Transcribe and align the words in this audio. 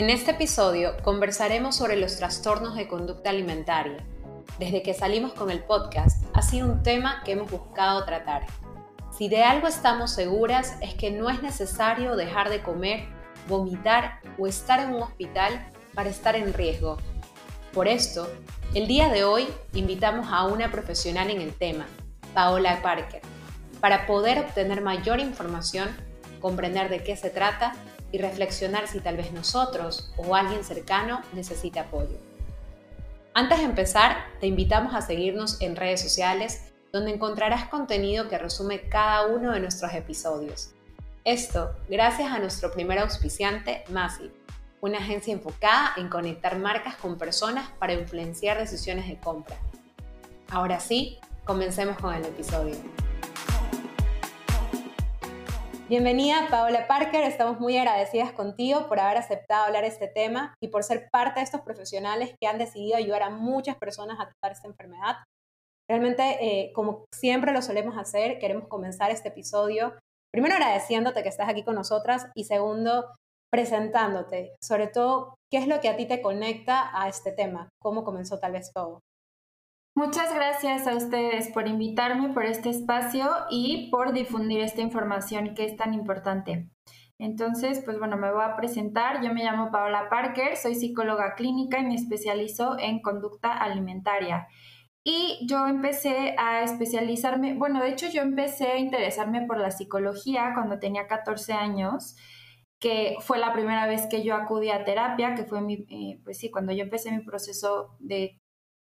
En 0.00 0.08
este 0.08 0.30
episodio 0.30 0.96
conversaremos 1.02 1.76
sobre 1.76 1.96
los 1.96 2.16
trastornos 2.16 2.74
de 2.74 2.88
conducta 2.88 3.28
alimentaria. 3.28 3.98
Desde 4.58 4.80
que 4.80 4.94
salimos 4.94 5.34
con 5.34 5.50
el 5.50 5.62
podcast 5.62 6.24
ha 6.32 6.40
sido 6.40 6.68
un 6.68 6.82
tema 6.82 7.20
que 7.22 7.32
hemos 7.32 7.50
buscado 7.50 8.02
tratar. 8.06 8.46
Si 9.14 9.28
de 9.28 9.42
algo 9.42 9.68
estamos 9.68 10.12
seguras 10.12 10.78
es 10.80 10.94
que 10.94 11.10
no 11.10 11.28
es 11.28 11.42
necesario 11.42 12.16
dejar 12.16 12.48
de 12.48 12.62
comer, 12.62 13.08
vomitar 13.46 14.20
o 14.38 14.46
estar 14.46 14.80
en 14.80 14.94
un 14.94 15.02
hospital 15.02 15.68
para 15.92 16.08
estar 16.08 16.34
en 16.34 16.54
riesgo. 16.54 16.96
Por 17.74 17.86
esto, 17.86 18.26
el 18.72 18.86
día 18.86 19.10
de 19.10 19.24
hoy 19.24 19.48
invitamos 19.74 20.28
a 20.30 20.46
una 20.46 20.70
profesional 20.70 21.28
en 21.28 21.42
el 21.42 21.52
tema, 21.52 21.84
Paola 22.32 22.80
Parker, 22.80 23.20
para 23.82 24.06
poder 24.06 24.38
obtener 24.38 24.80
mayor 24.80 25.20
información, 25.20 25.94
comprender 26.40 26.88
de 26.88 27.04
qué 27.04 27.18
se 27.18 27.28
trata 27.28 27.74
y 28.12 28.18
reflexionar 28.18 28.88
si 28.88 29.00
tal 29.00 29.16
vez 29.16 29.32
nosotros 29.32 30.12
o 30.16 30.34
alguien 30.34 30.64
cercano 30.64 31.22
necesita 31.32 31.82
apoyo. 31.82 32.18
Antes 33.34 33.58
de 33.58 33.64
empezar, 33.64 34.24
te 34.40 34.46
invitamos 34.46 34.94
a 34.94 35.02
seguirnos 35.02 35.60
en 35.60 35.76
redes 35.76 36.00
sociales 36.00 36.72
donde 36.92 37.12
encontrarás 37.12 37.68
contenido 37.68 38.28
que 38.28 38.38
resume 38.38 38.88
cada 38.88 39.26
uno 39.26 39.52
de 39.52 39.60
nuestros 39.60 39.92
episodios. 39.94 40.72
Esto 41.24 41.76
gracias 41.88 42.32
a 42.32 42.38
nuestro 42.38 42.72
primer 42.72 42.98
auspiciante, 42.98 43.84
Massive, 43.90 44.32
una 44.80 44.98
agencia 44.98 45.32
enfocada 45.32 45.92
en 45.96 46.08
conectar 46.08 46.58
marcas 46.58 46.96
con 46.96 47.18
personas 47.18 47.70
para 47.78 47.92
influenciar 47.92 48.58
decisiones 48.58 49.06
de 49.06 49.18
compra. 49.18 49.56
Ahora 50.48 50.80
sí, 50.80 51.18
comencemos 51.44 51.98
con 51.98 52.14
el 52.14 52.24
episodio. 52.24 52.74
Bienvenida 55.90 56.46
Paola 56.48 56.86
Parker, 56.86 57.24
estamos 57.24 57.58
muy 57.58 57.76
agradecidas 57.76 58.30
contigo 58.30 58.86
por 58.86 59.00
haber 59.00 59.16
aceptado 59.16 59.64
hablar 59.64 59.82
este 59.82 60.06
tema 60.06 60.54
y 60.62 60.68
por 60.68 60.84
ser 60.84 61.08
parte 61.10 61.40
de 61.40 61.44
estos 61.44 61.62
profesionales 61.62 62.32
que 62.40 62.46
han 62.46 62.58
decidido 62.58 62.96
ayudar 62.96 63.24
a 63.24 63.30
muchas 63.30 63.76
personas 63.76 64.20
a 64.20 64.30
tratar 64.30 64.52
esta 64.52 64.68
enfermedad. 64.68 65.16
Realmente, 65.90 66.22
eh, 66.40 66.72
como 66.74 67.06
siempre 67.12 67.52
lo 67.52 67.60
solemos 67.60 67.98
hacer, 67.98 68.38
queremos 68.38 68.68
comenzar 68.68 69.10
este 69.10 69.30
episodio 69.30 69.98
primero 70.32 70.54
agradeciéndote 70.54 71.24
que 71.24 71.28
estás 71.28 71.48
aquí 71.48 71.64
con 71.64 71.74
nosotras 71.74 72.28
y 72.36 72.44
segundo, 72.44 73.12
presentándote, 73.52 74.54
sobre 74.62 74.86
todo, 74.86 75.34
qué 75.50 75.58
es 75.58 75.66
lo 75.66 75.80
que 75.80 75.88
a 75.88 75.96
ti 75.96 76.06
te 76.06 76.22
conecta 76.22 76.88
a 76.94 77.08
este 77.08 77.32
tema, 77.32 77.68
cómo 77.82 78.04
comenzó 78.04 78.38
tal 78.38 78.52
vez 78.52 78.70
todo. 78.72 79.00
Muchas 80.02 80.34
gracias 80.34 80.86
a 80.86 80.96
ustedes 80.96 81.48
por 81.48 81.68
invitarme 81.68 82.32
por 82.32 82.46
este 82.46 82.70
espacio 82.70 83.28
y 83.50 83.90
por 83.90 84.14
difundir 84.14 84.60
esta 84.60 84.80
información 84.80 85.52
que 85.54 85.66
es 85.66 85.76
tan 85.76 85.92
importante. 85.92 86.70
Entonces, 87.18 87.82
pues 87.84 87.98
bueno, 87.98 88.16
me 88.16 88.32
voy 88.32 88.42
a 88.42 88.56
presentar. 88.56 89.22
Yo 89.22 89.34
me 89.34 89.44
llamo 89.44 89.70
Paola 89.70 90.08
Parker, 90.08 90.56
soy 90.56 90.74
psicóloga 90.74 91.34
clínica 91.34 91.80
y 91.80 91.84
me 91.84 91.96
especializo 91.96 92.78
en 92.78 93.02
conducta 93.02 93.52
alimentaria. 93.52 94.48
Y 95.04 95.46
yo 95.46 95.66
empecé 95.66 96.34
a 96.38 96.62
especializarme, 96.62 97.52
bueno, 97.58 97.82
de 97.82 97.90
hecho 97.90 98.08
yo 98.08 98.22
empecé 98.22 98.68
a 98.68 98.78
interesarme 98.78 99.46
por 99.46 99.58
la 99.58 99.70
psicología 99.70 100.52
cuando 100.54 100.78
tenía 100.78 101.08
14 101.08 101.52
años, 101.52 102.16
que 102.78 103.16
fue 103.20 103.38
la 103.38 103.52
primera 103.52 103.86
vez 103.86 104.06
que 104.10 104.22
yo 104.22 104.34
acudí 104.34 104.70
a 104.70 104.82
terapia, 104.82 105.34
que 105.34 105.44
fue 105.44 105.60
mi, 105.60 105.84
eh, 105.90 106.22
pues 106.24 106.38
sí, 106.38 106.50
cuando 106.50 106.72
yo 106.72 106.84
empecé 106.84 107.10
mi 107.10 107.22
proceso 107.22 107.98
de 107.98 108.39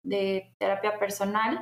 de 0.06 0.54
terapia 0.58 0.98
personal, 0.98 1.60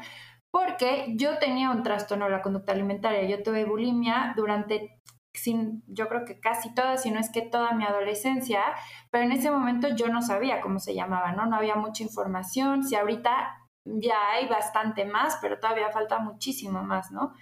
porque 0.50 1.14
yo 1.16 1.38
tenía 1.38 1.70
un 1.70 1.82
trastorno 1.82 2.26
de 2.26 2.30
la 2.30 2.42
conducta 2.42 2.72
alimentaria. 2.72 3.28
Yo 3.28 3.42
tuve 3.42 3.64
bulimia 3.64 4.34
durante, 4.36 5.00
sin, 5.32 5.82
yo 5.88 6.08
creo 6.08 6.24
que 6.24 6.38
casi 6.38 6.72
toda, 6.74 6.96
si 6.96 7.10
no 7.10 7.18
es 7.18 7.30
que 7.30 7.42
toda 7.42 7.72
mi 7.72 7.84
adolescencia, 7.84 8.62
pero 9.10 9.24
en 9.24 9.32
ese 9.32 9.50
momento 9.50 9.88
yo 9.96 10.08
no 10.08 10.22
sabía 10.22 10.60
cómo 10.60 10.78
se 10.78 10.94
llamaba, 10.94 11.32
¿no? 11.32 11.46
No 11.46 11.56
había 11.56 11.74
mucha 11.74 12.04
información. 12.04 12.84
Si 12.84 12.94
ahorita 12.94 13.56
ya 13.84 14.30
hay 14.32 14.46
bastante 14.46 15.04
más, 15.04 15.38
pero 15.42 15.58
todavía 15.58 15.90
falta 15.90 16.18
muchísimo 16.20 16.82
más, 16.82 17.10
¿no? 17.10 17.34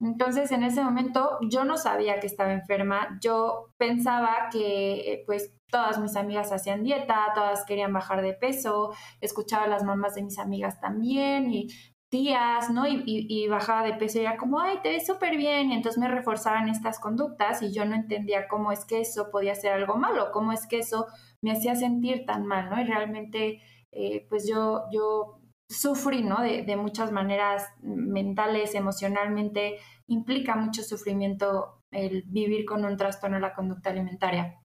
Entonces, 0.00 0.50
en 0.52 0.62
ese 0.62 0.82
momento 0.82 1.38
yo 1.42 1.64
no 1.64 1.76
sabía 1.76 2.20
que 2.20 2.26
estaba 2.26 2.52
enferma, 2.52 3.18
yo 3.22 3.72
pensaba 3.78 4.48
que 4.50 5.12
eh, 5.12 5.22
pues 5.26 5.52
todas 5.74 5.98
mis 5.98 6.14
amigas 6.14 6.52
hacían 6.52 6.84
dieta, 6.84 7.32
todas 7.34 7.64
querían 7.64 7.92
bajar 7.92 8.22
de 8.22 8.32
peso, 8.32 8.92
escuchaba 9.20 9.64
a 9.64 9.68
las 9.68 9.82
mamás 9.82 10.14
de 10.14 10.22
mis 10.22 10.38
amigas 10.38 10.78
también 10.80 11.50
y 11.50 11.66
tías, 12.10 12.70
¿no? 12.70 12.84
Y, 12.86 13.48
bajaba 13.48 13.82
de 13.82 13.94
peso 13.94 14.18
y 14.18 14.20
era 14.20 14.36
como, 14.36 14.60
ay, 14.60 14.78
te 14.84 14.90
ves 14.90 15.04
súper 15.04 15.36
bien. 15.36 15.72
Y 15.72 15.74
entonces 15.74 16.00
me 16.00 16.06
reforzaban 16.06 16.68
estas 16.68 17.00
conductas 17.00 17.60
y 17.60 17.74
yo 17.74 17.84
no 17.86 17.96
entendía 17.96 18.46
cómo 18.46 18.70
es 18.70 18.84
que 18.84 19.00
eso 19.00 19.32
podía 19.32 19.56
ser 19.56 19.72
algo 19.72 19.96
malo, 19.96 20.30
cómo 20.32 20.52
es 20.52 20.64
que 20.68 20.78
eso 20.78 21.06
me 21.42 21.50
hacía 21.50 21.74
sentir 21.74 22.24
tan 22.24 22.46
mal, 22.46 22.70
¿no? 22.70 22.80
Y 22.80 22.84
realmente, 22.84 23.60
eh, 23.90 24.26
pues 24.28 24.48
yo, 24.48 24.84
yo 24.92 25.40
sufrí, 25.68 26.22
¿no? 26.22 26.40
De, 26.40 26.62
de, 26.62 26.76
muchas 26.76 27.10
maneras 27.10 27.66
mentales, 27.82 28.76
emocionalmente, 28.76 29.78
implica 30.06 30.54
mucho 30.54 30.84
sufrimiento 30.84 31.82
el 31.90 32.22
vivir 32.28 32.64
con 32.64 32.84
un 32.84 32.96
trastorno 32.96 33.38
de 33.38 33.42
la 33.42 33.54
conducta 33.54 33.90
alimentaria. 33.90 34.60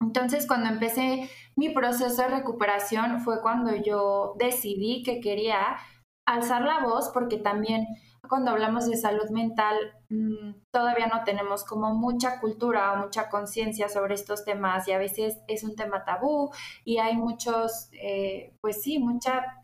Entonces, 0.00 0.46
cuando 0.46 0.68
empecé 0.68 1.30
mi 1.56 1.70
proceso 1.70 2.22
de 2.22 2.28
recuperación 2.28 3.20
fue 3.20 3.40
cuando 3.40 3.74
yo 3.74 4.34
decidí 4.38 5.02
que 5.02 5.20
quería 5.20 5.78
alzar 6.26 6.62
la 6.62 6.80
voz, 6.80 7.10
porque 7.14 7.38
también 7.38 7.86
cuando 8.28 8.50
hablamos 8.50 8.86
de 8.86 8.96
salud 8.96 9.28
mental 9.30 9.76
mm, 10.08 10.54
todavía 10.72 11.06
no 11.06 11.22
tenemos 11.24 11.64
como 11.64 11.94
mucha 11.94 12.40
cultura 12.40 12.92
o 12.92 13.04
mucha 13.04 13.28
conciencia 13.28 13.88
sobre 13.88 14.14
estos 14.14 14.44
temas 14.44 14.88
y 14.88 14.92
a 14.92 14.98
veces 14.98 15.38
es 15.48 15.64
un 15.64 15.76
tema 15.76 16.04
tabú 16.04 16.50
y 16.84 16.98
hay 16.98 17.16
muchos, 17.16 17.88
eh, 17.92 18.52
pues 18.60 18.82
sí, 18.82 18.98
mucha 18.98 19.62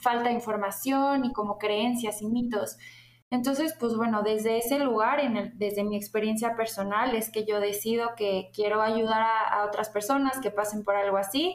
falta 0.00 0.24
de 0.24 0.34
información 0.34 1.24
y 1.24 1.32
como 1.32 1.58
creencias 1.58 2.22
y 2.22 2.26
mitos. 2.26 2.76
Entonces, 3.32 3.76
pues 3.78 3.94
bueno, 3.94 4.22
desde 4.22 4.58
ese 4.58 4.80
lugar, 4.80 5.20
desde 5.54 5.84
mi 5.84 5.96
experiencia 5.96 6.56
personal, 6.56 7.14
es 7.14 7.30
que 7.30 7.44
yo 7.44 7.60
decido 7.60 8.16
que 8.16 8.50
quiero 8.52 8.82
ayudar 8.82 9.22
a, 9.22 9.64
otras 9.64 9.88
personas 9.88 10.40
que 10.40 10.50
pasen 10.50 10.82
por 10.82 10.96
algo 10.96 11.16
así, 11.16 11.54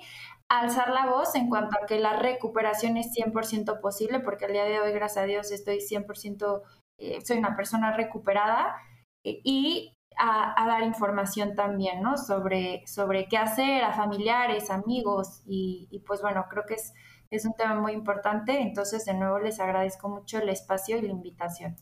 alzar 0.49 0.89
la 0.91 1.07
voz 1.07 1.35
en 1.35 1.49
cuanto 1.49 1.77
a 1.77 1.85
que 1.85 1.99
la 1.99 2.17
recuperación 2.17 2.95
es 2.95 3.11
100% 3.13 3.81
posible, 3.81 4.21
porque 4.21 4.45
al 4.45 4.53
día 4.53 4.63
de 4.63 4.79
hoy, 4.79 4.93
gracias 4.93 5.23
a 5.23 5.27
Dios, 5.27 5.51
estoy 5.51 5.79
100%, 5.79 6.61
eh, 6.97 7.19
soy 7.25 7.39
una 7.39 7.57
persona 7.57 7.91
recuperada 7.91 8.77
eh, 9.25 9.41
y 9.43 9.91
a, 10.17 10.65
dar 10.65 10.83
información 10.83 11.55
también, 11.55 12.01
¿no? 12.01 12.17
Sobre, 12.17 12.87
sobre 12.87 13.27
qué 13.27 13.37
hacer 13.37 13.83
a 13.83 13.91
familiares, 13.91 14.69
amigos 14.69 15.41
y 15.45 16.01
pues 16.07 16.21
bueno, 16.21 16.45
creo 16.49 16.63
que 16.65 16.75
es 16.75 16.93
es 17.29 17.45
un 17.45 17.53
tema 17.53 17.75
muy 17.75 17.93
importante, 17.93 18.61
entonces 18.61 19.05
de 19.05 19.13
nuevo 19.13 19.39
les 19.39 19.59
agradezco 19.59 20.09
mucho 20.09 20.39
el 20.39 20.49
espacio 20.49 20.97
y 20.97 21.01
la 21.01 21.11
invitación. 21.11 21.75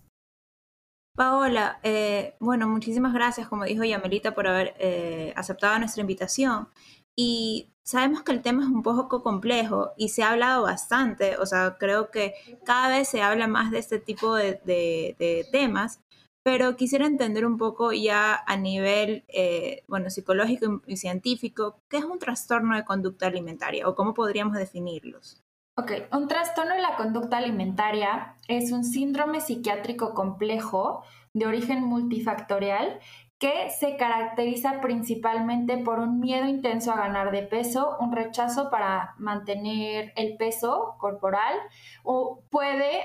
Paola, 1.15 1.79
eh, 1.83 2.35
bueno, 2.39 2.67
muchísimas 2.67 3.13
gracias, 3.13 3.47
como 3.47 3.65
dijo 3.65 3.83
Yamelita, 3.83 4.33
por 4.33 4.47
haber 4.47 4.73
eh, 4.79 5.31
aceptado 5.35 5.77
nuestra 5.77 6.01
invitación. 6.01 6.69
Y 7.15 7.71
sabemos 7.83 8.23
que 8.23 8.31
el 8.31 8.41
tema 8.41 8.63
es 8.63 8.69
un 8.69 8.81
poco 8.81 9.21
complejo 9.21 9.91
y 9.95 10.09
se 10.09 10.23
ha 10.23 10.31
hablado 10.31 10.63
bastante, 10.63 11.37
o 11.37 11.45
sea, 11.45 11.77
creo 11.77 12.09
que 12.09 12.33
cada 12.65 12.89
vez 12.89 13.07
se 13.07 13.21
habla 13.21 13.47
más 13.47 13.69
de 13.69 13.77
este 13.79 13.99
tipo 13.99 14.33
de, 14.35 15.47
temas, 15.51 16.01
pero 16.43 16.75
quisiera 16.75 17.05
entender 17.05 17.45
un 17.45 17.57
poco 17.57 17.93
ya 17.93 18.35
a 18.45 18.57
nivel, 18.57 19.23
eh, 19.29 19.83
bueno, 19.87 20.09
psicológico 20.09 20.81
y 20.85 20.97
científico, 20.97 21.79
¿qué 21.89 21.97
es 21.97 22.03
un 22.03 22.19
trastorno 22.19 22.75
de 22.75 22.83
conducta 22.83 23.27
alimentaria 23.27 23.87
o 23.87 23.95
cómo 23.95 24.13
podríamos 24.13 24.57
definirlos? 24.57 25.41
Ok, 25.75 25.91
un 26.11 26.27
trastorno 26.27 26.75
de 26.75 26.81
la 26.81 26.97
conducta 26.97 27.37
alimentaria 27.37 28.35
es 28.47 28.71
un 28.71 28.83
síndrome 28.83 29.41
psiquiátrico 29.41 30.13
complejo 30.13 31.03
de 31.33 31.47
origen 31.47 31.83
multifactorial 31.83 32.99
que 33.39 33.69
se 33.71 33.97
caracteriza 33.97 34.81
principalmente 34.81 35.77
por 35.77 35.99
un 35.99 36.19
miedo 36.19 36.45
intenso 36.45 36.91
a 36.91 36.97
ganar 36.97 37.31
de 37.31 37.41
peso, 37.41 37.97
un 37.99 38.11
rechazo 38.11 38.69
para 38.69 39.15
mantener 39.17 40.13
el 40.15 40.37
peso 40.37 40.95
corporal 40.99 41.57
o 42.03 42.43
puede 42.49 43.01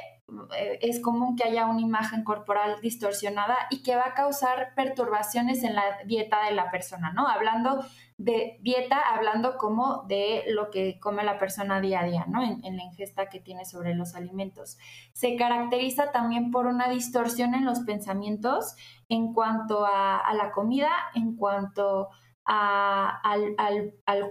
es 0.82 1.00
común 1.00 1.36
que 1.36 1.44
haya 1.44 1.66
una 1.66 1.80
imagen 1.80 2.22
corporal 2.22 2.80
distorsionada 2.82 3.56
y 3.70 3.82
que 3.82 3.96
va 3.96 4.08
a 4.08 4.14
causar 4.14 4.74
perturbaciones 4.74 5.64
en 5.64 5.74
la 5.74 5.82
dieta 6.04 6.44
de 6.44 6.52
la 6.52 6.70
persona, 6.70 7.12
¿no? 7.12 7.26
Hablando 7.26 7.82
de 8.18 8.58
dieta, 8.60 9.00
hablando 9.14 9.56
como 9.56 10.04
de 10.06 10.44
lo 10.48 10.70
que 10.70 11.00
come 11.00 11.24
la 11.24 11.38
persona 11.38 11.80
día 11.80 12.00
a 12.00 12.04
día, 12.04 12.26
¿no? 12.28 12.42
En, 12.42 12.76
la 12.76 12.82
ingesta 12.82 13.30
que 13.30 13.40
tiene 13.40 13.64
sobre 13.64 13.94
los 13.94 14.14
alimentos. 14.14 14.76
Se 15.12 15.36
caracteriza 15.36 16.12
también 16.12 16.50
por 16.50 16.66
una 16.66 16.88
distorsión 16.90 17.54
en 17.54 17.64
los 17.64 17.80
pensamientos 17.80 18.76
en 19.08 19.32
cuanto 19.32 19.86
a, 19.86 20.30
la 20.34 20.50
comida, 20.52 20.90
en 21.14 21.36
cuanto 21.36 22.10
al, 22.44 23.56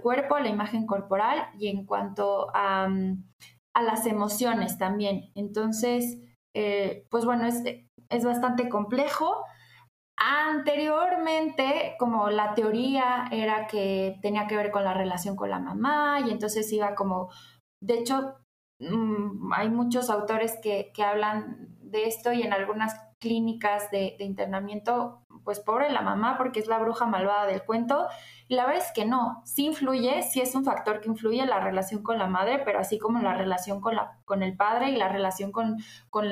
cuerpo, 0.02 0.36
a 0.36 0.40
la 0.40 0.48
imagen 0.48 0.86
corporal 0.86 1.48
y 1.58 1.68
en 1.68 1.86
cuanto 1.86 2.48
a, 2.54 2.88
las 3.74 4.06
emociones 4.06 4.78
también. 4.78 5.30
Entonces, 5.34 6.18
eh, 6.54 7.06
pues 7.10 7.24
bueno, 7.24 7.46
es, 7.46 7.62
es 8.08 8.24
bastante 8.24 8.68
complejo. 8.68 9.44
Anteriormente, 10.16 11.94
como 11.98 12.28
la 12.30 12.54
teoría 12.54 13.28
era 13.30 13.68
que 13.68 14.18
tenía 14.20 14.48
que 14.48 14.56
ver 14.56 14.72
con 14.72 14.82
la 14.82 14.94
relación 14.94 15.36
con 15.36 15.50
la 15.50 15.60
mamá 15.60 16.20
y 16.26 16.30
entonces 16.30 16.72
iba 16.72 16.96
como, 16.96 17.30
de 17.80 17.98
hecho, 17.98 18.34
mm, 18.80 19.52
hay 19.52 19.70
muchos 19.70 20.10
autores 20.10 20.58
que, 20.60 20.90
que, 20.92 21.04
hablan 21.04 21.76
de 21.80 22.06
esto 22.06 22.32
y 22.32 22.42
en 22.42 22.52
algunas 22.52 22.94
clínicas 23.20 23.90
de, 23.90 24.16
internamiento, 24.18 25.24
pues 25.44 25.60
pobre 25.60 25.90
la 25.90 26.02
mamá 26.02 26.36
porque 26.36 26.60
es 26.60 26.66
la 26.66 26.78
bruja 26.78 27.06
malvada 27.06 27.46
del 27.46 27.62
cuento. 27.62 28.06
Y 28.48 28.54
la 28.54 28.66
verdad 28.66 28.84
es 28.84 28.92
que 28.92 29.04
no, 29.04 29.42
sí 29.44 29.66
influye, 29.66 30.22
sí 30.22 30.40
es 30.40 30.54
un 30.54 30.64
factor 30.64 31.00
que 31.00 31.08
influye 31.08 31.44
la 31.44 31.60
relación 31.60 32.02
con 32.02 32.18
la 32.18 32.26
madre, 32.26 32.62
pero 32.64 32.78
así 32.78 32.98
como 32.98 33.20
la 33.20 33.34
relación 33.34 33.80
con, 33.80 33.96
la, 33.96 34.18
con 34.24 34.42
el 34.42 34.56
padre 34.56 34.90
y 34.90 34.96
la 34.96 35.08
relación 35.08 35.52
con, 35.52 35.76
con 36.10 36.26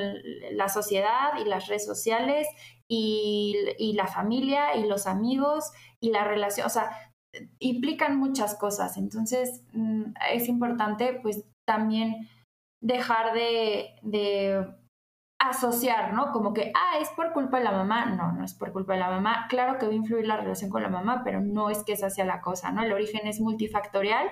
la 0.51 0.69
sociedad 0.69 1.37
y 1.39 1.45
las 1.45 1.67
redes 1.67 1.85
sociales 1.85 2.47
y, 2.87 3.93
la 3.95 4.07
familia 4.07 4.75
y 4.75 4.87
los 4.87 5.07
amigos 5.07 5.71
y 5.99 6.11
la 6.11 6.23
relación, 6.23 6.67
o 6.67 6.69
sea, 6.69 6.89
implican 7.59 8.17
muchas 8.17 8.55
cosas. 8.55 8.97
Entonces, 8.97 9.63
mm, 9.73 10.13
es 10.31 10.47
importante 10.47 11.19
pues 11.21 11.43
también 11.65 12.29
dejar 12.81 13.33
de, 13.33 13.95
de, 14.01 14.65
asociar, 15.39 16.13
¿no? 16.13 16.31
Como 16.31 16.53
que, 16.53 16.71
ah, 16.75 16.97
es 16.99 17.09
por 17.09 17.31
culpa 17.33 17.57
de 17.57 17.63
la 17.63 17.71
mamá. 17.71 18.05
No, 18.05 18.31
no 18.31 18.43
es 18.43 18.53
por 18.53 18.71
culpa 18.73 18.93
de 18.93 18.99
la 18.99 19.09
mamá. 19.09 19.45
Claro 19.49 19.77
que 19.77 19.85
va 19.85 19.91
a 19.91 19.95
influir 19.95 20.25
la 20.25 20.37
relación 20.37 20.69
con 20.69 20.83
la 20.83 20.89
mamá, 20.89 21.21
pero 21.23 21.41
no 21.41 21.69
es 21.69 21.83
que 21.83 21.93
esa 21.93 22.09
sea 22.09 22.25
la 22.25 22.41
cosa, 22.41 22.71
¿no? 22.71 22.83
El 22.83 22.93
origen 22.93 23.27
es 23.27 23.39
multifactorial 23.39 24.29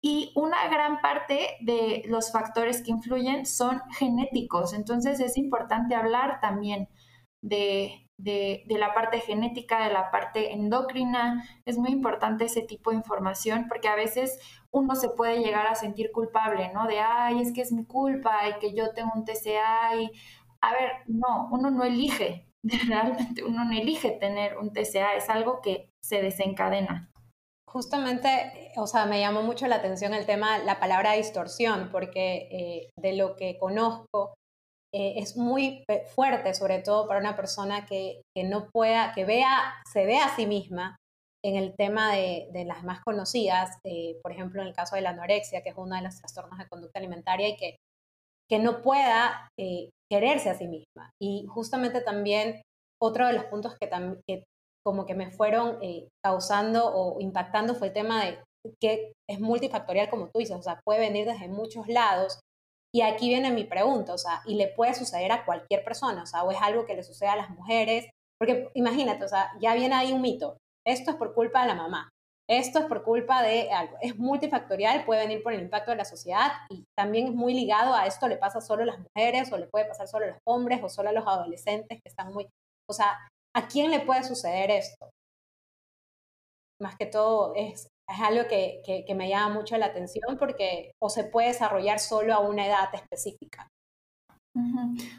y 0.00 0.32
una 0.36 0.68
gran 0.68 1.00
parte 1.00 1.56
de 1.60 2.04
los 2.06 2.32
factores 2.32 2.82
que 2.82 2.92
influyen 2.92 3.46
son 3.46 3.80
genéticos. 3.98 4.72
Entonces, 4.72 5.20
es 5.20 5.36
importante 5.36 5.94
hablar 5.94 6.40
también 6.40 6.88
de, 7.42 8.08
de, 8.18 8.64
la 8.78 8.94
parte 8.94 9.20
genética, 9.20 9.84
de 9.84 9.92
la 9.92 10.10
parte 10.10 10.52
endocrina. 10.52 11.44
Es 11.64 11.78
muy 11.78 11.90
importante 11.90 12.44
ese 12.44 12.62
tipo 12.62 12.90
de 12.90 12.96
información 12.96 13.66
porque 13.68 13.88
a 13.88 13.94
veces 13.94 14.38
uno 14.70 14.94
se 14.96 15.08
puede 15.08 15.38
llegar 15.40 15.66
a 15.66 15.74
sentir 15.74 16.10
culpable, 16.12 16.70
¿no? 16.74 16.86
De, 16.86 17.00
ay, 17.00 17.40
es 17.40 17.52
que 17.52 17.62
es 17.62 17.72
mi 17.72 17.84
culpa 17.84 18.48
y 18.48 18.58
que 18.58 18.74
yo 18.74 18.92
tengo 18.92 19.12
un 19.14 19.24
TCA 19.24 19.96
y, 20.00 20.10
a 20.62 20.72
ver, 20.72 20.90
no, 21.06 21.48
uno 21.50 21.70
no 21.70 21.84
elige, 21.84 22.46
realmente 22.88 23.44
uno 23.44 23.64
no 23.64 23.72
elige 23.72 24.12
tener 24.12 24.58
un 24.58 24.72
TCA, 24.72 25.14
es 25.14 25.28
algo 25.28 25.60
que 25.60 25.90
se 26.02 26.22
desencadena. 26.22 27.10
Justamente, 27.68 28.72
o 28.76 28.86
sea, 28.86 29.04
me 29.04 29.20
llamó 29.20 29.42
mucho 29.42 29.66
la 29.66 29.76
atención 29.76 30.14
el 30.14 30.24
tema, 30.24 30.58
la 30.58 30.80
palabra 30.80 31.12
distorsión, 31.12 31.90
porque 31.92 32.48
eh, 32.50 32.90
de 32.96 33.14
lo 33.14 33.36
que 33.36 33.58
conozco, 33.58 34.34
eh, 34.94 35.14
es 35.18 35.36
muy 35.36 35.84
fuerte, 36.14 36.54
sobre 36.54 36.78
todo 36.80 37.06
para 37.06 37.20
una 37.20 37.36
persona 37.36 37.84
que, 37.84 38.22
no 38.44 38.70
pueda, 38.70 39.12
que 39.14 39.26
vea, 39.26 39.74
se 39.92 40.06
vea 40.06 40.24
a 40.24 40.36
sí 40.36 40.46
misma 40.46 40.96
en 41.44 41.56
el 41.56 41.74
tema 41.76 42.12
de, 42.12 42.48
las 42.66 42.84
más 42.84 43.00
conocidas, 43.00 43.78
eh, 43.84 44.18
por 44.22 44.32
ejemplo, 44.32 44.62
en 44.62 44.68
el 44.68 44.74
caso 44.74 44.96
de 44.96 45.02
la 45.02 45.10
anorexia, 45.10 45.62
que 45.62 45.68
es 45.70 45.76
uno 45.76 45.94
de 45.94 46.02
los 46.02 46.16
trastornos 46.18 46.58
de 46.58 46.68
conducta 46.68 46.98
alimentaria 46.98 47.48
y 47.48 47.56
que, 47.56 47.76
que 48.48 48.58
no 48.58 48.82
pueda 48.82 49.50
eh, 49.58 49.90
quererse 50.10 50.50
a 50.50 50.54
sí 50.54 50.66
misma. 50.66 51.10
Y 51.20 51.46
justamente 51.48 52.00
también 52.00 52.62
otro 53.00 53.26
de 53.26 53.34
los 53.34 53.44
puntos 53.44 53.76
que, 53.78 54.44
como 54.84 55.06
que 55.06 55.14
me 55.14 55.30
fueron 55.30 55.78
causando 56.24 56.86
o 56.86 57.20
impactando 57.20 57.74
fue 57.74 57.88
el 57.88 57.92
tema 57.92 58.24
de 58.24 58.38
que 58.80 59.12
es 59.28 59.40
multifactorial, 59.40 60.10
como 60.10 60.28
tú 60.28 60.40
dices, 60.40 60.56
o 60.56 60.62
sea, 60.62 60.80
puede 60.84 61.00
venir 61.00 61.26
desde 61.26 61.48
muchos 61.48 61.88
lados 61.88 62.40
y 62.92 63.02
aquí 63.02 63.28
viene 63.28 63.50
mi 63.50 63.64
pregunta, 63.64 64.14
o 64.14 64.18
sea, 64.18 64.42
y 64.46 64.54
le 64.54 64.68
puede 64.68 64.94
suceder 64.94 65.30
a 65.32 65.44
cualquier 65.44 65.84
persona, 65.84 66.22
o 66.22 66.26
sea, 66.26 66.42
o 66.42 66.50
es 66.50 66.58
algo 66.60 66.86
que 66.86 66.94
le 66.94 67.02
sucede 67.02 67.28
a 67.28 67.36
las 67.36 67.50
mujeres, 67.50 68.06
porque 68.38 68.70
imagínate, 68.74 69.24
o 69.24 69.28
sea, 69.28 69.52
ya 69.60 69.74
viene 69.74 69.94
ahí 69.94 70.12
un 70.12 70.22
mito, 70.22 70.56
esto 70.86 71.10
es 71.10 71.16
por 71.16 71.34
culpa 71.34 71.62
de 71.62 71.68
la 71.68 71.74
mamá, 71.74 72.08
esto 72.48 72.78
es 72.78 72.86
por 72.86 73.04
culpa 73.04 73.42
de 73.42 73.70
algo, 73.70 73.96
es 74.00 74.18
multifactorial, 74.18 75.04
puede 75.04 75.20
venir 75.20 75.42
por 75.42 75.52
el 75.52 75.60
impacto 75.60 75.90
de 75.90 75.98
la 75.98 76.04
sociedad 76.06 76.52
y 76.70 76.84
también 76.96 77.28
es 77.28 77.34
muy 77.34 77.52
ligado 77.52 77.94
a 77.94 78.06
esto 78.06 78.26
le 78.26 78.38
pasa 78.38 78.60
solo 78.60 78.84
a 78.84 78.86
las 78.86 78.98
mujeres 78.98 79.52
o 79.52 79.58
le 79.58 79.66
puede 79.66 79.84
pasar 79.84 80.08
solo 80.08 80.24
a 80.24 80.28
los 80.28 80.38
hombres 80.44 80.82
o 80.82 80.88
solo 80.88 81.10
a 81.10 81.12
los 81.12 81.26
adolescentes 81.26 82.00
que 82.02 82.08
están 82.08 82.32
muy, 82.32 82.48
o 82.88 82.92
sea, 82.92 83.18
¿a 83.54 83.68
quién 83.68 83.90
le 83.90 84.00
puede 84.00 84.24
suceder 84.24 84.70
esto? 84.70 85.10
Más 86.80 86.96
que 86.96 87.06
todo 87.06 87.52
es 87.54 87.88
algo 88.06 88.48
que, 88.48 88.82
que, 89.06 89.14
me 89.14 89.28
llama 89.28 89.54
mucho 89.54 89.76
la 89.76 89.86
atención 89.86 90.38
porque 90.38 90.92
o 91.02 91.10
se 91.10 91.24
puede 91.24 91.48
desarrollar 91.48 91.98
solo 91.98 92.32
a 92.32 92.38
una 92.38 92.66
edad 92.66 92.94
específica. 92.94 93.68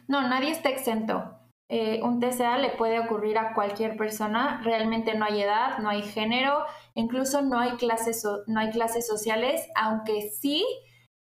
No, 0.07 0.27
nadie 0.27 0.51
está 0.51 0.69
exento. 0.69 1.39
Eh, 1.71 2.01
un 2.01 2.19
TCA 2.19 2.57
le 2.57 2.71
puede 2.71 2.99
ocurrir 2.99 3.37
a 3.37 3.53
cualquier 3.53 3.95
persona, 3.95 4.59
realmente 4.63 5.13
no 5.15 5.25
hay 5.25 5.43
edad, 5.43 5.77
no 5.77 5.89
hay 5.89 6.01
género, 6.01 6.65
incluso 6.95 7.43
no 7.43 7.59
hay 7.59 7.77
clases, 7.77 8.25
no 8.47 8.59
hay 8.59 8.71
clases 8.71 9.05
sociales, 9.05 9.61
aunque 9.75 10.31
sí 10.31 10.65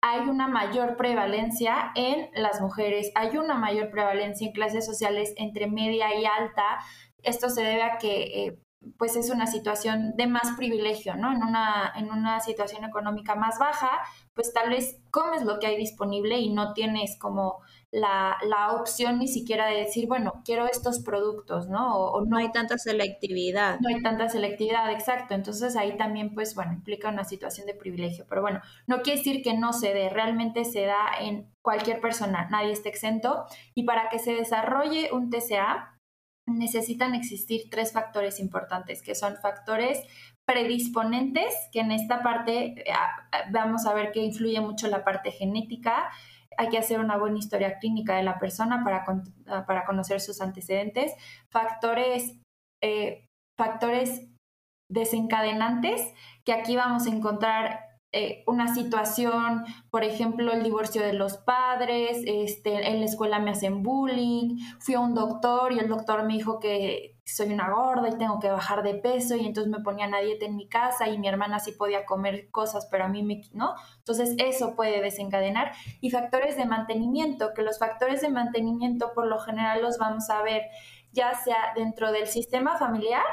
hay 0.01 0.21
una 0.21 0.47
mayor 0.47 0.95
prevalencia 0.95 1.91
en 1.95 2.29
las 2.33 2.61
mujeres, 2.61 3.11
hay 3.15 3.37
una 3.37 3.55
mayor 3.55 3.91
prevalencia 3.91 4.47
en 4.47 4.53
clases 4.53 4.85
sociales 4.85 5.33
entre 5.35 5.67
media 5.67 6.15
y 6.17 6.25
alta. 6.25 6.79
Esto 7.23 7.49
se 7.49 7.63
debe 7.63 7.83
a 7.83 7.97
que 7.97 8.21
eh, 8.23 8.59
pues 8.97 9.17
es 9.17 9.29
una 9.29 9.47
situación 9.47 10.15
de 10.15 10.27
más 10.27 10.55
privilegio, 10.55 11.15
¿no? 11.15 11.33
En 11.33 11.43
una, 11.43 11.91
en 11.95 12.09
una 12.11 12.39
situación 12.39 12.85
económica 12.85 13.35
más 13.35 13.59
baja, 13.59 13.89
pues 14.37 14.53
tal 14.53 14.69
vez 14.69 14.99
comes 15.09 15.43
lo 15.43 15.57
que 15.59 15.65
hay 15.65 15.77
disponible 15.77 16.37
y 16.37 16.53
no 16.53 16.73
tienes 16.73 17.17
como 17.17 17.59
la, 17.91 18.37
la 18.45 18.73
opción 18.73 19.17
ni 19.17 19.27
siquiera 19.27 19.65
de 19.65 19.77
decir, 19.77 20.07
bueno, 20.07 20.43
quiero 20.45 20.67
estos 20.67 20.99
productos, 20.99 21.67
¿no? 21.67 21.95
O, 21.95 22.23
no, 22.23 22.37
hay 22.37 22.51
tanta 22.51 22.77
selectividad. 22.77 23.79
No 23.79 23.89
hay 23.89 24.03
tanta 24.03 24.29
selectividad, 24.29 24.91
exacto. 24.91 25.33
Entonces 25.33 25.75
ahí 25.75 25.97
también, 25.97 26.35
pues 26.35 26.53
bueno, 26.53 26.73
implica 26.73 27.09
una 27.09 27.23
situación 27.23 27.65
de 27.65 27.73
privilegio. 27.73 28.25
Pero 28.29 28.41
bueno, 28.41 28.61
no 28.85 29.01
quiere 29.01 29.17
decir 29.17 29.41
que 29.41 29.55
no 29.55 29.73
se 29.73 29.93
dé, 29.93 30.09
realmente 30.09 30.65
se 30.65 30.85
da 30.85 31.07
en 31.19 31.51
cualquier 31.63 31.99
persona, 31.99 32.47
nadie 32.51 32.73
está 32.73 32.89
exento. 32.89 33.45
Y 33.73 33.83
para 33.83 34.09
que 34.09 34.19
se 34.19 34.35
desarrolle 34.35 35.09
un 35.11 35.31
TCA, 35.31 35.97
necesitan 36.45 37.15
existir 37.15 37.69
tres 37.69 37.91
factores 37.91 38.39
importantes, 38.39 39.01
que 39.01 39.15
son 39.15 39.35
factores 39.37 40.03
predisponentes, 40.47 41.53
que 41.73 41.81
en 41.81 41.91
esta 41.91 42.23
parte 42.23 42.79
eh, 42.79 42.93
vamos 43.51 43.85
a 43.85 43.93
ver 43.93 44.11
que 44.11 44.23
influye 44.23 44.59
mucho 44.61 44.87
la 44.87 45.03
parte 45.03 45.31
genética. 45.31 46.09
Hay 46.57 46.69
que 46.69 46.77
hacer 46.77 46.99
una 46.99 47.17
buena 47.17 47.37
historia 47.37 47.77
clínica 47.79 48.15
de 48.15 48.23
la 48.23 48.39
persona 48.39 48.81
para, 48.83 49.03
ah, 49.47 49.65
para 49.67 49.85
conocer 49.85 50.21
sus 50.21 50.41
antecedentes. 50.41 51.11
Factores, 51.51 52.39
eh, 52.81 53.25
factores 53.59 54.29
desencadenantes, 54.89 56.01
que 56.45 56.53
aquí 56.53 56.77
vamos 56.77 57.05
a 57.05 57.09
encontrar 57.09 57.81
eh, 58.13 58.43
una 58.47 58.73
situación, 58.73 59.65
por 59.91 60.05
ejemplo, 60.05 60.53
el 60.53 60.63
divorcio 60.63 61.01
de 61.01 61.11
los 61.11 61.37
padres, 61.37 62.23
este, 62.25 62.87
en 62.89 63.01
la 63.01 63.05
escuela 63.05 63.39
me 63.39 63.51
hacen 63.51 63.83
bullying, 63.83 64.57
fui 64.79 64.95
a 64.95 65.01
un 65.01 65.13
doctor 65.13 65.73
y 65.73 65.79
el 65.79 65.89
doctor 65.89 66.23
me 66.23 66.35
dijo 66.35 66.61
que 66.61 67.16
soy 67.33 67.51
una 67.51 67.69
gorda 67.69 68.07
y 68.07 68.17
tengo 68.17 68.39
que 68.39 68.49
bajar 68.49 68.83
de 68.83 68.95
peso 68.95 69.35
y 69.35 69.45
entonces 69.45 69.71
me 69.71 69.83
ponían 69.83 70.13
a 70.13 70.19
dieta 70.19 70.45
en 70.45 70.55
mi 70.55 70.67
casa 70.69 71.09
y 71.09 71.17
mi 71.17 71.27
hermana 71.27 71.59
sí 71.59 71.73
podía 71.73 72.05
comer 72.05 72.49
cosas, 72.51 72.87
pero 72.89 73.03
a 73.03 73.09
mí 73.09 73.21
me, 73.21 73.41
¿no? 73.53 73.75
Entonces 73.97 74.35
eso 74.37 74.75
puede 74.75 75.01
desencadenar. 75.01 75.73
Y 75.99 76.09
factores 76.09 76.55
de 76.55 76.65
mantenimiento, 76.65 77.53
que 77.53 77.63
los 77.63 77.79
factores 77.79 78.21
de 78.21 78.29
mantenimiento 78.29 79.11
por 79.13 79.27
lo 79.27 79.39
general 79.39 79.81
los 79.81 79.97
vamos 79.97 80.29
a 80.29 80.41
ver 80.41 80.63
ya 81.11 81.33
sea 81.33 81.73
dentro 81.75 82.11
del 82.11 82.27
sistema 82.27 82.77
familiar, 82.77 83.23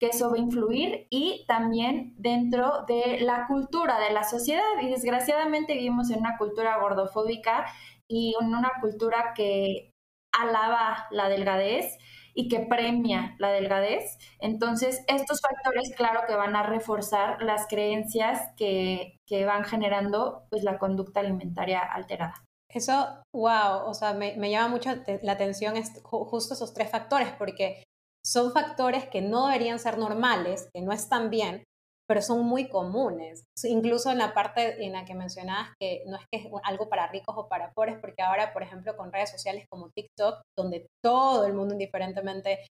que 0.00 0.08
eso 0.08 0.30
va 0.30 0.36
a 0.36 0.40
influir 0.40 1.06
y 1.10 1.44
también 1.46 2.14
dentro 2.16 2.84
de 2.86 3.20
la 3.20 3.46
cultura 3.46 4.00
de 4.00 4.12
la 4.12 4.24
sociedad. 4.24 4.62
Y 4.80 4.88
desgraciadamente 4.88 5.74
vivimos 5.74 6.10
en 6.10 6.20
una 6.20 6.38
cultura 6.38 6.78
gordofóbica 6.78 7.66
y 8.08 8.34
en 8.40 8.54
una 8.54 8.72
cultura 8.80 9.32
que 9.34 9.92
alaba 10.32 11.06
la 11.10 11.28
delgadez 11.28 11.98
y 12.34 12.48
que 12.48 12.60
premia 12.60 13.34
la 13.38 13.50
delgadez. 13.50 14.18
Entonces, 14.40 15.04
estos 15.06 15.40
factores, 15.40 15.92
claro 15.96 16.20
que 16.26 16.34
van 16.34 16.56
a 16.56 16.62
reforzar 16.62 17.42
las 17.42 17.66
creencias 17.68 18.40
que, 18.56 19.18
que 19.26 19.44
van 19.44 19.64
generando 19.64 20.46
pues, 20.50 20.62
la 20.64 20.78
conducta 20.78 21.20
alimentaria 21.20 21.80
alterada. 21.80 22.34
Eso, 22.68 23.22
wow, 23.34 23.86
o 23.86 23.92
sea, 23.92 24.14
me, 24.14 24.50
llama 24.50 24.68
mucho 24.68 24.90
la 25.22 25.32
atención 25.32 25.74
justo 26.04 26.54
esos 26.54 26.72
tres 26.72 26.90
factores, 26.90 27.28
porque 27.38 27.84
son 28.24 28.52
factores 28.52 29.06
que 29.08 29.20
no 29.20 29.46
deberían 29.46 29.78
ser 29.78 29.98
normales, 29.98 30.70
que 30.72 30.80
no 30.80 30.92
están 30.92 31.28
bien, 31.28 31.64
pero 32.12 32.20
son 32.20 32.44
muy 32.44 32.68
comunes. 32.68 33.46
Incluso 33.64 34.10
en 34.10 34.18
la 34.18 34.34
parte 34.34 34.84
en 34.84 34.92
la 34.92 35.06
que 35.06 35.14
mencionabas 35.14 35.70
que 35.80 36.02
no 36.06 36.18
es 36.18 36.26
que 36.30 36.40
es 36.40 36.46
algo 36.64 36.90
para 36.90 37.06
ricos 37.06 37.34
o 37.38 37.48
para 37.48 37.72
pobres, 37.72 37.96
porque 38.02 38.20
ahora, 38.20 38.52
por 38.52 38.62
ejemplo, 38.62 38.94
con 38.98 39.10
redes 39.10 39.30
sociales 39.30 39.64
como 39.70 39.88
TikTok, 39.96 40.42
donde 40.54 40.88
todo 41.02 41.46
el 41.46 41.54
mundo, 41.54 41.72
indiferentemente 41.72 42.66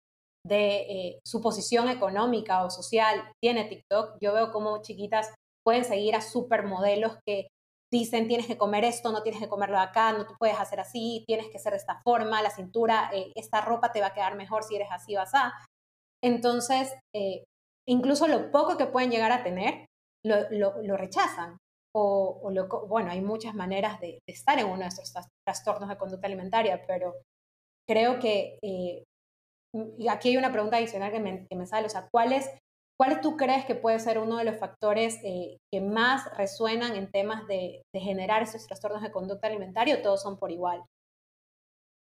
de 0.47 0.77
eh, 0.81 1.21
su 1.27 1.41
posición 1.41 1.89
económica 1.89 2.67
o 2.67 2.69
social, 2.69 3.33
tiene 3.43 3.65
TikTok, 3.65 4.19
yo 4.21 4.35
veo 4.35 4.53
como 4.53 4.83
chiquitas 4.83 5.33
pueden 5.65 5.87
seguir 5.87 6.17
a 6.17 6.21
supermodelos 6.21 7.17
que 7.27 7.47
dicen 7.91 8.29
tienes 8.29 8.47
que 8.47 8.59
comer 8.59 8.85
esto, 8.85 9.11
no 9.11 9.23
tienes 9.23 9.41
que 9.41 9.49
comerlo 9.49 9.79
acá, 9.79 10.13
no 10.13 10.27
te 10.27 10.35
puedes 10.39 10.61
hacer 10.61 10.81
así, 10.81 11.25
tienes 11.27 11.49
que 11.51 11.59
ser 11.59 11.73
de 11.73 11.79
esta 11.79 12.03
forma, 12.05 12.43
la 12.43 12.51
cintura, 12.51 13.11
eh, 13.15 13.33
esta 13.35 13.63
ropa 13.63 13.91
te 13.91 14.03
va 14.03 14.09
a 14.09 14.15
quedar 14.15 14.37
mejor 14.37 14.65
si 14.65 14.77
eres 14.77 14.89
así 14.91 15.17
o 15.17 15.23
así. 15.23 15.39
Entonces, 16.23 16.93
eh, 17.15 17.45
incluso 17.89 18.27
lo 18.29 18.51
poco 18.51 18.77
que 18.77 18.87
pueden 18.87 19.11
llegar 19.11 19.33
a 19.33 19.43
tener, 19.43 19.87
lo, 20.25 20.97
rechazan. 20.97 21.59
O, 21.93 22.53
bueno, 22.89 23.11
hay 23.11 23.21
muchas 23.21 23.55
maneras 23.55 24.01
de, 24.01 24.21
estar 24.29 24.59
en 24.59 24.67
uno 24.67 24.81
de 24.81 24.89
estos 24.89 25.13
trastornos 25.45 25.89
de 25.89 25.99
conducta 25.99 26.27
alimentaria, 26.27 26.85
pero 26.87 27.15
creo 27.89 28.21
que 28.21 28.59
eh, 28.63 29.03
aquí 30.09 30.29
hay 30.29 30.37
una 30.37 30.53
pregunta 30.53 30.77
adicional 30.77 31.11
que 31.11 31.21
me, 31.21 31.47
que 31.49 31.57
me 31.57 31.67
sale, 31.67 31.87
o 31.87 31.91
sea, 31.91 32.09
¿cuáles 32.13 32.49
¿Cuál 33.01 33.23
tú 33.23 33.39
crees 33.39 33.65
que 33.65 33.75
puede 33.75 33.99
ser 33.99 34.19
uno 34.19 34.37
de 34.37 34.45
los 34.45 34.59
factores 34.59 35.21
eh, 35.25 35.57
que 35.73 35.81
más 35.81 36.37
resuenan 36.37 36.97
en 36.97 37.11
temas 37.11 37.47
de, 37.47 37.81
generar 37.95 38.43
esos 38.43 38.67
trastornos 38.67 39.01
de 39.01 39.11
conducta 39.11 39.47
alimentaria 39.47 39.95
o 39.97 40.03
todos 40.03 40.21
son 40.21 40.39
por 40.39 40.51
igual? 40.51 40.85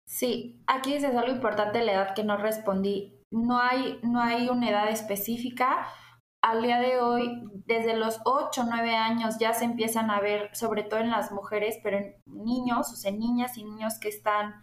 Sí, 0.09 0.59
aquí 0.67 0.95
es 0.95 1.05
algo 1.05 1.31
importante 1.31 1.85
la 1.85 1.93
edad 1.93 2.15
que 2.15 2.25
no 2.25 2.39
respondí. 2.39 3.16
No 3.31 3.59
hay, 3.59 3.99
no 4.03 4.21
hay 4.21 4.49
una 4.49 4.71
edad 4.71 4.89
específica. 4.89 5.87
Al 6.43 6.63
día 6.63 6.81
de 6.81 7.01
hoy, 7.01 7.43
desde 7.67 7.97
los 7.97 8.21
8 8.25 8.61
o 8.61 8.65
9 8.65 8.95
años 8.95 9.37
ya 9.39 9.53
se 9.53 9.65
empiezan 9.65 10.11
a 10.11 10.21
ver, 10.21 10.55
sobre 10.55 10.85
todo 10.85 11.01
en 11.01 11.11
las 11.11 11.33
mujeres, 11.33 11.79
pero 11.83 11.99
en 11.99 12.15
niños, 12.27 12.93
o 12.93 12.97
sea, 12.97 13.11
niñas 13.11 13.59
y 13.59 13.65
niños 13.65 13.99
que 13.99 14.09
están 14.09 14.55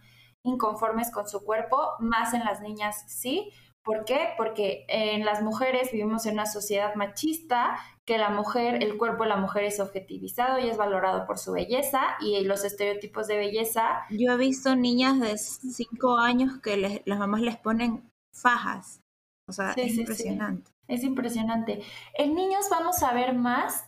inconformes 0.42 1.10
con 1.10 1.28
su 1.28 1.44
cuerpo, 1.44 1.76
más 2.00 2.32
en 2.34 2.44
las 2.44 2.60
niñas 2.60 3.04
sí, 3.06 3.50
¿Por 3.84 4.06
qué? 4.06 4.30
Porque 4.38 4.86
en 4.88 5.26
las 5.26 5.42
mujeres 5.42 5.92
vivimos 5.92 6.24
en 6.24 6.34
una 6.34 6.46
sociedad 6.46 6.94
machista, 6.94 7.76
que 8.06 8.16
la 8.16 8.30
mujer, 8.30 8.82
el 8.82 8.96
cuerpo 8.96 9.24
de 9.24 9.28
la 9.28 9.36
mujer 9.36 9.64
es 9.64 9.78
objetivizado 9.78 10.58
y 10.58 10.68
es 10.68 10.78
valorado 10.78 11.26
por 11.26 11.38
su 11.38 11.52
belleza 11.52 12.16
y 12.18 12.42
los 12.44 12.64
estereotipos 12.64 13.26
de 13.26 13.36
belleza. 13.36 14.06
Yo 14.08 14.32
he 14.32 14.36
visto 14.38 14.74
niñas 14.74 15.20
de 15.20 15.36
5 15.36 16.16
años 16.16 16.60
que 16.62 17.02
las 17.04 17.18
mamás 17.18 17.42
les 17.42 17.58
ponen 17.58 18.10
fajas. 18.34 19.00
O 19.48 19.52
sea, 19.52 19.72
es 19.72 19.96
impresionante. 19.96 20.70
Es 20.88 21.02
impresionante. 21.02 21.82
En 22.14 22.34
niños 22.34 22.68
vamos 22.70 23.02
a 23.02 23.12
ver 23.12 23.34
más, 23.34 23.86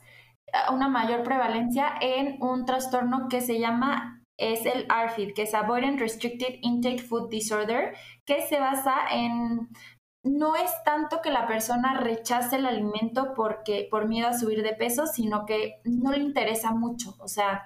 una 0.73 0.89
mayor 0.89 1.23
prevalencia 1.23 1.95
en 2.01 2.43
un 2.43 2.65
trastorno 2.65 3.29
que 3.29 3.41
se 3.41 3.59
llama 3.59 4.23
es 4.39 4.67
el 4.67 4.87
ARFID, 4.89 5.33
que 5.35 5.43
es 5.43 5.55
Avoidant 5.55 5.99
Restricted 5.99 6.59
Intake 6.61 7.03
Food 7.03 7.31
Disorder, 7.31 7.95
que 8.25 8.43
se 8.43 8.61
basa 8.61 8.95
en 9.11 9.69
no 10.23 10.57
es 10.57 10.71
tanto 10.85 11.23
que 11.23 11.31
la 11.31 11.47
persona 11.47 12.01
rechace 12.01 12.57
el 12.57 12.67
alimento 12.67 13.33
porque 13.35 13.87
por 13.91 14.09
miedo 14.09 14.29
a 14.29 14.37
subir 14.37 14.63
de 14.63 14.75
peso, 14.75 15.07
sino 15.07 15.47
que 15.47 15.81
no 15.85 16.11
le 16.11 16.19
interesa 16.19 16.73
mucho, 16.73 17.15
o 17.21 17.29
sea, 17.29 17.65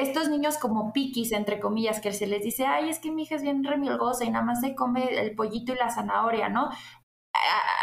estos 0.00 0.28
niños 0.28 0.58
como 0.58 0.92
piquis, 0.92 1.32
entre 1.32 1.60
comillas, 1.60 2.00
que 2.00 2.12
se 2.12 2.26
les 2.26 2.42
dice, 2.42 2.66
ay, 2.66 2.88
es 2.88 2.98
que 2.98 3.10
mi 3.10 3.22
hija 3.22 3.36
es 3.36 3.42
bien 3.42 3.64
remilgosa 3.64 4.24
y 4.24 4.30
nada 4.30 4.44
más 4.44 4.60
se 4.60 4.74
come 4.74 5.20
el 5.20 5.34
pollito 5.34 5.72
y 5.72 5.76
la 5.76 5.90
zanahoria, 5.90 6.48
¿no? 6.48 6.70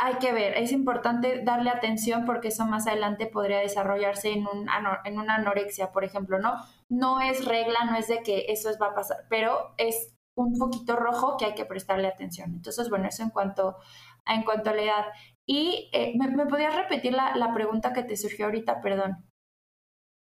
hay 0.04 0.16
que 0.16 0.32
ver, 0.32 0.58
es 0.58 0.72
importante 0.72 1.44
darle 1.44 1.70
atención 1.70 2.26
porque 2.26 2.50
eso 2.50 2.66
más 2.66 2.88
adelante 2.88 3.28
podría 3.28 3.60
desarrollarse 3.60 4.32
en, 4.32 4.48
un, 4.48 4.68
en 5.04 5.20
una 5.20 5.36
anorexia, 5.36 5.92
por 5.92 6.04
ejemplo, 6.04 6.40
¿no? 6.40 6.56
No 6.90 7.22
es 7.22 7.46
regla, 7.46 7.86
no 7.86 7.98
es 7.98 8.08
de 8.08 8.24
que 8.24 8.46
eso 8.50 8.70
va 8.82 8.88
a 8.88 8.96
pasar, 8.96 9.26
pero 9.30 9.74
es 9.78 10.16
un 10.36 10.58
poquito 10.58 10.96
rojo 10.96 11.38
que 11.38 11.46
hay 11.46 11.54
que 11.54 11.66
prestarle 11.66 12.08
atención. 12.08 12.52
Entonces, 12.54 12.90
bueno, 12.90 13.08
eso 13.08 13.24
en 13.24 13.30
cuanto, 13.30 13.78
en 14.26 14.44
cuanto 14.44 14.70
a 14.70 14.74
la 14.74 14.82
edad. 14.82 15.06
Y 15.46 15.90
eh, 15.94 16.14
¿me, 16.18 16.30
¿me, 16.30 16.46
podías 16.46 16.76
repetir 16.76 17.14
la, 17.14 17.36
la 17.36 17.54
pregunta 17.54 17.94
que 17.94 18.04
te 18.04 18.18
surgió 18.18 18.46
ahorita? 18.46 18.82
Perdón. 18.82 19.31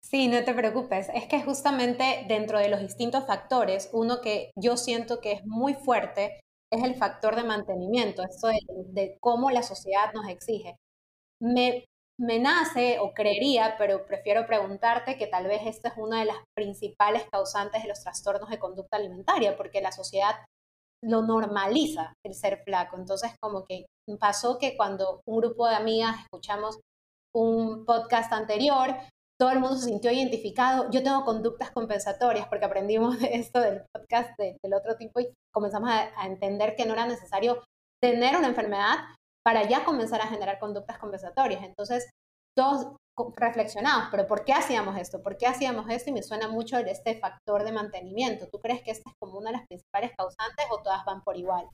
Sí, 0.04 0.28
no 0.28 0.44
te 0.44 0.54
preocupes. 0.54 1.08
Es 1.14 1.26
que 1.26 1.42
justamente 1.42 2.24
dentro 2.28 2.58
de 2.58 2.68
los 2.68 2.80
distintos 2.80 3.26
factores, 3.26 3.88
uno 3.92 4.20
que 4.20 4.50
yo 4.56 4.76
siento 4.76 5.20
que 5.20 5.32
es 5.32 5.46
muy 5.46 5.74
fuerte 5.74 6.40
es 6.72 6.82
el 6.84 6.94
factor 6.96 7.36
de 7.36 7.44
mantenimiento, 7.44 8.22
esto 8.22 8.48
de, 8.48 9.18
cómo 9.20 9.50
la 9.50 9.62
sociedad 9.62 10.12
nos 10.14 10.26
exige. 10.28 10.76
Me, 11.40 11.84
me, 12.18 12.38
nace 12.38 12.98
o 12.98 13.12
creería, 13.12 13.76
pero 13.78 14.06
prefiero 14.06 14.46
preguntarte 14.46 15.18
que 15.18 15.26
tal 15.26 15.48
vez 15.48 15.62
esta 15.66 15.90
es 15.90 15.94
una 15.98 16.20
de 16.20 16.26
las 16.26 16.36
principales 16.56 17.24
causantes 17.30 17.82
de 17.82 17.88
los 17.88 18.00
trastornos 18.00 18.48
de 18.48 18.58
conducta 18.58 18.96
alimentaria, 18.96 19.56
porque 19.56 19.82
la 19.82 19.92
sociedad 19.92 20.36
lo 21.04 21.22
normaliza 21.22 22.14
el 22.24 22.34
ser 22.34 22.62
flaco. 22.64 22.96
Entonces, 22.96 23.32
como 23.40 23.64
que 23.64 23.86
pasó 24.18 24.58
que 24.58 24.76
cuando 24.76 25.20
un 25.26 25.38
grupo 25.38 25.68
de 25.68 25.74
amigas 25.74 26.20
escuchamos 26.22 26.80
un 27.34 27.84
podcast 27.84 28.32
anterior, 28.32 28.96
todo 29.42 29.50
el 29.50 29.58
mundo 29.58 29.76
se 29.76 29.86
sintió 29.86 30.12
identificado. 30.12 30.88
Yo 30.92 31.02
tengo 31.02 31.24
conductas 31.24 31.72
compensatorias 31.72 32.46
porque 32.46 32.64
aprendimos 32.64 33.18
de 33.18 33.34
esto 33.34 33.58
del 33.58 33.82
podcast 33.92 34.38
del 34.38 34.72
otro 34.72 34.94
tipo 34.96 35.18
y 35.18 35.34
comenzamos 35.52 35.90
a, 35.90 36.26
entender 36.26 36.76
que 36.76 36.86
no 36.86 36.92
era 36.92 37.06
necesario 37.06 37.60
tener 38.00 38.36
una 38.36 38.46
enfermedad 38.46 38.98
para 39.44 39.68
ya 39.68 39.84
comenzar 39.84 40.20
a 40.20 40.28
generar 40.28 40.60
conductas 40.60 40.96
compensatorias. 40.98 41.64
Entonces, 41.64 42.08
todos 42.56 42.94
reflexionamos, 43.34 44.10
pero 44.12 44.28
¿por 44.28 44.44
qué 44.44 44.52
hacíamos 44.52 44.96
esto? 44.96 45.20
¿Por 45.20 45.36
qué 45.36 45.48
hacíamos 45.48 45.90
esto? 45.90 46.10
Y 46.10 46.12
me 46.12 46.22
suena 46.22 46.46
mucho 46.46 46.78
este 46.78 47.18
factor 47.18 47.64
de 47.64 47.72
mantenimiento. 47.72 48.46
¿Tú 48.46 48.60
crees 48.60 48.80
que 48.84 48.92
esta 48.92 49.10
es 49.10 49.16
como 49.18 49.38
una 49.38 49.50
de 49.50 49.56
las 49.56 49.66
principales 49.66 50.12
causantes 50.16 50.66
o 50.70 50.80
todas 50.84 51.04
van 51.04 51.20
por 51.24 51.36
igual? 51.36 51.68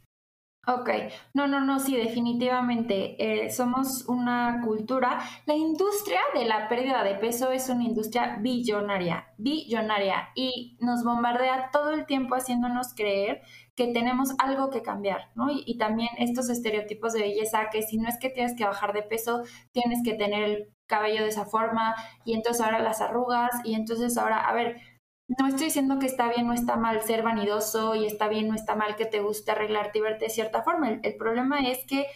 Ok, 0.69 0.91
no, 1.33 1.47
no, 1.47 1.63
no, 1.63 1.81
sí, 1.81 1.97
definitivamente. 1.97 3.17
Eh, 3.47 3.51
somos 3.51 4.05
una 4.07 4.61
cultura. 4.63 5.19
La 5.47 5.55
industria 5.55 6.21
de 6.35 6.45
la 6.45 6.69
pérdida 6.69 7.03
de 7.05 7.15
peso 7.15 7.51
es 7.53 7.71
una 7.71 7.85
industria 7.85 8.37
billonaria, 8.39 9.33
billonaria, 9.39 10.29
y 10.35 10.77
nos 10.81 11.05
bombardea 11.05 11.71
todo 11.73 11.93
el 11.93 12.05
tiempo 12.05 12.35
haciéndonos 12.35 12.93
creer 12.95 13.41
que 13.75 13.95
tenemos 13.95 14.35
algo 14.39 14.69
que 14.69 14.83
cambiar, 14.83 15.31
¿no? 15.35 15.51
Y, 15.51 15.63
y 15.65 15.79
también 15.79 16.11
estos 16.19 16.51
estereotipos 16.51 17.15
de 17.15 17.23
belleza, 17.23 17.71
que 17.71 17.81
si 17.81 17.97
no 17.97 18.07
es 18.07 18.19
que 18.19 18.29
tienes 18.29 18.55
que 18.55 18.67
bajar 18.67 18.93
de 18.93 19.03
peso, 19.03 19.45
tienes 19.73 20.01
que 20.05 20.15
tener 20.15 20.43
el 20.43 20.69
cabello 20.87 21.23
de 21.23 21.29
esa 21.29 21.47
forma, 21.47 21.95
y 22.27 22.35
entonces 22.35 22.63
ahora 22.63 22.81
las 22.81 23.01
arrugas, 23.01 23.53
y 23.65 23.75
entonces 23.75 24.19
ahora, 24.19 24.39
a 24.41 24.53
ver, 24.53 24.81
no 25.29 25.47
estoy 25.47 25.67
diciendo 25.67 25.99
que 25.99 26.07
está 26.07 26.29
bien 26.31 26.49
o 26.49 26.55
está 26.55 26.77
mal 26.77 27.03
ser 27.03 27.23
vanidoso 27.23 27.95
y 27.95 28.07
está 28.07 28.29
bien 28.29 28.51
o 28.51 28.55
está 28.55 28.75
mal 28.75 28.97
que 28.97 29.05
te 29.05 29.21
guste 29.21 29.51
arreglarte 29.51 29.99
y 29.99 30.03
verte 30.03 30.25
de 30.25 30.31
cierta 30.31 30.63
forma. 30.63 30.89
El, 31.03 31.17
problema 31.17 31.61
es 31.61 31.85
que 31.87 32.07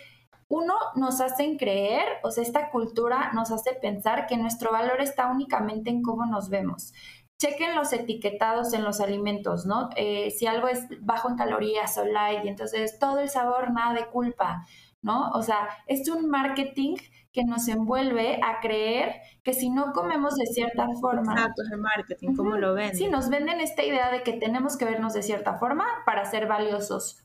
uno 0.49 0.75
nos 0.97 1.21
hacen 1.21 1.59
creer, 1.59 2.05
o 2.23 2.31
sea, 2.31 2.43
esta 2.43 2.71
cultura 2.71 3.31
nos 3.35 3.51
hace 3.51 3.75
pensar 3.75 4.27
que 4.27 4.39
nuestro 4.39 4.73
valor 4.73 5.01
está 5.03 5.27
únicamente 5.31 5.91
en 5.91 6.03
cómo 6.03 6.25
nos 6.25 6.49
vemos. 6.49 6.95
Chequen 7.39 7.75
los 7.75 7.93
etiquetados 7.93 8.73
en 8.73 8.83
los 8.83 9.01
alimentos, 9.01 9.67
¿no? 9.67 9.91
Eh, 9.97 10.31
si 10.31 10.47
algo 10.47 10.69
es 10.69 10.87
bajo 11.01 11.29
en 11.29 11.37
calorías 11.37 11.99
o 11.99 12.05
light, 12.05 12.45
y 12.45 12.49
entonces 12.49 12.99
todo 12.99 13.19
el 13.19 13.29
sabor, 13.29 13.73
nada 13.73 13.95
de 13.95 14.07
culpa, 14.07 14.67
¿no? 15.03 15.31
O 15.31 15.43
sea, 15.43 15.69
es 15.87 16.09
un 16.09 16.29
marketing 16.29 16.97
que 17.33 17.45
nos 17.45 17.69
envuelve 17.69 18.41
a 18.43 18.61
creer 18.61 19.21
que 19.43 19.53
si 19.53 19.71
no 19.71 19.93
comemos 19.93 20.37
de 20.37 20.47
cierta 20.47 20.87
forma. 21.01 21.33
Exacto, 21.33 21.63
es 21.63 21.73
el 21.73 21.79
marketing, 21.79 22.35
¿cómo 22.37 22.57
lo 22.57 22.75
ven? 22.75 22.95
Sí, 22.95 23.09
nos 23.09 23.29
venden 23.29 23.61
esta 23.61 23.83
idea 23.83 24.11
de 24.11 24.23
que 24.23 24.35
tenemos 24.35 24.77
que 24.77 24.85
vernos 24.85 25.15
de 25.15 25.23
cierta 25.23 25.59
forma 25.59 25.87
para 26.07 26.25
ser 26.25 26.47
valiosos. 26.47 27.25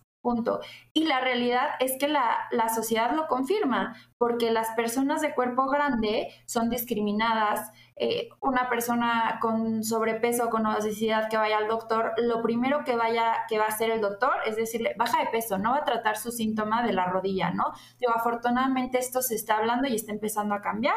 Y 0.94 1.06
la 1.06 1.20
realidad 1.20 1.70
es 1.80 1.98
que 2.00 2.08
la, 2.08 2.38
la, 2.52 2.70
sociedad 2.70 3.12
lo 3.14 3.28
confirma, 3.28 3.96
porque 4.18 4.52
las 4.52 4.70
personas 4.72 5.22
de 5.22 5.34
cuerpo 5.34 5.68
grande 5.68 6.30
son 6.46 6.70
discriminadas. 6.70 7.72
Eh, 7.96 8.30
una 8.42 8.70
persona 8.70 9.40
con 9.42 9.84
sobrepeso 9.84 10.46
o 10.46 10.50
con 10.50 10.66
obesidad 10.66 11.30
que 11.30 11.38
vaya 11.38 11.58
al 11.58 11.68
doctor, 11.68 12.14
lo 12.18 12.42
primero 12.44 12.84
que 12.84 12.96
vaya 12.96 13.46
que 13.50 13.58
va 13.58 13.66
a 13.66 13.70
hacer 13.70 13.90
el 13.90 14.02
doctor 14.02 14.34
es 14.46 14.56
decirle, 14.56 14.94
baja 14.98 15.20
de 15.20 15.32
peso, 15.32 15.58
no 15.58 15.72
va 15.72 15.78
a 15.78 15.84
tratar 15.84 16.16
su 16.18 16.32
síntoma 16.32 16.84
de 16.84 16.94
la 16.94 17.06
rodilla, 17.06 17.50
¿no? 17.50 17.74
Digo, 18.00 18.14
afortunadamente 18.16 19.00
esto 19.00 19.22
se 19.24 19.34
está 19.34 19.58
hablando 19.58 19.88
y 19.88 19.96
está 19.96 20.12
empezando 20.12 20.54
a 20.54 20.62
cambiar, 20.62 20.96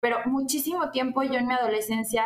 pero 0.00 0.18
muchísimo 0.26 0.90
tiempo 0.90 1.22
yo 1.22 1.34
en 1.34 1.46
mi 1.46 1.54
adolescencia 1.54 2.24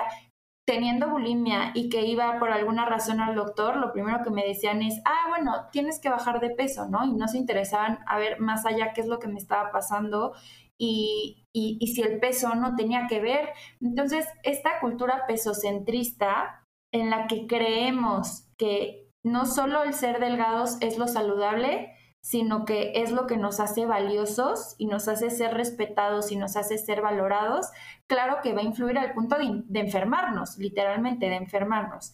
teniendo 0.67 1.09
bulimia 1.09 1.71
y 1.75 1.89
que 1.89 2.05
iba 2.05 2.39
por 2.41 2.51
alguna 2.51 2.85
razón 2.85 3.21
al 3.21 3.37
doctor, 3.37 3.77
lo 3.77 3.93
primero 3.93 4.23
que 4.25 4.31
me 4.31 4.45
decían 4.45 4.83
es, 4.83 5.01
ah, 5.05 5.27
bueno, 5.29 5.69
tienes 5.71 6.01
que 6.01 6.09
bajar 6.09 6.41
de 6.41 6.51
peso, 6.51 6.89
¿no? 6.89 7.05
Y 7.05 7.15
no 7.15 7.29
se 7.29 7.39
interesaban 7.39 8.01
a 8.07 8.19
ver 8.19 8.41
más 8.41 8.67
allá 8.67 8.93
qué 8.93 9.01
es 9.01 9.07
lo 9.07 9.21
que 9.21 9.29
me 9.29 9.39
estaba 9.39 9.71
pasando 9.71 10.35
y, 10.77 11.47
y, 11.53 11.87
si 11.87 12.03
el 12.03 12.19
peso 12.19 12.55
no 12.57 12.75
tenía 12.75 13.07
que 13.09 13.21
ver. 13.21 13.51
Entonces, 13.81 14.27
esta 14.43 14.81
cultura 14.81 15.23
pesocentrista 15.27 16.67
en 16.93 17.11
la 17.11 17.29
que 17.29 17.47
creemos 17.47 18.49
que 18.59 19.09
no 19.25 19.47
solo 19.47 19.85
el 19.85 19.95
ser 19.95 20.21
delgados 20.21 20.79
es 20.81 20.99
lo 20.99 21.07
saludable, 21.07 21.96
sino 22.27 22.65
que 22.65 22.91
es 22.97 23.13
lo 23.13 23.29
que 23.29 23.37
nos 23.37 23.61
hace 23.61 23.87
valiosos 23.87 24.75
y 24.79 24.87
nos 24.87 25.07
hace 25.07 25.31
ser 25.31 25.55
respetados 25.55 26.33
y 26.33 26.37
nos 26.37 26.57
hace 26.57 26.77
ser 26.77 27.01
valorados, 27.01 27.69
claro 28.09 28.39
que 28.43 28.53
va 28.53 28.63
a 28.63 28.65
influir 28.65 28.99
al 28.99 29.13
punto 29.13 29.37
de, 29.39 29.79
enfermarnos, 29.79 30.59
literalmente, 30.59 31.27
de 31.29 31.37
enfermarnos. 31.37 32.13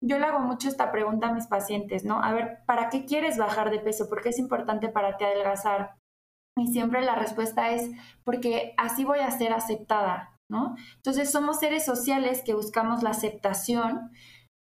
Yo 0.00 0.18
le 0.18 0.24
hago 0.24 0.38
mucho 0.38 0.66
esta 0.66 0.90
pregunta 0.90 1.28
a 1.28 1.34
mis 1.34 1.46
pacientes, 1.46 2.06
¿no? 2.06 2.24
A 2.24 2.32
ver, 2.32 2.60
¿para 2.64 2.88
qué 2.88 3.04
quieres 3.04 3.36
bajar 3.36 3.70
de 3.70 3.80
peso? 3.80 4.08
¿Por 4.08 4.22
qué 4.22 4.30
es 4.30 4.38
importante 4.38 4.88
para 4.88 5.18
ti 5.18 5.24
adelgazar? 5.24 5.98
Y 6.56 6.68
siempre 6.68 7.02
la 7.02 7.16
respuesta 7.16 7.70
es 7.72 7.90
porque 8.24 8.72
así 8.78 9.04
voy 9.04 9.18
a 9.18 9.30
ser 9.30 9.52
aceptada, 9.52 10.38
¿no? 10.48 10.74
Entonces 10.96 11.30
somos 11.30 11.60
seres 11.60 11.84
sociales 11.84 12.40
que 12.42 12.54
buscamos 12.54 13.02
la 13.02 13.10
aceptación 13.10 14.10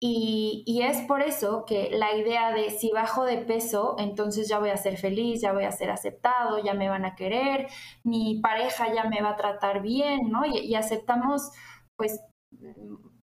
y, 0.03 0.81
es 0.81 1.01
por 1.01 1.21
eso 1.21 1.63
que 1.67 1.91
la 1.91 2.15
idea 2.15 2.51
de 2.53 2.71
si 2.71 2.89
bajo 2.91 3.23
de 3.23 3.37
peso, 3.37 3.95
entonces 3.99 4.49
ya 4.49 4.57
voy 4.57 4.71
a 4.71 4.77
ser 4.77 4.97
feliz, 4.97 5.41
ya 5.41 5.53
voy 5.53 5.63
a 5.65 5.71
ser 5.71 5.91
aceptado, 5.91 6.57
ya 6.63 6.73
me 6.73 6.89
van 6.89 7.05
a 7.05 7.15
querer, 7.15 7.67
mi 8.03 8.39
pareja 8.41 8.91
ya 8.91 9.03
me 9.03 9.21
va 9.21 9.31
a 9.31 9.35
tratar 9.35 9.83
bien, 9.83 10.31
¿no? 10.31 10.43
Y, 10.43 10.73
aceptamos, 10.73 11.51
pues, 11.95 12.19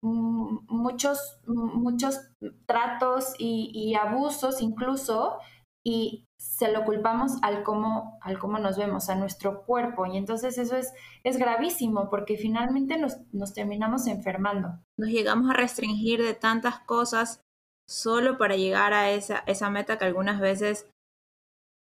muchos, 0.01 1.39
muchos 1.48 2.19
tratos 2.67 3.34
y, 3.39 3.72
y 3.74 3.96
abusos 3.96 4.62
incluso, 4.62 5.39
y 5.84 6.26
se 6.38 6.72
lo 6.72 6.86
culpamos 6.86 7.34
al 7.41 7.63
cómo, 7.63 8.20
al 8.22 8.38
cómo 8.38 8.60
nos 8.60 8.77
vemos, 8.77 9.10
a 9.10 9.15
nuestro 9.15 9.63
cuerpo. 9.63 10.06
Y 10.06 10.17
entonces 10.17 10.58
eso 10.58 10.75
es, 10.75 10.94
gravísimo 11.38 12.10
porque 12.10 12.38
finalmente 12.38 12.98
nos, 12.98 13.53
terminamos 13.53 14.08
enfermando. 14.08 14.79
Nos 14.98 15.10
llegamos 15.10 15.50
a 15.50 15.53
restringir 15.53 16.22
de 16.22 16.34
tantas 16.34 16.79
cosas 16.79 17.41
solo 17.88 18.38
para 18.38 18.56
llegar 18.56 18.94
a 18.94 19.12
esa, 19.12 19.70
meta 19.70 19.98
que 19.98 20.06
algunas 20.06 20.39
veces 20.39 20.88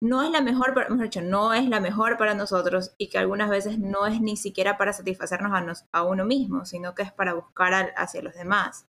no 0.02 0.22
es 0.22 0.30
la 0.30 0.40
mejor, 0.40 0.74
mejor 0.90 1.04
dicho, 1.04 1.22
no 1.22 1.52
es 1.52 1.68
la 1.68 1.80
mejor 1.80 2.16
para 2.16 2.34
nosotros 2.34 2.94
y 2.98 3.08
que 3.08 3.18
algunas 3.18 3.48
veces 3.48 3.78
no 3.78 4.06
es 4.06 4.20
ni 4.20 4.36
siquiera 4.36 4.76
para 4.78 4.92
satisfacernos 4.92 5.52
a, 5.52 5.60
nos, 5.62 5.84
a 5.92 6.02
uno 6.02 6.24
mismo, 6.24 6.64
sino 6.64 6.94
que 6.94 7.02
es 7.02 7.12
para 7.12 7.34
buscar 7.34 7.92
hacia 7.96 8.22
los 8.22 8.34
demás. 8.34 8.86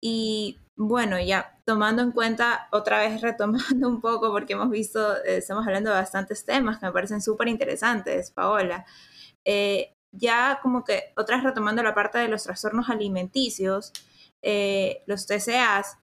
Y 0.00 0.58
bueno, 0.88 1.20
ya 1.20 1.58
tomando 1.64 2.02
en 2.02 2.12
cuenta, 2.12 2.68
otra 2.72 2.98
vez 2.98 3.20
retomando 3.22 3.88
un 3.88 4.00
poco, 4.00 4.30
porque 4.30 4.54
hemos 4.54 4.70
visto, 4.70 5.16
eh, 5.24 5.38
estamos 5.38 5.66
hablando 5.66 5.90
de 5.90 5.96
bastantes 5.96 6.44
temas 6.44 6.78
que 6.78 6.86
me 6.86 6.92
parecen 6.92 7.20
súper 7.22 7.48
interesantes, 7.48 8.30
Paola. 8.30 8.84
Eh, 9.44 9.94
ya 10.12 10.58
como 10.62 10.84
que 10.84 11.12
otra 11.16 11.36
vez 11.36 11.44
retomando 11.44 11.82
la 11.82 11.94
parte 11.94 12.18
de 12.18 12.28
los 12.28 12.44
trastornos 12.44 12.90
alimenticios, 12.90 13.92
eh, 14.42 15.02
los 15.06 15.26
TCAs, 15.26 15.98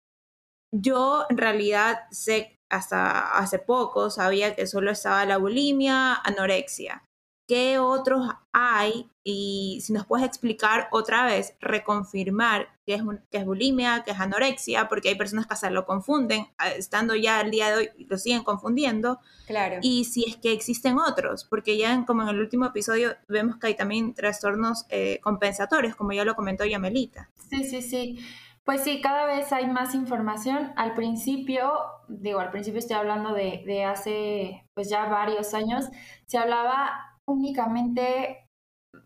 yo 0.71 1.25
en 1.29 1.38
realidad 1.38 2.00
sé, 2.12 2.59
hasta 2.69 3.38
hace 3.38 3.59
poco 3.59 4.09
sabía 4.09 4.55
que 4.55 4.67
solo 4.67 4.91
estaba 4.91 5.25
la 5.25 5.38
bulimia, 5.38 6.15
anorexia. 6.15 7.08
¿Qué 7.50 7.79
otros 7.79 8.29
hay? 8.53 9.10
Y 9.24 9.79
si 9.82 9.91
nos 9.91 10.06
puedes 10.06 10.24
explicar 10.24 10.88
otra 10.91 11.25
vez, 11.25 11.56
reconfirmar 11.60 12.68
qué 12.86 12.94
es, 12.94 13.01
es 13.32 13.44
bulimia, 13.44 14.03
qué 14.06 14.12
es 14.12 14.20
anorexia, 14.20 14.88
porque 14.88 15.10
hay 15.10 15.15
personas 15.15 15.48
que 15.48 15.56
se 15.56 15.72
lo 15.72 15.84
confunden, 15.88 16.46
estando 16.77 17.15
ya 17.15 17.41
el 17.41 17.50
día 17.50 17.72
de 17.72 17.75
hoy 17.75 18.06
lo 18.08 18.20
siguen 18.20 18.44
confundiendo. 18.44 19.20
Claro. 19.48 19.77
Y 19.82 20.06
si 20.06 20.25
es 20.29 20.38
que 20.38 20.51
existen 20.51 21.00
otros, 21.00 21.44
porque 21.44 21.75
ya 21.75 22.06
como 22.06 22.22
en 22.22 22.29
el 22.29 22.39
último 22.39 22.68
episodio 22.68 23.15
vemos 23.27 23.58
que 23.58 23.65
hay 23.65 23.75
también 23.75 24.13
trastornos 24.13 24.86
eh, 24.89 25.20
compensatorios, 25.24 25.96
como 25.96 26.12
ya 26.12 26.25
lo 26.25 26.36
comentó 26.36 26.65
Yamelita. 26.65 27.32
Sí, 27.50 27.63
sí, 27.63 27.82
sí. 27.82 28.20
Pues 28.63 28.84
sí, 28.84 29.01
cada 29.01 29.25
vez 29.25 29.51
hay 29.53 29.65
más 29.65 29.96
información. 29.96 30.72
Al 30.75 30.94
principio, 30.94 31.74
digo, 32.08 32.41
al 32.41 32.51
principio 32.51 32.77
estoy 32.77 32.98
hablando 32.98 33.34
de, 33.34 33.63
de 33.65 33.86
hace 33.86 34.68
pues 34.75 34.88
ya 34.88 35.06
varios 35.06 35.56
años, 35.56 35.86
se 36.27 36.38
hablaba 36.38 37.08
únicamente, 37.29 38.45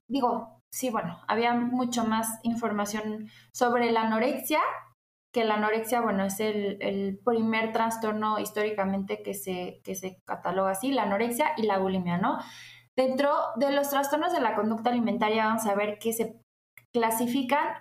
digo, 0.09 0.59
sí, 0.73 0.89
bueno, 0.89 1.19
había 1.27 1.53
mucho 1.53 2.05
más 2.05 2.39
información 2.43 3.29
sobre 3.53 3.91
la 3.91 4.03
anorexia, 4.03 4.61
que 5.33 5.43
la 5.43 5.55
anorexia, 5.55 6.01
bueno, 6.01 6.25
es 6.25 6.39
el, 6.39 7.19
primer 7.25 7.71
trastorno 7.71 8.39
históricamente 8.39 9.23
que 9.23 9.33
se, 9.33 9.81
que 9.83 9.95
se 9.95 10.19
cataloga 10.27 10.71
así, 10.71 10.91
la 10.91 11.03
anorexia 11.03 11.53
y 11.57 11.63
la 11.63 11.79
bulimia, 11.79 12.17
¿no? 12.17 12.39
Dentro 12.95 13.33
de 13.55 13.71
los 13.71 13.89
trastornos 13.89 14.31
de 14.31 14.41
la 14.41 14.55
conducta 14.55 14.91
alimentaria 14.91 15.45
vamos 15.45 15.65
a 15.65 15.73
ver 15.73 15.97
que 15.97 16.13
se 16.13 16.39
clasifican 16.93 17.75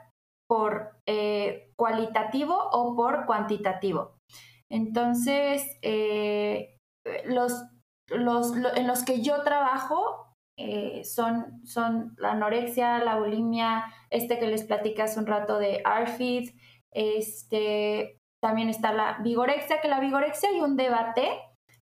por 0.49 0.97
eh, 1.07 1.71
cualitativo 1.79 2.57
o 2.73 2.97
por 2.97 3.27
cuantitativo. 3.27 4.17
Entonces, 4.71 5.79
eh, 5.83 6.77
los, 7.27 7.65
los, 8.09 8.55
en 8.77 8.87
los 8.87 9.05
que 9.05 9.21
yo 9.23 9.43
trabajo 9.43 10.22
eh, 10.57 11.03
son, 11.05 11.65
son 11.65 12.15
la 12.19 12.33
anorexia, 12.33 12.99
la 12.99 13.17
bulimia, 13.19 13.85
este 14.11 14.39
que 14.39 14.47
les 14.47 14.65
platicé 14.65 15.03
hace 15.03 15.19
un 15.19 15.27
rato 15.27 15.59
de 15.59 15.81
ARFID, 15.85 16.51
este, 16.91 18.21
también 18.41 18.69
está 18.69 18.93
la 18.93 19.19
vigorexia, 19.23 19.81
que 19.81 19.89
la 19.89 20.01
vigorexia 20.01 20.51
hay 20.51 20.61
un 20.61 20.77
debate 20.77 21.29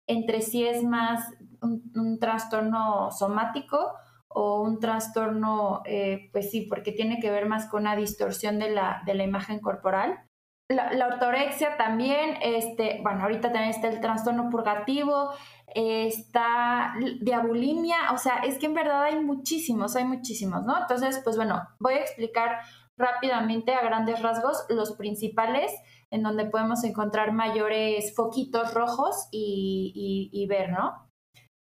entre 0.08 0.42
si 0.42 0.66
es 0.66 0.84
más 0.84 1.34
un, 1.62 2.18
trastorno 2.20 3.12
somático 3.12 3.94
o 4.28 4.62
un 4.62 4.80
trastorno, 4.80 5.82
eh, 5.86 6.30
pues 6.32 6.52
sí, 6.52 6.62
porque 6.62 6.92
tiene 6.92 7.20
que 7.20 7.32
ver 7.32 7.48
más 7.48 7.68
con 7.68 7.82
una 7.82 7.96
distorsión 7.96 8.60
de 8.60 8.72
la, 8.72 9.02
de 9.06 9.14
la 9.14 9.24
imagen 9.24 9.60
corporal. 9.60 10.20
La, 10.68 10.94
la, 10.94 11.08
ortorexia 11.08 11.78
también, 11.78 12.38
este, 12.42 13.00
bueno, 13.02 13.24
ahorita 13.24 13.52
también 13.52 13.72
está 13.72 13.88
el 13.88 14.02
trastorno 14.02 14.50
purgativo, 14.50 15.32
está 15.76 16.94
diabulimia, 17.22 18.12
o 18.14 18.18
sea, 18.18 18.38
es 18.40 18.58
que 18.58 18.66
en 18.66 18.74
verdad 18.74 19.04
hay 19.04 19.20
muchísimos, 19.20 19.96
hay 19.96 20.06
muchísimos, 20.06 20.64
¿no? 20.64 20.78
Entonces, 20.80 21.22
pues 21.24 21.36
bueno, 21.36 21.62
voy 21.80 21.96
a 21.96 22.02
explicar 22.02 22.60
rápidamente 22.98 23.74
a 23.74 23.82
grandes 23.82 24.22
rasgos 24.22 24.66
los 24.70 24.94
principales 24.94 25.72
en 26.12 26.24
donde 26.24 26.46
podemos 26.46 26.84
encontrar 26.84 27.32
mayores 27.32 28.16
foquitos 28.16 28.74
rojos 28.74 29.28
y, 29.32 30.46
ver, 30.50 30.72
¿no? 30.72 31.08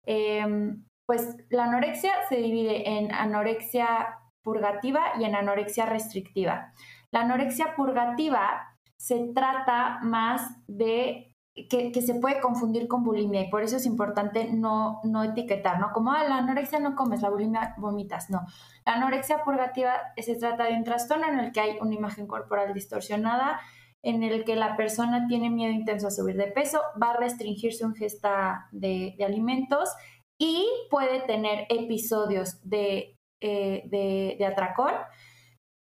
Em, 0.06 0.86
pues 1.08 1.36
la 1.50 1.66
anorexia 1.66 2.12
se 2.30 2.38
divide 2.38 2.98
en 2.98 3.12
anorexia 3.12 4.20
purgativa 4.44 5.14
y 5.20 5.24
en 5.26 5.36
anorexia 5.36 5.86
restrictiva. 5.86 6.72
La 7.12 7.22
anorexia 7.22 7.76
purgativa 7.76 8.76
se 9.00 9.32
trata 9.34 10.00
más 10.02 10.64
de 10.68 11.35
que, 11.56 12.02
se 12.02 12.16
puede 12.16 12.42
confundir 12.42 12.88
con 12.88 13.04
bulimia 13.04 13.42
y 13.42 13.50
por 13.50 13.64
eso 13.64 13.78
es 13.78 13.86
importante 13.86 14.50
no, 14.52 15.00
no 15.04 15.24
etiquetar, 15.24 15.80
¿no? 15.80 15.92
Como, 15.94 16.12
ah, 16.12 16.26
la 16.26 16.38
anorexia 16.38 16.80
no 16.80 16.96
comes, 16.96 17.22
la 17.22 17.30
bulimia 17.30 17.76
vomitas, 17.78 18.30
no. 18.30 18.46
La 18.86 18.96
anorexia 18.96 19.44
purgativa 19.44 19.94
se 20.18 20.36
trata 20.36 20.66
de 20.66 20.74
un 20.74 20.84
trastorno 20.84 21.28
en 21.28 21.40
el 21.40 21.52
que 21.54 21.62
hay 21.62 21.78
una 21.80 21.96
imagen 21.96 22.28
corporal 22.28 22.74
distorsionada, 22.74 23.62
en 24.04 24.22
el 24.22 24.44
que 24.44 24.58
la 24.58 24.76
persona 24.76 25.28
tiene 25.28 25.50
miedo 25.50 25.72
intenso 25.72 26.08
a 26.08 26.12
subir 26.12 26.36
de 26.36 26.48
peso, 26.48 26.82
va 27.02 27.12
a 27.12 27.18
restringir 27.18 27.74
su 27.74 27.86
ingesta 27.86 28.68
de, 28.72 29.16
alimentos 29.26 29.90
y 30.38 30.68
puede 30.92 31.22
tener 31.22 31.66
episodios 31.70 32.60
de, 32.64 33.18
eh, 33.40 33.84
de, 33.86 34.36
de 34.38 34.46
atracón 34.46 34.92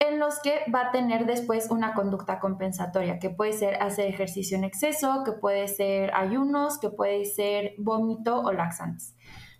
en 0.01 0.19
los 0.19 0.39
que 0.41 0.61
va 0.73 0.87
a 0.87 0.91
tener 0.91 1.25
después 1.25 1.69
una 1.71 1.93
conducta 1.93 2.39
compensatoria, 2.39 3.19
que 3.19 3.29
puede 3.29 3.53
ser 3.53 3.81
hacer 3.81 4.07
ejercicio 4.07 4.57
en 4.57 4.63
exceso, 4.63 5.23
que 5.23 5.31
puede 5.31 5.67
ser 5.67 6.13
ayunos, 6.13 6.79
que 6.79 6.89
puede 6.89 7.25
ser 7.25 7.73
vómito 7.77 8.41
o 8.41 8.51
laxantes. 8.51 9.15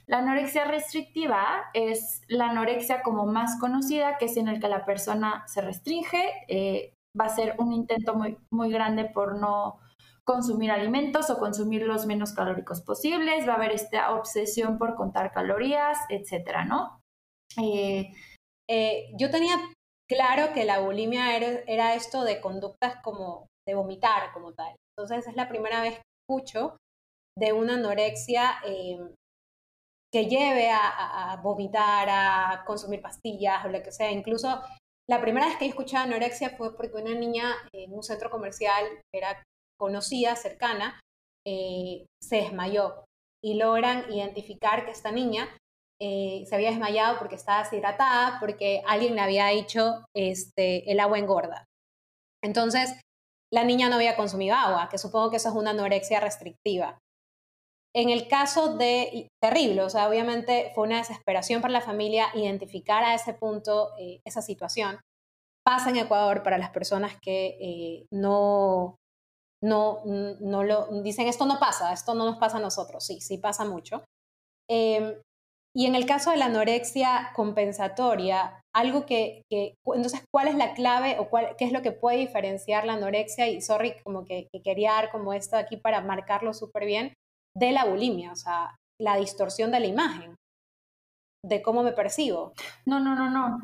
La 0.08 0.19
anorexia 0.19 0.65
restrictiva 0.65 1.65
es 1.74 2.21
la 2.28 2.50
anorexia 2.50 3.02
como 3.02 3.26
más 3.26 3.60
conocida, 3.60 4.17
que 4.17 4.26
es 4.26 4.38
en 4.38 4.48
el 4.48 4.60
que 4.60 4.67
la 4.67 4.86
persona 4.86 5.43
se 5.48 5.62
restringe, 5.62 6.32
eh, 6.48 6.93
va 7.19 7.26
a 7.26 7.36
ser 7.36 7.56
un 7.58 7.71
intento 7.71 8.13
muy, 8.13 8.38
muy 8.52 8.71
grande 8.71 9.06
por 9.06 9.39
no 9.39 9.80
consumir 10.26 10.71
alimentos 10.71 11.30
o 11.30 11.38
consumir 11.38 11.84
los 11.84 12.06
menos 12.06 12.34
calóricos 12.34 12.82
posibles, 12.82 13.48
va 13.48 13.54
a 13.54 13.56
haber 13.56 13.71
esta 13.71 14.13
obsesión 14.13 14.78
por 14.78 14.95
contar 14.95 15.32
calorías, 15.32 15.98
etcétera, 16.10 16.65
¿no? 16.65 17.00
Eh, 17.62 18.12
eh, 18.67 19.12
yo 19.17 19.30
tenía 19.30 19.56
claro 20.07 20.53
que 20.53 20.65
la 20.65 20.79
bulimia 20.79 21.35
era, 21.35 21.95
esto 21.95 22.23
de 22.23 22.41
conductas 22.41 23.01
como 23.03 23.47
de 23.67 23.75
vomitar 23.75 24.31
como 24.33 24.53
tal. 24.53 24.75
Entonces 24.97 25.27
es 25.27 25.35
la 25.35 25.49
primera 25.49 25.81
vez 25.81 25.95
que 25.95 26.01
escucho 26.21 26.77
de 27.37 27.53
una 27.53 27.73
anorexia 27.73 28.59
em, 28.63 29.13
que 30.13 30.25
lleve 30.27 30.69
a, 30.71 31.39
vomitar, 31.43 32.07
a 32.09 32.63
consumir 32.65 33.01
pastillas 33.01 33.65
o 33.65 33.69
lo 33.69 33.83
que 33.83 33.91
sea. 33.91 34.11
Incluso 34.11 34.61
la 35.09 35.19
primera 35.19 35.47
vez 35.47 35.57
que 35.57 35.65
he 35.65 35.69
escuchado 35.69 36.05
anorexia 36.05 36.51
fue 36.51 36.75
porque 36.75 36.97
una 36.97 37.13
niña 37.13 37.53
en 37.73 37.93
un 37.93 38.01
centro 38.01 38.29
comercial 38.29 38.85
que 39.11 39.19
era 39.19 39.43
conocida, 39.77 40.35
cercana, 40.35 40.99
eh, 41.45 42.05
se 42.23 42.37
desmayó 42.37 43.03
y 43.43 43.55
logran 43.55 44.11
identificar 44.11 44.85
que 44.85 44.91
esta 44.91 45.11
niña 45.11 45.49
eh, 46.01 46.43
se 46.47 46.55
había 46.55 46.71
desmayado 46.71 47.17
porque 47.17 47.36
estaba 47.36 47.63
deshidratada, 47.63 48.38
porque 48.39 48.84
alguien 48.86 49.15
le 49.15 49.21
había 49.21 49.47
dicho 49.47 50.05
este, 50.15 50.89
el 50.91 50.99
agua 50.99 51.19
engorda. 51.19 51.65
Entonces, 52.43 52.99
la 53.51 53.63
niña 53.63 53.89
no 53.89 53.95
había 53.95 54.15
consumido 54.15 54.55
agua, 54.55 54.89
que 54.89 54.97
supongo 54.97 55.29
que 55.29 55.38
eso 55.38 55.49
es 55.49 55.55
una 55.55 55.71
anorexia 55.71 56.19
restrictiva. 56.19 56.99
En 57.95 58.10
el 58.10 58.27
caso 58.27 58.75
de, 58.75 59.29
terrible, 59.41 59.81
o 59.81 59.89
sea, 59.89 60.10
obviamente 60.10 60.71
fue 60.75 60.86
una 60.86 60.97
desesperación 60.97 61.62
para 61.62 61.71
la 61.71 61.81
familia 61.81 62.27
identificar 62.34 63.05
a 63.05 63.15
ese 63.15 63.34
punto 63.34 63.91
eh, 63.97 64.19
esa 64.25 64.41
situación. 64.41 64.99
Pasa 65.65 65.91
en 65.91 65.97
Ecuador 65.97 66.43
para 66.43 66.58
las 66.58 66.71
personas 66.71 67.17
que 67.21 67.58
eh, 67.60 68.05
no, 68.12 68.97
no, 69.63 70.01
no 70.03 70.63
lo, 70.63 71.01
dicen 71.01 71.27
esto 71.27 71.45
no 71.45 71.58
pasa, 71.58 71.93
esto 71.93 72.13
no 72.13 72.25
nos 72.25 72.38
pasa 72.38 72.58
a 72.58 72.62
nosotros, 72.62 73.05
sí, 73.05 73.21
sí 73.21 73.38
pasa 73.38 73.63
mucho. 73.63 74.03
Em, 74.69 75.15
y 75.75 75.88
en 75.88 75.95
el 75.95 76.05
caso 76.05 76.31
de 76.31 76.38
la 76.38 76.45
anorexia 76.45 77.31
compensatoria, 77.35 78.61
algo 78.73 79.05
que, 79.05 79.43
entonces, 79.49 80.23
¿cuál 80.33 80.47
es 80.47 80.55
la 80.55 80.73
clave 80.73 81.17
o 81.19 81.29
qué 81.57 81.65
es 81.65 81.73
lo 81.73 81.81
que 81.81 81.91
puede 81.91 82.17
diferenciar 82.17 82.85
la 82.85 82.93
anorexia? 82.93 83.49
Y 83.49 83.59
sorry, 83.61 83.95
como 84.05 84.23
que, 84.23 84.47
quería 84.63 84.93
dar 84.93 85.11
como 85.11 85.33
esto 85.33 85.57
aquí 85.57 85.75
para 85.75 85.99
marcarlo 85.99 86.53
súper 86.53 86.85
bien, 86.85 87.13
de 87.57 87.73
la 87.73 87.83
bulimia, 87.83 88.31
o 88.31 88.35
sea, 88.38 88.73
la 89.01 89.17
distorsión 89.17 89.71
de 89.71 89.81
la 89.81 89.88
imagen, 89.88 90.35
de 91.43 91.61
cómo 91.61 91.83
me 91.83 91.91
percibo. 91.91 92.53
No, 92.85 93.01
no, 93.01 93.13
no, 93.13 93.29
no. 93.29 93.59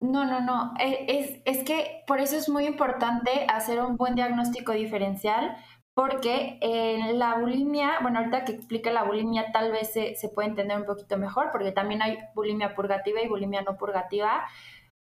No, 0.00 0.24
no, 0.24 0.40
no. 0.40 0.72
E, 0.80 1.04
es, 1.06 1.42
es 1.44 1.64
que 1.64 2.02
por 2.06 2.20
eso 2.20 2.36
es 2.36 2.48
muy 2.48 2.66
importante 2.66 3.46
hacer 3.48 3.80
un 3.80 3.96
buen 3.96 4.14
diagnóstico 4.14 4.72
diferencial, 4.72 5.56
porque 5.94 6.58
en 6.60 7.18
la 7.20 7.36
bulimia, 7.36 7.98
bueno, 8.02 8.18
ahorita 8.18 8.44
que 8.44 8.52
explique 8.52 8.90
la 8.90 9.04
bulimia 9.04 9.52
tal 9.52 9.70
vez 9.70 9.92
se, 9.92 10.16
se, 10.16 10.28
puede 10.28 10.48
entender 10.48 10.76
un 10.76 10.86
poquito 10.86 11.16
mejor, 11.16 11.50
porque 11.52 11.70
también 11.70 12.02
hay 12.02 12.18
bulimia 12.34 12.74
purgativa 12.74 13.22
y 13.22 13.28
bulimia 13.28 13.62
no 13.62 13.76
purgativa, 13.76 14.44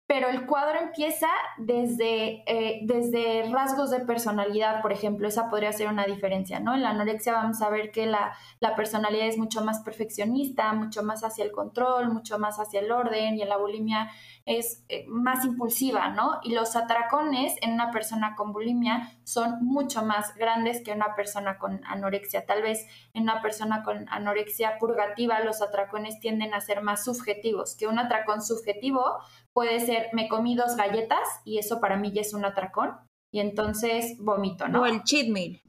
pero 0.08 0.30
el 0.30 0.46
cuadro 0.46 0.80
empieza 0.80 1.28
desde, 1.58 2.42
eh, 2.46 2.80
desde 2.84 3.46
rasgos 3.52 3.90
de 3.90 4.00
personalidad, 4.00 4.80
por 4.80 4.90
ejemplo, 4.90 5.28
esa 5.28 5.50
podría 5.50 5.70
ser 5.70 5.88
una 5.88 6.06
diferencia, 6.06 6.60
¿no? 6.60 6.74
En 6.74 6.82
la 6.82 6.90
anorexia 6.90 7.34
vamos 7.34 7.60
a 7.60 7.68
ver 7.68 7.92
que 7.92 8.06
la, 8.06 8.32
la, 8.58 8.74
personalidad 8.74 9.26
es 9.26 9.36
mucho 9.36 9.62
más 9.62 9.80
perfeccionista, 9.80 10.72
mucho 10.72 11.02
más 11.02 11.24
hacia 11.24 11.44
el 11.44 11.52
control, 11.52 12.10
mucho 12.10 12.38
más 12.38 12.58
hacia 12.58 12.80
el 12.80 12.90
orden, 12.90 13.36
y 13.36 13.42
en 13.42 13.50
la 13.50 13.58
bulimia 13.58 14.10
es 14.46 14.82
eh, 14.88 15.04
más 15.08 15.44
impulsiva, 15.44 16.08
¿no? 16.08 16.40
Y 16.42 16.54
los 16.54 16.74
atracones 16.74 17.56
en 17.60 17.74
una 17.74 17.90
persona 17.90 18.34
con 18.34 18.54
bulimia 18.54 19.12
son 19.24 19.62
mucho 19.62 20.02
más 20.02 20.34
grandes 20.36 20.82
que 20.82 20.92
una 20.92 21.14
persona 21.16 21.58
con 21.58 21.82
anorexia. 21.84 22.46
Tal 22.46 22.62
vez 22.62 22.86
en 23.12 23.24
una 23.24 23.42
persona 23.42 23.82
con 23.82 24.08
anorexia 24.08 24.78
purgativa 24.78 25.40
los 25.40 25.60
atracones 25.60 26.18
tienden 26.18 26.54
a 26.54 26.62
ser 26.62 26.80
más 26.80 27.04
subjetivos, 27.04 27.76
que 27.76 27.86
un 27.86 27.98
atracón 27.98 28.40
subjetivo 28.40 29.18
puede 29.58 29.80
ser 29.80 30.10
me 30.12 30.28
comí 30.28 30.54
dos 30.54 30.76
galletas 30.76 31.40
y 31.44 31.58
eso 31.58 31.80
para 31.80 31.96
mí 31.96 32.12
ya 32.12 32.20
es 32.20 32.32
un 32.32 32.44
atracón 32.44 32.96
y 33.34 33.40
entonces 33.40 34.16
vomito, 34.20 34.68
¿no? 34.68 34.82
O 34.82 34.86
el 34.86 35.02
cheat 35.02 35.30
meal. 35.30 35.60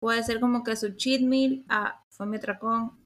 Puede 0.00 0.22
ser 0.22 0.38
como 0.38 0.62
que 0.62 0.76
su 0.76 0.94
cheat 0.94 1.22
meal, 1.22 1.64
ah, 1.68 2.04
fue 2.08 2.26
mi 2.26 2.36
atracón. 2.36 3.04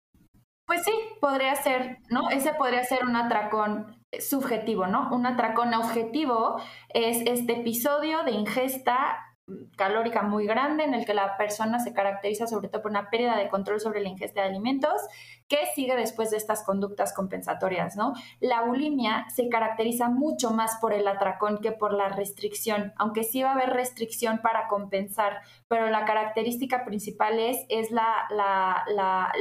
Pues 0.66 0.84
sí, 0.84 0.92
podría 1.22 1.54
ser, 1.56 2.00
¿no? 2.10 2.28
Ese 2.28 2.52
podría 2.52 2.84
ser 2.84 3.02
un 3.06 3.16
atracón 3.16 3.96
subjetivo, 4.20 4.86
¿no? 4.86 5.08
Un 5.10 5.24
atracón 5.24 5.72
objetivo 5.72 6.60
es 6.90 7.22
este 7.24 7.60
episodio 7.60 8.24
de 8.24 8.32
ingesta 8.32 9.33
calórica 9.76 10.22
muy 10.22 10.46
grande 10.46 10.84
en 10.84 10.94
el 10.94 11.04
que 11.04 11.12
la 11.12 11.36
persona 11.36 11.78
se 11.78 11.92
caracteriza 11.92 12.46
sobre 12.46 12.68
todo 12.68 12.82
por 12.82 12.90
una 12.90 13.10
pérdida 13.10 13.36
de 13.36 13.48
control 13.48 13.78
sobre 13.78 14.00
la 14.00 14.08
ingesta 14.08 14.40
de 14.40 14.48
alimentos 14.48 15.02
que 15.48 15.58
sigue 15.74 15.94
después 15.96 16.30
de 16.30 16.38
estas 16.38 16.64
conductas 16.64 17.12
compensatorias, 17.12 17.94
¿no? 17.96 18.14
La 18.40 18.62
bulimia 18.62 19.26
se 19.28 19.50
caracteriza 19.50 20.08
mucho 20.08 20.50
más 20.50 20.78
por 20.80 20.94
el 20.94 21.06
atracón 21.06 21.58
que 21.58 21.72
por 21.72 21.92
la 21.92 22.08
restricción, 22.08 22.94
aunque 22.96 23.24
sí 23.24 23.42
va 23.42 23.50
a 23.50 23.54
haber 23.54 23.70
restricción 23.70 24.38
para 24.38 24.68
compensar, 24.68 25.40
pero 25.68 25.90
la 25.90 26.06
característica 26.06 26.84
principal 26.84 27.38
es, 27.38 27.58
es 27.68 27.90
la, 27.90 28.84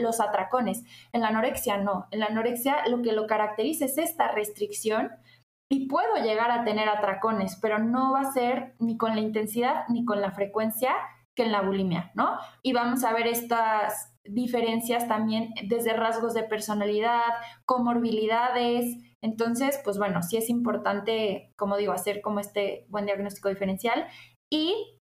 los 0.02 0.20
atracones. 0.20 0.84
En 1.14 1.22
la 1.22 1.30
anorexia 1.30 1.78
no, 1.78 2.08
en 2.12 2.20
la 2.20 2.26
anorexia 2.26 2.88
lo 2.88 3.02
que 3.02 3.14
lo 3.14 3.26
caracteriza 3.26 3.86
es 3.86 3.98
esta 3.98 4.28
restricción 4.30 5.12
y 5.74 5.88
puedo 5.88 6.18
llegar 6.18 6.52
a 6.52 6.64
tener 6.64 6.88
atracones, 6.88 7.58
pero 7.60 7.80
no 7.80 8.12
va 8.12 8.20
a 8.20 8.32
ser 8.32 8.76
ni 8.78 8.96
con 8.96 9.16
la 9.16 9.22
intensidad 9.22 9.86
ni 9.90 10.06
con 10.06 10.22
la 10.22 10.32
frecuencia 10.32 10.94
que 11.36 11.42
en 11.42 11.52
la 11.52 11.62
bulimia, 11.62 12.12
¿no? 12.14 12.38
Y 12.62 12.74
vamos 12.74 13.04
a 13.04 13.12
ver 13.12 13.26
estas 13.26 14.14
diferencias 14.24 15.08
también 15.08 15.50
desde 15.68 15.94
rasgos 15.94 16.36
de 16.36 16.44
personalidad, 16.44 17.24
comorbilidades. 17.66 18.86
Entonces, 19.24 19.82
pues 19.84 19.98
bueno, 19.98 20.22
sí 20.22 20.38
es 20.38 20.48
importante, 20.48 21.52
como 21.56 21.76
digo, 21.76 21.92
hacer 21.92 22.22
como 22.22 22.40
este 22.40 22.86
buen 22.90 23.08
diagnóstico 23.08 23.50
diferencial. 23.50 24.06
Y 24.52 25.00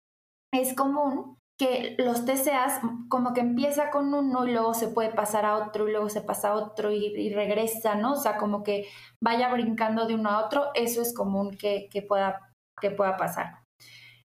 es 0.52 0.76
común 0.76 1.37
que 1.61 1.94
los 1.99 2.25
TCAs 2.25 2.81
como 3.11 3.35
que 3.35 3.42
empieza 3.42 3.90
con 3.90 4.14
uno 4.14 4.46
y 4.46 4.53
luego 4.53 4.73
se 4.73 4.88
puede 4.88 5.11
pasar 5.11 5.44
a 5.44 5.57
otro 5.57 5.87
y 5.87 5.92
luego 5.92 6.09
se 6.09 6.23
pasa 6.23 6.49
a 6.49 6.55
otro 6.55 6.90
y, 6.90 7.35
regresa, 7.35 7.96
¿no? 7.96 8.12
O 8.12 8.16
sea, 8.16 8.38
como 8.38 8.62
que 8.62 8.87
vaya 9.20 9.53
brincando 9.53 10.07
de 10.07 10.14
uno 10.14 10.31
a 10.31 10.46
otro, 10.46 10.70
eso 10.73 11.03
es 11.03 11.12
común 11.12 11.51
que, 11.59 11.90
pueda, 12.09 12.51
que 12.81 12.90
pueda 12.90 13.18
pasar. 13.18 13.59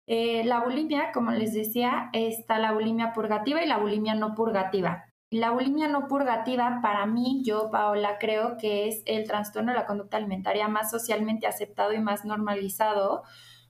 Eh, 0.07 0.43
la 0.43 0.61
bulimia, 0.61 1.11
como 1.11 1.29
les 1.29 1.53
decía, 1.53 2.09
está 2.13 2.57
la 2.57 2.71
bulimia 2.71 3.13
purgativa 3.13 3.63
y 3.63 3.67
la 3.67 3.77
bulimia 3.77 4.15
no 4.15 4.33
purgativa. 4.33 5.05
La 5.29 5.51
bulimia 5.51 5.87
no 5.87 6.07
purgativa, 6.07 6.79
para 6.81 7.05
mí, 7.05 7.43
yo, 7.45 7.69
Paola, 7.69 8.17
creo 8.17 8.57
que 8.57 8.87
es 8.87 9.03
el 9.05 9.27
trastorno 9.27 9.71
de 9.71 9.77
la 9.77 9.85
conducta 9.85 10.17
alimentaria 10.17 10.67
más 10.67 10.89
socialmente 10.89 11.45
aceptado 11.45 11.93
y 11.93 11.99
más 11.99 12.25
normalizado 12.25 13.21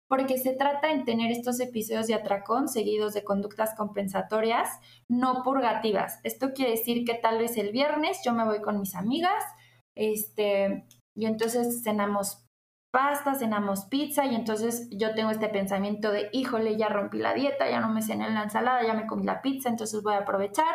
porque 0.09 0.39
se 0.39 0.53
trata 0.53 0.91
en 0.91 1.05
tener 1.05 1.31
estos 1.31 1.59
episodios 1.59 2.07
de 2.07 2.15
atracón 2.15 2.67
seguidos 2.67 3.13
de 3.13 3.23
conductas 3.23 3.75
compensatorias 3.75 4.67
no 5.07 5.43
purgativas. 5.43 6.19
Esto 6.23 6.51
quiere 6.53 6.71
decir 6.71 7.05
que 7.05 7.13
tal 7.13 7.37
vez 7.37 7.55
el 7.57 7.71
viernes 7.71 8.19
yo 8.25 8.33
me 8.33 8.43
voy 8.43 8.59
con 8.59 8.79
mis 8.79 8.95
amigas, 8.95 9.43
este, 9.95 10.85
y 11.15 11.25
entonces 11.27 11.83
cenamos 11.83 12.43
pasta, 12.91 13.35
cenamos 13.35 13.85
pizza 13.85 14.25
y 14.25 14.33
entonces 14.33 14.89
yo 14.91 15.13
tengo 15.13 15.29
este 15.29 15.47
pensamiento 15.47 16.11
de, 16.11 16.29
híjole, 16.33 16.75
ya 16.75 16.89
rompí 16.89 17.19
la 17.19 17.35
dieta, 17.35 17.69
ya 17.69 17.79
no 17.79 17.89
me 17.89 18.01
cené 18.01 18.31
la 18.31 18.43
ensalada, 18.43 18.81
ya 18.83 18.95
me 18.95 19.05
comí 19.05 19.25
la 19.25 19.43
pizza, 19.43 19.69
entonces 19.69 20.01
voy 20.01 20.15
a 20.15 20.19
aprovechar 20.19 20.73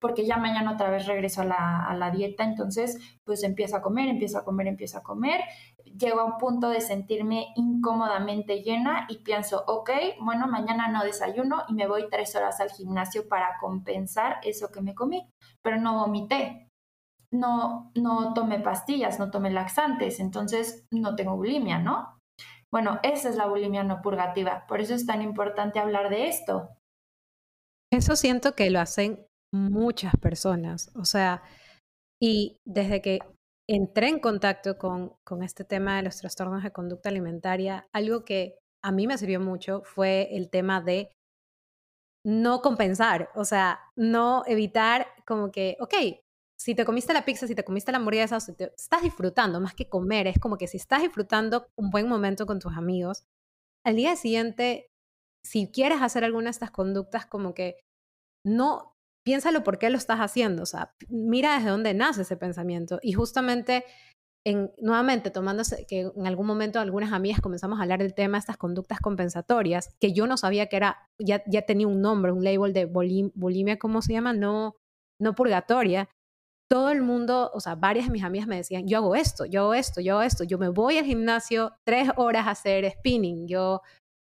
porque 0.00 0.26
ya 0.26 0.38
mañana 0.38 0.72
otra 0.72 0.90
vez 0.90 1.06
regreso 1.06 1.42
a 1.42 1.44
la, 1.44 1.86
a 1.86 1.94
la 1.94 2.10
dieta, 2.10 2.42
entonces 2.42 2.98
pues 3.24 3.44
empiezo 3.44 3.76
a 3.76 3.82
comer, 3.82 4.08
empiezo 4.08 4.38
a 4.38 4.44
comer, 4.44 4.66
empiezo 4.66 4.98
a 4.98 5.02
comer, 5.02 5.40
llego 5.84 6.20
a 6.20 6.24
un 6.24 6.38
punto 6.38 6.70
de 6.70 6.80
sentirme 6.80 7.48
incómodamente 7.56 8.62
llena 8.62 9.06
y 9.08 9.18
pienso, 9.18 9.64
ok, 9.66 9.90
bueno, 10.20 10.46
mañana 10.46 10.88
no 10.88 11.04
desayuno 11.04 11.64
y 11.68 11.74
me 11.74 11.86
voy 11.86 12.08
tres 12.10 12.34
horas 12.34 12.60
al 12.60 12.70
gimnasio 12.70 13.28
para 13.28 13.58
compensar 13.60 14.38
eso 14.42 14.70
que 14.72 14.80
me 14.80 14.94
comí, 14.94 15.28
pero 15.62 15.76
no 15.76 15.98
vomité, 15.98 16.68
no, 17.32 17.92
no 17.94 18.34
tomé 18.34 18.60
pastillas, 18.60 19.18
no 19.18 19.30
tomé 19.30 19.50
laxantes, 19.50 20.18
entonces 20.20 20.86
no 20.90 21.14
tengo 21.14 21.36
bulimia, 21.36 21.78
¿no? 21.78 22.18
Bueno, 22.72 23.00
esa 23.02 23.28
es 23.28 23.36
la 23.36 23.46
bulimia 23.46 23.82
no 23.82 24.00
purgativa, 24.00 24.64
por 24.66 24.80
eso 24.80 24.94
es 24.94 25.06
tan 25.06 25.22
importante 25.22 25.78
hablar 25.78 26.08
de 26.08 26.28
esto. 26.28 26.70
Eso 27.92 28.14
siento 28.14 28.54
que 28.54 28.70
lo 28.70 28.78
hacen 28.78 29.26
muchas 29.52 30.16
personas. 30.16 30.90
O 30.94 31.04
sea, 31.04 31.42
y 32.20 32.58
desde 32.66 33.00
que 33.00 33.18
entré 33.68 34.08
en 34.08 34.20
contacto 34.20 34.78
con, 34.78 35.14
con 35.24 35.42
este 35.42 35.64
tema 35.64 35.96
de 35.96 36.02
los 36.02 36.16
trastornos 36.16 36.62
de 36.62 36.72
conducta 36.72 37.08
alimentaria, 37.08 37.86
algo 37.92 38.24
que 38.24 38.58
a 38.82 38.92
mí 38.92 39.06
me 39.06 39.18
sirvió 39.18 39.40
mucho 39.40 39.82
fue 39.84 40.28
el 40.32 40.50
tema 40.50 40.80
de 40.80 41.12
no 42.24 42.60
compensar, 42.60 43.30
o 43.34 43.44
sea, 43.44 43.80
no 43.96 44.42
evitar 44.46 45.06
como 45.26 45.50
que, 45.50 45.76
ok, 45.80 45.94
si 46.58 46.74
te 46.74 46.84
comiste 46.84 47.14
la 47.14 47.24
pizza, 47.24 47.46
si 47.46 47.54
te 47.54 47.64
comiste 47.64 47.92
la 47.92 47.98
hamburguesa, 47.98 48.40
si 48.40 48.54
te, 48.54 48.72
estás 48.76 49.02
disfrutando 49.02 49.60
más 49.60 49.74
que 49.74 49.88
comer, 49.88 50.26
es 50.26 50.38
como 50.38 50.58
que 50.58 50.66
si 50.66 50.76
estás 50.76 51.00
disfrutando 51.00 51.68
un 51.76 51.90
buen 51.90 52.06
momento 52.06 52.44
con 52.44 52.58
tus 52.58 52.76
amigos, 52.76 53.24
al 53.84 53.96
día 53.96 54.14
siguiente, 54.16 54.88
si 55.42 55.70
quieres 55.72 56.02
hacer 56.02 56.22
alguna 56.24 56.46
de 56.46 56.50
estas 56.50 56.70
conductas, 56.70 57.24
como 57.24 57.54
que 57.54 57.80
no 58.44 58.92
piénsalo 59.24 59.62
por 59.62 59.78
qué 59.78 59.90
lo 59.90 59.98
estás 59.98 60.18
haciendo, 60.18 60.62
o 60.62 60.66
sea, 60.66 60.94
mira 61.08 61.56
desde 61.56 61.70
dónde 61.70 61.94
nace 61.94 62.22
ese 62.22 62.36
pensamiento. 62.36 62.98
Y 63.02 63.12
justamente, 63.12 63.84
en, 64.44 64.72
nuevamente, 64.78 65.30
tomándose 65.30 65.86
que 65.86 66.10
en 66.14 66.26
algún 66.26 66.46
momento 66.46 66.80
algunas 66.80 67.12
amigas 67.12 67.40
comenzamos 67.40 67.78
a 67.78 67.82
hablar 67.82 68.00
del 68.00 68.14
tema 68.14 68.38
de 68.38 68.40
estas 68.40 68.56
conductas 68.56 69.00
compensatorias, 69.00 69.94
que 70.00 70.12
yo 70.12 70.26
no 70.26 70.36
sabía 70.36 70.66
que 70.68 70.76
era, 70.76 71.08
ya, 71.18 71.42
ya 71.46 71.62
tenía 71.62 71.86
un 71.86 72.00
nombre, 72.00 72.32
un 72.32 72.44
label 72.44 72.72
de 72.72 72.86
bulimia, 72.86 73.78
¿cómo 73.78 74.02
se 74.02 74.14
llama? 74.14 74.32
No, 74.32 74.76
no 75.20 75.34
purgatoria. 75.34 76.08
Todo 76.70 76.90
el 76.90 77.02
mundo, 77.02 77.50
o 77.52 77.60
sea, 77.60 77.74
varias 77.74 78.06
de 78.06 78.12
mis 78.12 78.22
amigas 78.22 78.46
me 78.46 78.56
decían, 78.56 78.86
yo 78.86 78.98
hago 78.98 79.16
esto, 79.16 79.44
yo 79.44 79.62
hago 79.62 79.74
esto, 79.74 80.00
yo 80.00 80.14
hago 80.14 80.22
esto, 80.22 80.44
yo 80.44 80.56
me 80.56 80.68
voy 80.68 80.98
al 80.98 81.04
gimnasio 81.04 81.72
tres 81.84 82.10
horas 82.16 82.46
a 82.46 82.52
hacer 82.52 82.88
spinning, 82.90 83.48
yo 83.48 83.82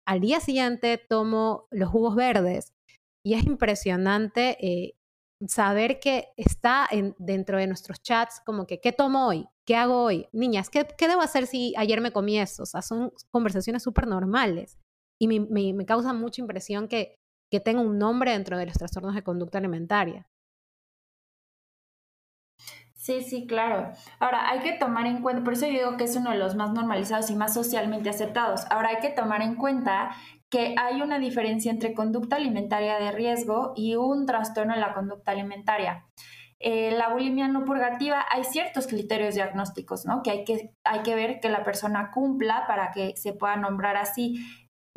al 0.08 0.22
día 0.22 0.40
siguiente 0.40 0.98
tomo 0.98 1.68
los 1.72 1.90
jugos 1.90 2.16
verdes, 2.16 2.74
y 3.28 3.34
es 3.34 3.46
impresionante 3.46 4.58
eh, 4.66 4.96
saber 5.50 6.00
que 6.00 6.30
está 6.38 6.88
dentro 7.18 7.58
de 7.58 7.68
nuestros 7.68 8.02
chats 8.02 8.42
como 8.46 8.66
que, 8.66 8.80
¿qué 8.80 8.94
tomo 8.94 9.28
hoy? 9.28 9.50
¿Qué 9.66 9.76
hago 9.76 10.02
hoy? 10.02 10.30
Niñas, 10.32 10.70
¿qué, 10.70 10.88
debo 10.98 11.20
hacer 11.20 11.46
si 11.46 11.74
ayer 11.76 12.00
me 12.00 12.14
comí 12.14 12.40
eso? 12.40 12.64
O 12.64 12.66
sea, 12.66 12.82
son 12.82 13.12
conversaciones 13.30 13.84
súper 13.84 14.08
normales. 14.08 14.78
y 15.20 15.28
me, 15.28 15.86
causa 15.86 16.14
mucha 16.14 16.40
impresión 16.40 16.88
que, 16.88 17.20
que 17.52 17.60
tenga 17.60 17.82
un 17.82 17.98
nombre 17.98 18.32
dentro 18.32 18.58
de 18.58 18.66
los 18.66 18.78
trastornos 18.78 19.14
de 19.14 19.24
conducta 19.24 19.58
alimentaria. 19.58 20.26
Sí, 23.08 23.22
sí, 23.22 23.48
claro. 23.48 23.94
Ahora, 24.20 24.50
hay 24.50 24.60
que 24.60 24.74
tomar 24.74 25.08
en 25.08 25.22
cuenta, 25.22 25.42
por 25.42 25.54
eso 25.54 25.66
yo 25.66 25.72
digo 25.72 25.96
que 25.96 26.04
es 26.04 26.18
uno 26.18 26.32
de 26.32 26.38
los 26.38 26.56
más 26.56 26.74
normalizados 26.74 27.30
y 27.30 27.36
más 27.38 27.54
socialmente 27.54 28.10
aceptados. 28.10 28.66
Ahora, 28.70 28.90
hay 28.90 28.98
que 28.98 29.12
tomar 29.12 29.42
en 29.42 29.56
cuenta 29.56 30.12
que 30.50 30.76
hay 30.78 31.02
una 31.02 31.18
diferencia 31.18 31.72
entre 31.72 31.94
conducta 31.94 32.36
alimentaria 32.36 33.00
de 33.00 33.14
riesgo 33.14 33.72
y 33.78 33.96
un 33.96 34.26
trastorno 34.26 34.74
en 34.74 34.82
la 34.82 34.94
conducta 34.94 35.32
alimentaria. 35.32 36.06
Eh, 36.60 36.92
la 36.98 37.08
bulimia 37.08 37.48
no 37.48 37.64
purgativa, 37.64 38.26
hay 38.30 38.44
ciertos 38.44 38.88
criterios 38.88 39.36
diagnósticos, 39.36 40.06
¿no? 40.06 40.22
Que 40.22 40.32
hay, 40.32 40.44
que 40.44 40.72
hay 40.84 41.02
que 41.04 41.16
ver 41.16 41.40
que 41.40 41.48
la 41.48 41.64
persona 41.64 42.12
cumpla 42.14 42.66
para 42.68 42.92
que 42.92 43.16
se 43.16 43.32
pueda 43.32 43.56
nombrar 43.56 43.96
así. 43.96 44.46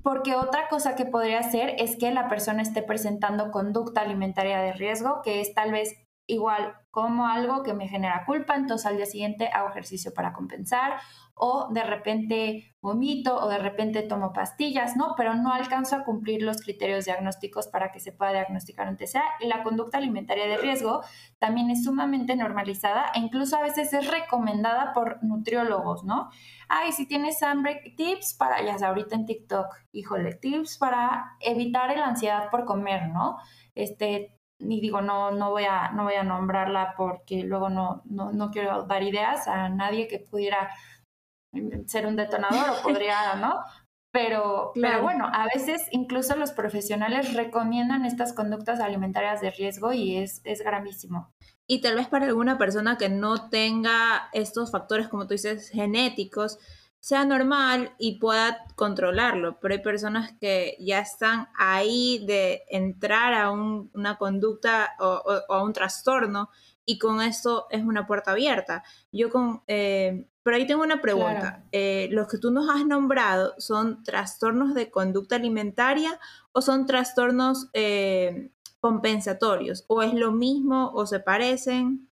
Porque 0.03 0.35
otra 0.35 0.67
cosa 0.69 0.97
que 0.97 1.05
podría 1.05 1.45
ser 1.45 1.77
es 1.79 1.97
que 1.97 2.11
la 2.11 2.29
persona 2.29 2.63
esté 2.63 2.83
presentando 2.83 3.53
conducta 3.53 4.01
alimentaria 4.01 4.59
de 4.59 4.73
riesgo, 4.73 5.23
que 5.23 5.41
es 5.41 5.55
tal 5.55 5.71
vez 5.71 5.95
igual 6.31 6.75
como 6.91 7.27
algo 7.27 7.63
que 7.63 7.75
me 7.75 7.89
genera 7.89 8.25
culpa, 8.27 8.57
entonces 8.57 8.87
al 8.87 8.97
día 8.97 9.07
siguiente 9.07 9.49
hago 9.53 9.69
ejercicio 9.69 10.13
para 10.13 10.33
compensar 10.33 11.01
o 11.35 11.69
de 11.73 11.83
repente 11.83 12.75
vomito 12.83 13.35
o 13.37 13.49
de 13.49 13.59
repente 13.59 14.03
tomo 14.03 14.33
pastillas, 14.33 14.97
¿no? 14.97 15.15
Pero 15.17 15.35
no 15.35 15.53
alcanzo 15.53 15.97
a 15.97 16.05
cumplir 16.05 16.43
los 16.43 16.61
criterios 16.61 17.07
diagnósticos 17.07 17.69
para 17.69 17.93
que 17.93 18.01
se 18.01 18.13
pueda 18.13 18.33
diagnosticar 18.33 18.89
un 18.89 18.97
TCA. 18.97 19.23
Y 19.41 19.47
la 19.47 19.63
conducta 19.63 19.99
alimentaria 19.99 20.47
de 20.47 20.59
riesgo 20.59 21.03
también 21.39 21.71
es 21.71 21.85
sumamente 21.85 22.37
normalizada 22.37 23.11
e 23.15 23.21
incluso 23.21 23.57
a 23.57 23.63
veces 23.63 23.93
es 23.95 24.11
recomendada 24.11 24.93
por 24.93 25.23
nutriólogos, 25.25 26.05
¿no? 26.05 26.29
Ay, 26.69 26.93
si 26.93 27.07
tienes 27.07 27.43
hambre, 27.43 27.95
tips 27.97 28.35
para, 28.35 28.63
ya 28.63 28.87
ahorita 28.87 29.15
en 29.15 29.25
TikTok, 29.25 29.67
híjole, 29.93 30.35
tips 30.35 30.77
para 30.77 31.37
evitar 31.41 31.97
la 31.97 32.07
ansiedad 32.07 32.51
por 32.51 32.67
comer, 32.67 33.09
¿no? 33.09 33.39
Este, 33.75 34.40
y 34.61 34.81
digo, 34.81 35.01
no, 35.01 35.31
no, 35.31 35.51
voy 35.51 35.65
a, 35.65 35.91
no 35.93 36.05
voy 36.05 36.15
a 36.15 36.23
nombrarla 36.23 36.95
porque 36.97 37.43
luego 37.43 37.71
no, 37.71 38.03
no, 38.05 38.33
no 38.33 38.51
quiero 38.51 38.85
dar 38.85 39.03
ideas 39.03 39.49
a 39.49 39.69
nadie 39.69 40.07
que 40.07 40.19
pudiera 40.19 40.71
ser 41.87 42.07
un 42.07 42.17
detonador 42.17 42.71
o 42.71 42.83
podría, 42.83 43.35
¿no? 43.41 43.61
Pero, 44.13 44.73
pero 44.75 45.03
bueno, 45.03 45.31
a 45.33 45.47
veces 45.55 45.87
incluso 45.93 46.35
los 46.35 46.51
profesionales 46.51 47.33
recomiendan 47.35 48.05
estas 48.05 48.33
conductas 48.33 48.81
alimentarias 48.81 49.41
de 49.41 49.53
riesgo 49.53 49.93
y 49.93 50.17
es, 50.17 50.41
es 50.43 50.63
gravísimo. 50.63 51.33
Y 51.69 51.81
tal 51.81 51.95
vez 51.95 52.09
para 52.09 52.27
alguna 52.27 52.59
persona 52.59 52.99
que 52.99 53.09
no 53.09 53.49
tenga 53.51 54.29
estos 54.33 54.73
factores, 54.73 55.07
como 55.07 55.29
tú 55.29 55.35
dices, 55.35 55.71
genéticos, 55.71 56.59
sea 57.01 57.25
normal 57.25 57.95
y 57.99 58.19
pueda 58.19 58.65
controlarlo, 58.77 59.59
pero 59.59 59.75
hay 59.75 59.81
personas 59.81 60.33
que 60.39 60.77
ya 60.79 61.01
están 61.01 61.49
ahí 61.57 62.23
de 62.27 62.63
entrar 62.69 63.33
a 63.33 63.51
una 63.51 64.17
conducta 64.19 64.91
o, 65.01 65.23
a 65.49 65.63
un 65.65 65.73
trastorno 65.73 66.51
y 66.85 66.99
con 66.99 67.23
esto 67.23 67.67
es 67.71 67.83
una 67.83 68.07
puerta 68.07 68.33
abierta. 68.33 68.85
Yo 69.13 69.31
con, 69.31 69.63
eh, 69.67 70.29
pero 70.43 70.57
ahí 70.57 70.67
tengo 70.67 70.83
una 70.83 71.01
pregunta. 71.01 71.65
Eh, 71.73 72.09
¿Los 72.11 72.29
que 72.29 72.39
tú 72.39 72.51
nos 72.51 72.69
has 72.69 72.85
nombrado 72.85 73.55
son 73.59 74.03
trastornos 74.03 74.75
de 74.75 74.91
conducta 74.91 75.37
alimentaria 75.37 76.19
o 76.53 76.61
son 76.61 76.85
trastornos 76.85 77.71
eh, 77.73 78.53
compensatorios? 78.79 79.85
¿O 79.89 80.03
es 80.03 80.13
lo 80.13 80.33
mismo 80.33 80.91
o 80.93 81.07
se 81.07 81.21
parecen? 81.21 82.11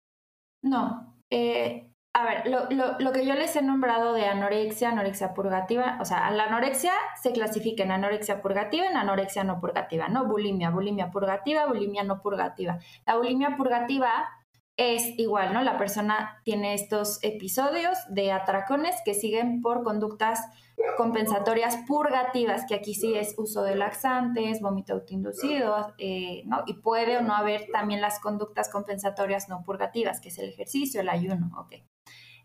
No, 0.61 1.15
a 2.17 2.23
ver, 2.23 2.47
lo, 2.47 2.69
lo, 2.69 2.97
lo, 2.97 3.11
que 3.11 3.25
yo 3.25 3.35
les 3.35 3.57
he 3.57 3.61
nombrado 3.61 4.13
de 4.13 4.25
anorexia, 4.25 4.87
anorexia 4.87 5.33
purgativa, 5.33 5.97
o 5.99 6.05
sea, 6.05 6.31
la 6.31 6.45
anorexia 6.45 6.93
se 7.21 7.33
clasifica 7.33 7.83
en 7.83 7.91
anorexia 7.91 8.41
purgativa 8.41 8.85
en 8.85 8.95
anorexia 8.95 9.43
no 9.43 9.59
purgativa, 9.59 10.07
¿no? 10.07 10.25
Bulimia, 10.25 10.69
bulimia 10.69 11.11
purgativa, 11.11 11.65
bulimia 11.65 12.05
no 12.05 12.21
purgativa. 12.21 12.79
La 13.05 13.17
bulimia 13.17 13.57
purgativa 13.57 14.29
es 14.77 15.19
igual, 15.19 15.53
¿no? 15.53 15.61
La 15.61 15.77
persona 15.77 16.39
tiene 16.45 16.73
estos 16.73 17.19
episodios 17.21 17.97
de 18.07 18.31
atracones 18.31 18.95
que 19.03 19.13
siguen 19.13 19.61
por 19.61 19.83
conductas 19.83 20.39
compensatorias 20.95 21.79
purgativas, 21.85 22.63
que 22.65 22.75
aquí 22.75 22.93
sí 22.93 23.13
es 23.13 23.35
uso 23.37 23.61
de 23.63 23.75
laxantes, 23.75 24.61
vómito 24.61 24.93
autoinducido, 24.93 25.93
eh, 25.97 26.43
¿no? 26.45 26.63
Y 26.65 26.75
puede 26.75 27.17
o 27.17 27.21
no 27.21 27.35
haber 27.35 27.67
también 27.73 27.99
las 27.99 28.21
conductas 28.21 28.69
compensatorias 28.69 29.49
no 29.49 29.63
purgativas, 29.63 30.21
que 30.21 30.29
es 30.29 30.39
el 30.39 30.47
ejercicio, 30.47 31.01
el 31.01 31.09
ayuno, 31.09 31.51
ok. 31.59 31.75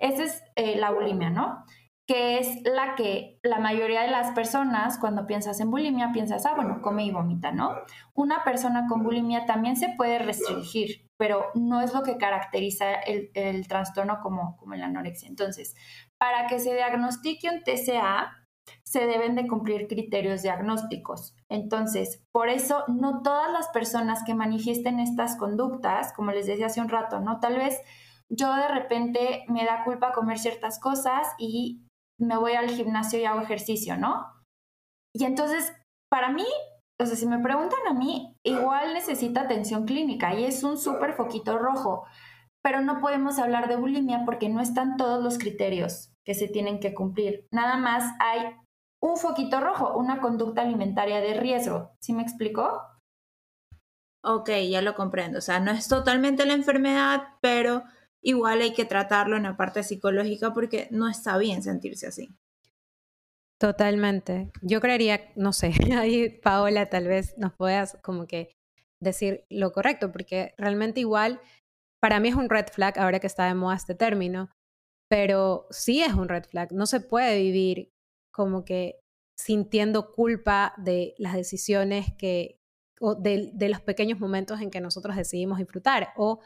Esa 0.01 0.25
es 0.25 0.43
eh, 0.57 0.77
la 0.77 0.91
bulimia, 0.91 1.31
¿no? 1.31 1.65
Que 2.09 2.39
es 2.39 2.63
la 2.65 2.97
que 2.97 3.39
la 3.45 3.61
mayoría 3.61 4.03
de 4.03 4.11
las 4.11 4.33
personas, 4.33 4.99
cuando 4.99 5.27
piensas 5.27 5.61
en 5.61 5.71
bulimia, 5.71 6.11
piensas, 6.13 6.45
ah, 6.47 6.55
bueno, 6.57 6.81
come 6.83 7.05
y 7.05 7.13
vomita, 7.13 7.53
¿no? 7.53 7.77
Una 8.15 8.43
persona 8.43 8.87
con 8.89 9.05
bulimia 9.05 9.47
también 9.47 9.77
se 9.77 9.91
puede 9.97 10.19
restringir, 10.19 11.07
pero 11.17 11.47
no 11.55 11.81
es 11.83 11.95
lo 11.95 12.03
que 12.03 12.17
caracteriza 12.17 12.95
el, 12.95 13.69
trastorno 13.69 14.21
como, 14.23 14.57
como 14.57 14.75
la 14.75 14.87
anorexia. 14.87 15.29
Entonces, 15.29 15.77
para 16.19 16.49
que 16.49 16.59
se 16.59 16.75
diagnostique 16.75 17.49
un 17.49 17.63
TCA, 17.63 18.41
se 18.83 19.07
deben 19.07 19.35
de 19.35 19.47
cumplir 19.47 19.87
criterios 19.87 20.43
diagnósticos. 20.43 21.37
Entonces, 21.49 22.23
por 22.33 22.49
eso 22.49 22.85
no 22.89 23.23
todas 23.23 23.53
las 23.53 23.69
personas 23.69 24.23
que 24.25 24.35
manifiesten 24.35 24.99
estas 24.99 25.37
conductas, 25.37 26.13
como 26.13 26.33
les 26.33 26.47
decía 26.47 26.67
hace 26.67 26.81
un 26.81 26.89
rato, 26.89 27.21
¿no? 27.21 27.39
Tal 27.41 27.57
vez 27.57 27.81
yo 28.31 28.55
de 28.55 28.69
repente 28.69 29.45
me 29.49 29.65
da 29.65 29.85
culpa 29.85 30.13
comer 30.13 30.39
ciertas 30.39 30.79
cosas 30.79 31.27
y 31.39 31.85
me 32.19 32.37
voy 32.37 32.53
al 32.53 32.71
gimnasio 32.71 33.19
y 33.19 33.25
hago 33.25 33.41
ejercicio, 33.41 33.97
¿no? 33.97 34.27
Y 35.15 35.25
entonces, 35.25 35.73
para 36.11 36.31
mí, 36.31 36.47
o 37.01 37.07
sea, 37.07 37.17
si 37.17 37.27
me 37.27 37.41
preguntan 37.41 37.81
a 37.89 37.95
mí, 37.95 38.37
igual 38.45 38.95
necesita 38.95 39.43
atención 39.43 39.87
clínica 39.87 40.35
y 40.35 40.45
es 40.45 40.63
un 40.63 40.79
súper 40.79 41.15
foquito 41.15 41.59
rojo, 41.59 42.07
pero 42.63 42.81
no 42.83 43.01
podemos 43.01 43.39
hablar 43.39 43.69
de 43.69 43.77
bulimia 43.77 44.25
porque 44.25 44.49
no 44.49 44.61
están 44.61 44.97
todos 44.97 45.23
los 45.23 45.39
criterios 45.39 46.13
que 46.25 46.35
se 46.35 46.47
tienen 46.47 46.79
que 46.79 46.95
cumplir. 46.95 47.47
Nada 47.51 47.79
más 47.79 48.15
hay 48.21 48.55
un 49.03 49.17
foquito 49.17 49.61
rojo, 49.61 49.97
una 49.97 50.21
conducta 50.21 50.63
alimentaria 50.63 51.21
de 51.21 51.35
riesgo. 51.35 51.93
¿Sí 52.01 52.13
me 52.13 52.23
explicó? 52.23 52.83
Ok, 54.23 54.51
ya 54.71 54.83
lo 54.83 54.95
comprendo. 54.95 55.39
O 55.39 55.43
sea, 55.43 55.59
no 55.59 55.71
es 55.71 55.89
totalmente 55.89 56.45
la 56.45 56.53
enfermedad, 56.53 57.23
pero 57.41 57.85
igual 58.23 58.61
hay 58.61 58.73
que 58.73 58.85
tratarlo 58.85 59.37
en 59.37 59.45
la 59.45 59.57
parte 59.57 59.83
psicológica 59.83 60.53
porque 60.53 60.89
no 60.91 61.09
está 61.09 61.39
bien 61.39 61.63
sentirse 61.63 62.07
así. 62.07 62.35
Totalmente. 63.59 64.51
Yo 64.63 64.81
creería, 64.81 65.33
no 65.37 65.53
sé, 65.53 65.73
ahí 65.97 66.29
Paola 66.29 66.89
tal 66.89 67.07
vez 67.09 67.37
nos 67.37 67.53
puedas 67.55 67.99
como 68.03 68.27
que 68.27 68.53
decir 69.01 69.45
lo 69.51 69.73
correcto, 69.73 70.13
porque 70.13 70.55
realmente 70.57 71.01
igual, 71.01 71.41
para 72.01 72.21
mí 72.21 72.29
es 72.29 72.35
un 72.35 72.49
red 72.49 72.67
flag 72.73 72.99
ahora 72.99 73.21
que 73.21 73.27
está 73.27 73.47
de 73.47 73.55
moda 73.55 73.77
este 73.77 73.95
término, 73.95 74.51
pero 75.09 75.67
sí 75.71 76.03
es 76.03 76.15
un 76.15 76.29
red 76.29 76.45
flag. 76.45 76.73
No 76.73 76.87
se 76.87 77.01
puede 77.01 77.39
vivir 77.39 77.91
como 78.33 78.65
que 78.65 79.01
sintiendo 79.39 80.13
culpa 80.13 80.75
de 80.79 81.15
las 81.19 81.35
decisiones 81.35 82.07
que, 82.19 82.59
o 83.01 83.15
de, 83.15 83.51
de 83.55 83.69
los 83.69 83.81
pequeños 83.81 84.21
momentos 84.21 84.61
en 84.61 84.71
que 84.71 84.81
nosotros 84.81 85.17
decidimos 85.17 85.59
disfrutar, 85.59 86.13
o 86.17 86.41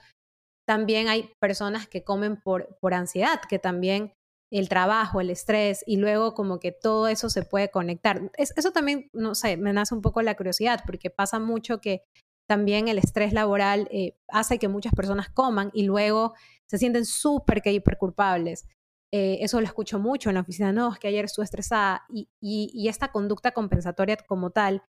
también 0.67 1.09
hay 1.09 1.31
personas 1.41 1.89
que 1.89 2.05
comen 2.05 2.41
por, 2.41 2.77
por 2.81 2.95
ansiedad, 2.95 3.41
que 3.49 3.59
también 3.59 4.13
el 4.51 4.69
trabajo, 4.69 5.21
el 5.21 5.31
estrés 5.31 5.83
y 5.87 5.97
luego 5.97 6.35
como 6.35 6.61
que 6.61 6.73
todo 6.73 7.09
eso 7.09 7.29
se 7.29 7.43
puede 7.43 7.71
conectar. 7.71 8.31
eso 8.37 8.71
también, 8.73 9.09
no 9.13 9.35
sé, 9.35 9.57
me 9.57 9.73
nace 9.73 9.95
un 9.95 10.03
poco 10.03 10.23
la 10.23 10.37
curiosidad 10.37 10.83
porque 10.87 11.11
pasa 11.11 11.39
mucho 11.39 11.81
que 11.81 12.03
también 12.49 12.89
el 12.89 12.99
estrés 12.99 13.33
laboral 13.33 13.89
eh, 13.91 14.17
hace 14.29 14.59
que 14.59 14.69
muchas 14.69 14.95
personas 14.95 15.29
coman 15.31 15.71
y 15.75 15.85
luego 15.85 16.35
se 16.71 16.79
sienten 16.79 17.05
súper 17.05 17.63
que 17.63 17.73
hiper 17.73 17.99
culpables. 17.99 18.67
Eh, 19.13 19.39
eso 19.41 19.61
lo 19.61 19.67
escucho 19.67 19.99
mucho 19.99 20.29
en 20.29 20.35
la 20.35 20.43
oficina, 20.43 20.73
no, 20.73 20.93
es 20.93 20.99
que 20.99 21.09
ayer 21.09 21.25
estuve 21.25 21.45
estresada 21.45 22.05
y, 22.09 22.29
y 22.41 22.89
esta 22.89 23.13
conducta 23.13 23.53
compensatoria 23.53 24.17
como 24.17 24.51
tal 24.51 24.83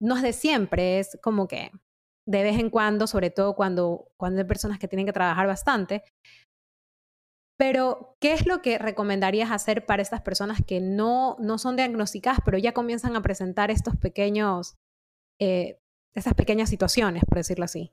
no 0.00 0.16
es 0.16 0.22
de 0.22 0.32
siempre, 0.32 0.98
es 0.98 1.18
como 1.22 1.48
que 1.48 1.70
de 2.26 2.42
vez 2.42 2.58
en 2.58 2.70
cuando, 2.70 3.06
sobre 3.06 3.30
todo 3.30 3.54
cuando, 3.54 4.08
cuando 4.16 4.40
hay 4.40 4.46
personas 4.46 4.78
que 4.78 4.88
tienen 4.88 5.06
que 5.06 5.12
trabajar 5.12 5.46
bastante. 5.46 6.04
Pero, 7.58 8.16
¿qué 8.20 8.32
es 8.32 8.46
lo 8.46 8.60
que 8.62 8.78
recomendarías 8.78 9.50
hacer 9.50 9.86
para 9.86 10.02
estas 10.02 10.22
personas 10.22 10.60
que 10.66 10.80
no, 10.80 11.36
no 11.38 11.58
son 11.58 11.76
diagnosticadas, 11.76 12.40
pero 12.44 12.58
ya 12.58 12.72
comienzan 12.72 13.14
a 13.14 13.22
presentar 13.22 13.70
estos 13.70 13.96
pequeños, 13.96 14.76
eh, 15.40 15.78
estas 16.14 16.34
pequeñas 16.34 16.70
situaciones, 16.70 17.24
por 17.24 17.38
decirlo 17.38 17.64
así? 17.64 17.92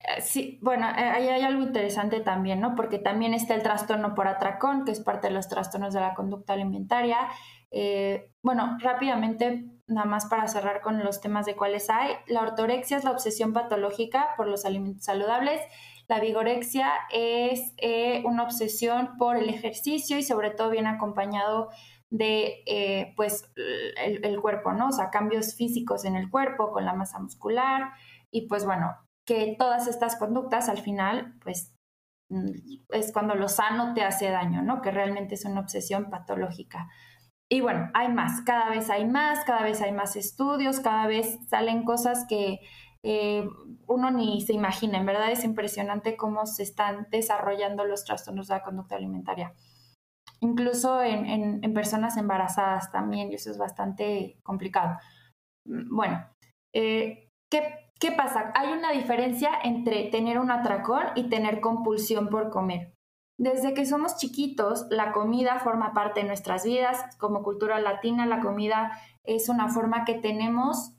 Eh, 0.00 0.20
sí, 0.22 0.58
bueno, 0.62 0.88
eh, 0.88 1.10
ahí 1.10 1.28
hay 1.28 1.42
algo 1.42 1.62
interesante 1.62 2.20
también, 2.20 2.60
¿no? 2.60 2.74
Porque 2.74 2.98
también 2.98 3.34
está 3.34 3.54
el 3.54 3.62
trastorno 3.62 4.14
por 4.14 4.28
atracón, 4.28 4.84
que 4.84 4.92
es 4.92 5.00
parte 5.00 5.28
de 5.28 5.34
los 5.34 5.48
trastornos 5.48 5.92
de 5.92 6.00
la 6.00 6.14
conducta 6.14 6.54
alimentaria. 6.54 7.28
Bueno, 8.42 8.78
rápidamente 8.80 9.70
nada 9.90 10.06
más 10.06 10.26
para 10.26 10.48
cerrar 10.48 10.80
con 10.80 11.02
los 11.04 11.20
temas 11.20 11.46
de 11.46 11.56
cuáles 11.56 11.90
hay. 11.90 12.14
La 12.26 12.42
ortorexia 12.42 12.96
es 12.96 13.04
la 13.04 13.10
obsesión 13.10 13.52
patológica 13.52 14.28
por 14.36 14.46
los 14.46 14.64
alimentos 14.64 15.04
saludables. 15.04 15.60
La 16.08 16.20
vigorexia 16.20 16.90
es 17.12 17.72
eh, 17.76 18.22
una 18.24 18.44
obsesión 18.44 19.16
por 19.18 19.36
el 19.36 19.48
ejercicio 19.48 20.18
y 20.18 20.22
sobre 20.22 20.50
todo 20.50 20.70
viene 20.70 20.88
acompañado 20.88 21.70
de 22.10 22.62
eh, 22.66 23.12
pues 23.16 23.52
el, 23.56 24.24
el, 24.24 24.40
cuerpo, 24.40 24.72
¿no? 24.72 24.88
O 24.88 24.92
sea, 24.92 25.10
cambios 25.10 25.54
físicos 25.54 26.04
en 26.04 26.16
el 26.16 26.28
cuerpo 26.28 26.72
con 26.72 26.84
la 26.84 26.94
masa 26.94 27.20
muscular 27.20 27.92
y 28.32 28.48
pues 28.48 28.64
bueno, 28.64 28.96
que 29.24 29.54
todas 29.56 29.86
estas 29.86 30.16
conductas 30.16 30.68
al 30.68 30.78
final 30.78 31.34
pues 31.44 31.72
mm, 32.30 32.50
es 32.88 33.12
cuando 33.12 33.36
lo 33.36 33.48
sano 33.48 33.94
te 33.94 34.02
hace 34.02 34.30
daño, 34.30 34.62
¿no? 34.62 34.82
Que 34.82 34.90
realmente 34.90 35.36
es 35.36 35.44
una 35.44 35.60
obsesión 35.60 36.10
patológica. 36.10 36.88
Y 37.52 37.62
bueno, 37.62 37.90
hay 37.94 38.08
más, 38.08 38.42
cada 38.42 38.70
vez 38.70 38.90
hay 38.90 39.04
más, 39.04 39.44
cada 39.44 39.62
vez 39.64 39.82
hay 39.82 39.90
más 39.90 40.14
estudios, 40.14 40.78
cada 40.78 41.08
vez 41.08 41.36
salen 41.48 41.84
cosas 41.84 42.24
que 42.28 42.60
eh, 43.02 43.48
uno 43.88 44.10
ni 44.12 44.40
se 44.40 44.52
imagina. 44.52 44.98
En 44.98 45.06
verdad 45.06 45.32
es 45.32 45.42
impresionante 45.42 46.16
cómo 46.16 46.46
se 46.46 46.62
están 46.62 47.08
desarrollando 47.10 47.84
los 47.84 48.04
trastornos 48.04 48.46
de 48.46 48.54
la 48.54 48.62
conducta 48.62 48.94
alimentaria. 48.94 49.52
Incluso 50.40 51.02
en, 51.02 51.60
personas 51.74 52.16
embarazadas 52.16 52.92
también, 52.92 53.32
y 53.32 53.34
eso 53.34 53.50
es 53.50 53.58
bastante 53.58 54.38
complicado. 54.44 54.96
Mm, 55.66 55.94
bueno, 55.94 56.24
eh, 56.72 57.28
¿qué, 57.50 57.90
¿qué 57.98 58.12
pasa? 58.12 58.52
Hay 58.54 58.72
una 58.72 58.92
diferencia 58.92 59.50
entre 59.64 60.04
tener 60.04 60.38
un 60.38 60.52
atracón 60.52 61.02
y 61.16 61.28
tener 61.28 61.60
compulsión 61.60 62.28
por 62.28 62.50
comer. 62.50 62.94
Desde 63.40 63.72
que 63.72 63.86
somos 63.86 64.18
chiquitos, 64.18 64.84
la 64.90 65.12
comida 65.12 65.60
forma 65.60 65.94
parte 65.94 66.20
de 66.20 66.26
nuestras 66.26 66.62
vidas. 66.62 66.98
Como 67.16 67.42
cultura 67.42 67.80
latina, 67.80 68.26
la 68.26 68.40
comida 68.40 68.92
es 69.24 69.48
una 69.48 69.70
forma 69.70 70.04
que 70.04 70.12
tenemos 70.12 70.92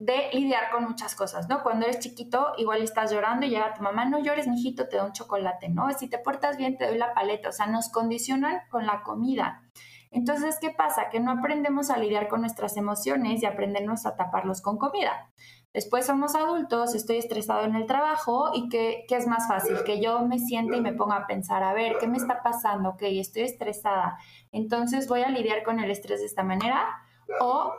de 0.00 0.28
lidiar 0.32 0.72
con 0.72 0.82
muchas 0.82 1.14
cosas, 1.14 1.48
¿no? 1.48 1.62
Cuando 1.62 1.86
eres 1.86 2.00
chiquito, 2.00 2.54
igual 2.58 2.82
estás 2.82 3.12
llorando 3.12 3.46
y 3.46 3.50
llega 3.50 3.74
tu 3.74 3.82
mamá, 3.84 4.06
no 4.06 4.18
llores, 4.18 4.48
mijito, 4.48 4.88
te 4.88 4.96
da 4.96 5.04
un 5.04 5.12
chocolate, 5.12 5.68
¿no? 5.68 5.88
Si 5.92 6.10
te 6.10 6.18
portas 6.18 6.56
bien, 6.56 6.76
te 6.76 6.88
doy 6.88 6.98
la 6.98 7.14
paleta. 7.14 7.50
O 7.50 7.52
sea, 7.52 7.66
nos 7.66 7.90
condicionan 7.90 8.62
con 8.70 8.86
la 8.86 9.04
comida. 9.04 9.62
Entonces, 10.10 10.58
¿qué 10.60 10.70
pasa? 10.70 11.10
Que 11.10 11.20
no 11.20 11.30
aprendemos 11.30 11.90
a 11.90 11.98
lidiar 11.98 12.26
con 12.26 12.40
nuestras 12.40 12.76
emociones 12.76 13.40
y 13.40 13.46
aprendemos 13.46 14.04
a 14.04 14.16
taparlos 14.16 14.62
con 14.62 14.78
comida. 14.78 15.30
Después 15.74 16.06
somos 16.06 16.36
adultos, 16.36 16.94
estoy 16.94 17.16
estresado 17.16 17.64
en 17.64 17.74
el 17.74 17.86
trabajo 17.86 18.52
y 18.54 18.68
¿qué, 18.68 19.04
es 19.08 19.26
más 19.26 19.48
fácil? 19.48 19.76
Que 19.84 20.00
yo 20.00 20.20
me 20.24 20.38
siente 20.38 20.76
y 20.76 20.80
me 20.80 20.92
ponga 20.92 21.16
a 21.16 21.26
pensar, 21.26 21.64
a 21.64 21.74
ver, 21.74 21.96
¿qué 21.98 22.06
me 22.06 22.16
está 22.16 22.44
pasando? 22.44 22.90
Ok, 22.90 23.02
estoy 23.02 23.42
estresada. 23.42 24.16
Entonces 24.52 25.08
voy 25.08 25.22
a 25.22 25.30
lidiar 25.30 25.64
con 25.64 25.80
el 25.80 25.90
estrés 25.90 26.20
de 26.20 26.26
esta 26.26 26.44
manera 26.44 26.86
o 27.40 27.72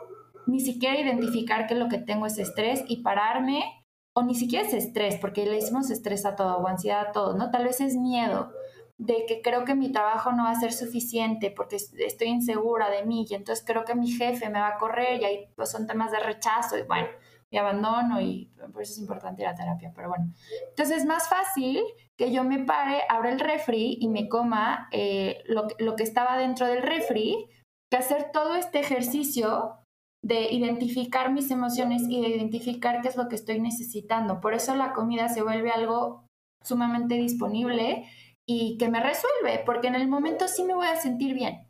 ni 0.46 0.60
siquiera 0.60 1.00
identificar 1.00 1.66
que 1.66 1.74
lo 1.74 1.88
que 1.88 1.96
tengo 1.96 2.26
es 2.26 2.36
estrés 2.36 2.84
y 2.86 3.02
pararme 3.02 3.64
o 4.12 4.22
ni 4.22 4.34
siquiera 4.34 4.66
es 4.66 4.74
estrés, 4.74 5.16
porque 5.18 5.46
le 5.46 5.52
decimos 5.52 5.90
estrés 5.90 6.26
a 6.26 6.36
todo 6.36 6.58
o 6.58 6.68
ansiedad 6.68 7.08
a 7.08 7.12
todo, 7.12 7.34
¿no? 7.34 7.50
Tal 7.50 7.64
vez 7.64 7.80
es 7.80 7.96
miedo 7.96 8.52
de 8.98 9.24
que 9.26 9.40
creo 9.40 9.64
que 9.64 9.74
mi 9.74 9.90
trabajo 9.90 10.32
no 10.32 10.44
va 10.44 10.50
a 10.50 10.60
ser 10.60 10.74
suficiente 10.74 11.50
porque 11.50 11.76
estoy 11.76 12.28
insegura 12.28 12.90
de 12.90 13.06
mí 13.06 13.26
y 13.28 13.34
entonces 13.34 13.64
creo 13.66 13.86
que 13.86 13.94
mi 13.94 14.10
jefe 14.10 14.50
me 14.50 14.60
va 14.60 14.68
a 14.68 14.78
correr 14.78 15.22
y 15.22 15.24
ahí 15.24 15.48
pues, 15.56 15.70
son 15.70 15.86
temas 15.86 16.10
de 16.12 16.20
rechazo 16.20 16.76
y 16.76 16.82
bueno 16.82 17.08
y 17.50 17.58
abandono 17.58 18.20
y 18.20 18.50
por 18.72 18.82
eso 18.82 18.92
es 18.92 18.98
importante 18.98 19.42
ir 19.42 19.48
a 19.48 19.54
terapia, 19.54 19.92
pero 19.94 20.08
bueno. 20.08 20.32
Entonces 20.70 20.98
es 20.98 21.04
más 21.04 21.28
fácil 21.28 21.82
que 22.18 22.32
yo 22.32 22.44
me 22.44 22.64
pare, 22.64 23.02
abra 23.08 23.30
el 23.30 23.40
refri 23.40 23.98
y 24.00 24.08
me 24.08 24.28
coma 24.28 24.88
eh, 24.90 25.42
lo, 25.46 25.68
lo 25.78 25.96
que 25.96 26.02
estaba 26.02 26.36
dentro 26.38 26.66
del 26.66 26.82
refri, 26.82 27.48
que 27.90 27.98
hacer 27.98 28.30
todo 28.32 28.56
este 28.56 28.80
ejercicio 28.80 29.78
de 30.24 30.52
identificar 30.52 31.32
mis 31.32 31.50
emociones 31.50 32.02
y 32.08 32.20
de 32.20 32.28
identificar 32.28 33.00
qué 33.00 33.08
es 33.08 33.16
lo 33.16 33.28
que 33.28 33.36
estoy 33.36 33.60
necesitando. 33.60 34.40
Por 34.40 34.54
eso 34.54 34.74
la 34.74 34.92
comida 34.92 35.28
se 35.28 35.42
vuelve 35.42 35.70
algo 35.70 36.26
sumamente 36.64 37.14
disponible 37.14 38.08
y 38.48 38.76
que 38.76 38.88
me 38.88 39.00
resuelve, 39.00 39.62
porque 39.64 39.86
en 39.86 39.94
el 39.94 40.08
momento 40.08 40.48
sí 40.48 40.64
me 40.64 40.74
voy 40.74 40.86
a 40.88 40.96
sentir 40.96 41.34
bien 41.34 41.65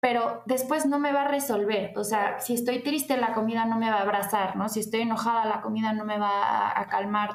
pero 0.00 0.42
después 0.46 0.86
no 0.86 0.98
me 0.98 1.12
va 1.12 1.22
a 1.22 1.28
resolver. 1.28 1.92
O 1.96 2.04
sea, 2.04 2.40
si 2.40 2.54
estoy 2.54 2.82
triste, 2.82 3.16
la 3.16 3.34
comida 3.34 3.64
no 3.64 3.78
me 3.78 3.90
va 3.90 3.96
a 3.98 4.02
abrazar, 4.02 4.56
¿no? 4.56 4.68
Si 4.68 4.80
estoy 4.80 5.00
enojada, 5.02 5.44
la 5.44 5.60
comida 5.60 5.92
no 5.92 6.04
me 6.04 6.18
va 6.18 6.78
a, 6.78 6.86
calmar, 6.86 7.30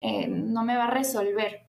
eh, 0.00 0.28
no 0.28 0.64
me 0.64 0.76
va 0.76 0.84
a 0.84 0.90
resolver. 0.90 1.66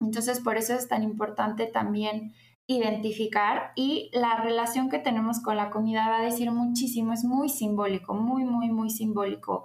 Entonces, 0.00 0.40
por 0.40 0.56
eso 0.56 0.74
es 0.74 0.88
tan 0.88 1.02
importante 1.02 1.66
también 1.66 2.32
identificar 2.66 3.72
y 3.74 4.10
la 4.12 4.36
relación 4.36 4.90
que 4.90 5.00
tenemos 5.00 5.42
con 5.42 5.56
la 5.56 5.70
comida 5.70 6.08
va 6.08 6.18
a 6.20 6.24
decir 6.24 6.52
muchísimo, 6.52 7.12
es 7.12 7.24
muy 7.24 7.48
simbólico, 7.48 8.14
muy, 8.14 8.44
muy, 8.44 8.70
muy 8.70 8.90
simbólico. 8.90 9.64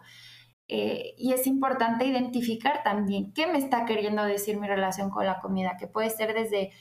Eh, 0.68 1.14
y 1.18 1.34
es 1.34 1.46
importante 1.46 2.08
identificar 2.08 2.82
también 2.84 3.32
qué 3.34 3.46
me 3.46 3.60
está 3.60 3.86
queriendo 3.86 4.24
decir 4.24 4.60
mi 4.60 4.68
relación 4.68 5.12
con 5.12 5.28
la 5.28 5.40
comida, 5.40 5.78
que 5.80 5.86
puede 5.88 6.10
ser 6.10 6.34
desde 6.34 6.72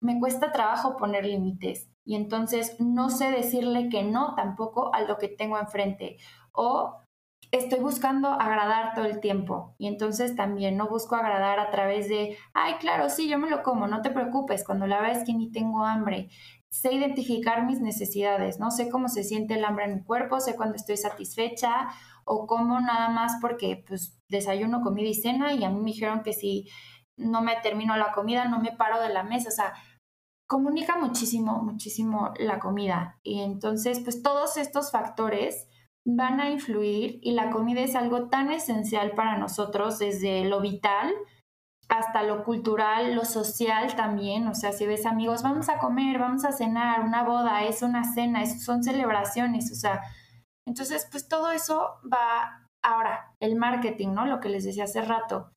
me 0.00 0.18
cuesta 0.20 0.52
trabajo 0.52 0.96
poner 0.96 1.24
límites, 1.24 1.88
y 2.04 2.16
entonces 2.16 2.76
no 2.80 3.10
sé 3.10 3.30
decirle 3.30 3.88
que 3.88 4.02
no 4.02 4.34
tampoco 4.34 4.94
a 4.94 5.02
lo 5.02 5.18
que 5.18 5.28
tengo 5.28 5.58
enfrente 5.58 6.16
o 6.52 7.02
estoy 7.52 7.80
buscando 7.80 8.28
agradar 8.28 8.94
todo 8.94 9.04
el 9.04 9.20
tiempo 9.20 9.74
y 9.78 9.86
entonces 9.86 10.34
también 10.34 10.76
no 10.76 10.88
busco 10.88 11.16
agradar 11.16 11.60
a 11.60 11.70
través 11.70 12.08
de, 12.08 12.36
ay, 12.54 12.74
claro, 12.80 13.10
sí, 13.10 13.28
yo 13.28 13.38
me 13.38 13.50
lo 13.50 13.62
como, 13.62 13.86
no 13.86 14.00
te 14.00 14.10
preocupes, 14.10 14.64
cuando 14.64 14.86
la 14.86 15.00
verdad 15.00 15.18
es 15.18 15.24
que 15.24 15.34
ni 15.34 15.52
tengo 15.52 15.84
hambre. 15.84 16.30
Sé 16.70 16.94
identificar 16.94 17.66
mis 17.66 17.80
necesidades, 17.80 18.58
¿no? 18.58 18.70
Sé 18.70 18.88
cómo 18.88 19.10
se 19.10 19.24
siente 19.24 19.54
el 19.54 19.64
hambre 19.66 19.84
en 19.84 19.96
mi 19.96 20.02
cuerpo, 20.02 20.40
sé 20.40 20.56
cuando 20.56 20.76
estoy 20.76 20.96
satisfecha 20.96 21.88
o 22.24 22.46
como 22.46 22.80
nada 22.80 23.10
más 23.10 23.36
porque 23.42 23.84
pues 23.86 24.18
desayuno, 24.30 24.80
comida 24.80 25.08
y 25.08 25.14
cena 25.14 25.52
y 25.52 25.64
a 25.64 25.68
mí 25.68 25.78
me 25.80 25.90
dijeron 25.90 26.22
que 26.22 26.32
si 26.32 26.70
no 27.16 27.42
me 27.42 27.56
termino 27.56 27.96
la 27.96 28.12
comida 28.12 28.46
no 28.46 28.58
me 28.60 28.72
paro 28.72 29.00
de 29.00 29.12
la 29.12 29.22
mesa, 29.22 29.50
o 29.50 29.52
sea, 29.52 29.74
comunica 30.52 30.98
muchísimo, 30.98 31.62
muchísimo 31.62 32.34
la 32.38 32.58
comida. 32.58 33.18
Y 33.22 33.40
entonces, 33.40 34.00
pues 34.00 34.22
todos 34.22 34.58
estos 34.58 34.90
factores 34.90 35.66
van 36.04 36.40
a 36.40 36.50
influir 36.50 37.20
y 37.22 37.32
la 37.32 37.48
comida 37.48 37.80
es 37.80 37.96
algo 37.96 38.28
tan 38.28 38.52
esencial 38.52 39.12
para 39.12 39.38
nosotros 39.38 39.98
desde 39.98 40.44
lo 40.44 40.60
vital 40.60 41.10
hasta 41.88 42.22
lo 42.22 42.44
cultural, 42.44 43.14
lo 43.14 43.24
social 43.24 43.96
también, 43.96 44.46
o 44.46 44.54
sea, 44.54 44.72
si 44.72 44.86
ves 44.86 45.06
amigos, 45.06 45.42
vamos 45.42 45.70
a 45.70 45.78
comer, 45.78 46.18
vamos 46.18 46.44
a 46.44 46.52
cenar, 46.52 47.00
una 47.00 47.22
boda, 47.22 47.64
es 47.64 47.80
una 47.80 48.04
cena, 48.12 48.44
son 48.44 48.82
celebraciones, 48.82 49.72
o 49.72 49.74
sea, 49.74 50.02
entonces, 50.66 51.08
pues 51.10 51.28
todo 51.28 51.50
eso 51.50 51.94
va 52.12 52.68
ahora, 52.82 53.34
el 53.40 53.56
marketing, 53.56 54.08
¿no? 54.08 54.26
Lo 54.26 54.40
que 54.40 54.50
les 54.50 54.64
decía 54.64 54.84
hace 54.84 55.00
rato 55.00 55.50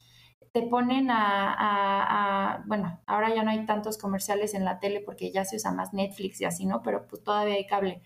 te 0.55 0.61
ponen 0.61 1.07
a, 1.09 2.63
bueno, 2.65 3.01
ahora 3.07 3.35
ya 3.35 3.43
no 3.43 3.51
hay 3.51 3.65
tantos 3.65 3.97
comerciales 3.97 4.53
en 4.53 4.63
la 4.63 4.79
tele 4.79 5.01
porque 5.01 5.29
ya 5.29 5.43
se 5.43 5.57
usa 5.57 5.73
más 5.73 5.93
Netflix 5.93 6.39
y 6.39 6.45
así, 6.45 6.65
¿no? 6.65 6.81
Pero 6.81 7.07
pues 7.09 7.21
todavía 7.25 7.55
hay 7.55 7.67
cable. 7.67 8.01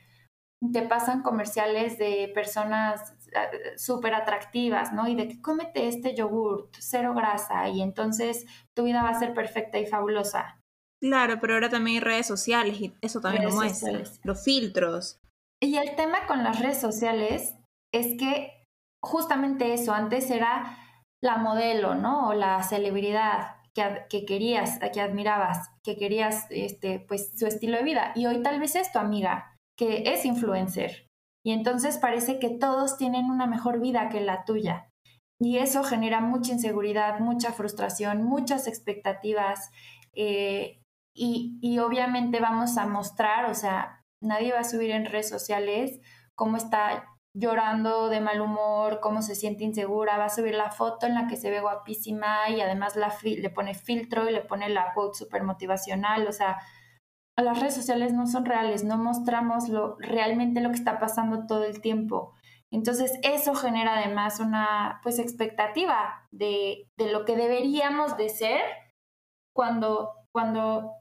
Te 0.74 0.82
pasan 0.82 1.22
comerciales 1.22 2.00
de 2.00 2.32
personas 2.34 3.14
eh, 3.28 3.78
súper 3.78 4.16
atractivas, 4.16 4.94
¿no? 4.94 5.08
Y 5.08 5.14
de 5.14 5.28
que 5.28 5.40
cómete 5.40 5.88
este 5.88 6.16
yogurt, 6.16 6.74
cero 6.80 7.14
grasa, 7.16 7.70
y 7.70 7.84
entonces 7.84 8.48
tu 8.76 8.86
vida 8.86 9.04
va 9.04 9.10
a 9.10 9.20
ser 9.20 9.36
perfecta 9.36 9.78
y 9.78 9.86
fabulosa. 9.86 10.60
Claro, 11.00 11.38
pero 11.40 11.54
ahora 11.54 11.70
también 11.70 11.98
hay 11.98 12.04
redes 12.04 12.26
sociales 12.26 12.82
y 12.82 12.96
eso 13.02 13.22
también 13.22 13.46
lo 13.46 13.52
muestra. 13.52 14.02
Los 14.24 14.44
filtros. 14.44 15.20
Y 15.62 15.76
el 15.78 15.96
tema 15.96 16.26
con 16.26 16.44
las 16.44 16.60
redes 16.60 16.82
sociales 16.82 17.54
es 17.94 18.18
que 18.18 18.64
justamente 19.04 19.76
eso, 19.76 19.94
antes 19.94 20.32
era 20.32 20.76
la 21.22 21.38
modelo, 21.38 21.96
¿no? 21.96 22.30
O 22.30 22.34
la 22.34 22.62
celebridad 22.64 23.56
que, 23.74 24.06
que, 24.10 24.26
querías, 24.26 24.80
que 24.94 25.02
admirabas, 25.02 25.70
que 25.84 25.98
querías, 25.98 26.48
este, 26.50 27.00
pues, 27.00 27.32
su 27.38 27.48
estilo 27.48 27.78
de 27.78 27.84
vida. 27.84 28.12
Y 28.16 28.26
hoy 28.26 28.42
tal 28.42 28.60
vez 28.60 28.76
es 28.76 28.92
tu 28.92 29.00
amiga, 29.00 29.56
que 29.78 30.04
es 30.14 30.26
influencer. 30.26 31.08
Y 31.46 31.52
entonces 31.52 31.98
parece 31.98 32.40
que 32.40 32.50
todos 32.50 32.98
tienen 32.98 33.26
una 33.26 33.48
mejor 33.48 33.80
vida 33.80 34.10
que 34.10 34.22
la 34.22 34.44
tuya. 34.46 34.90
Y 35.42 35.58
eso 35.58 35.84
genera 35.84 36.20
mucha 36.20 36.52
inseguridad, 36.52 37.20
mucha 37.20 37.54
frustración, 37.54 38.24
muchas 38.24 38.68
expectativas. 38.68 39.72
Eh, 40.14 40.82
y, 41.16 41.58
y 41.62 41.80
obviamente 41.80 42.40
vamos 42.40 42.78
a 42.78 42.86
mostrar, 42.86 43.46
o 43.46 43.54
sea, 43.54 44.04
nadie 44.22 44.52
va 44.52 44.60
a 44.60 44.66
subir 44.66 44.92
en 44.92 45.06
redes 45.06 45.30
sociales 45.30 46.00
cómo 46.36 46.58
está 46.58 47.06
llorando 47.40 48.10
de 48.10 48.22
mal 48.22 48.42
humor, 48.42 49.00
cómo 49.00 49.22
se 49.22 49.36
siente 49.36 49.64
insegura, 49.64 50.18
va 50.18 50.26
a 50.26 50.30
subir 50.30 50.54
la 50.56 50.72
foto 50.72 51.06
en 51.08 51.16
la 51.16 51.28
que 51.28 51.38
se 51.38 51.50
ve 51.50 51.62
guapísima 51.62 52.50
y 52.50 52.62
además 52.62 52.98
le 53.24 53.50
pone 53.50 53.74
filtro 53.74 54.30
y 54.30 54.34
le 54.34 54.42
pone 54.42 54.70
la 54.70 54.94
quote 54.94 55.18
súper 55.18 55.44
motivacional, 55.44 56.28
o 56.28 56.32
sea, 56.32 56.58
las 57.42 57.60
redes 57.60 57.76
sociales 57.76 58.14
no 58.14 58.28
son 58.28 58.46
reales, 58.46 58.84
no 58.84 58.98
mostramos 58.98 59.70
lo, 59.70 59.96
realmente 60.00 60.62
lo 60.62 60.70
que 60.70 60.76
está 60.76 61.00
pasando 61.00 61.46
todo 61.48 61.64
el 61.64 61.82
tiempo. 61.82 62.34
Entonces 62.72 63.18
eso 63.24 63.56
genera 63.56 63.98
además 63.98 64.40
una 64.40 65.00
pues 65.02 65.20
expectativa 65.20 66.28
de, 66.32 66.88
de 66.98 67.12
lo 67.12 67.26
que 67.26 67.36
deberíamos 67.36 68.18
de 68.18 68.30
ser 68.30 68.62
cuando, 69.56 70.14
cuando 70.32 70.94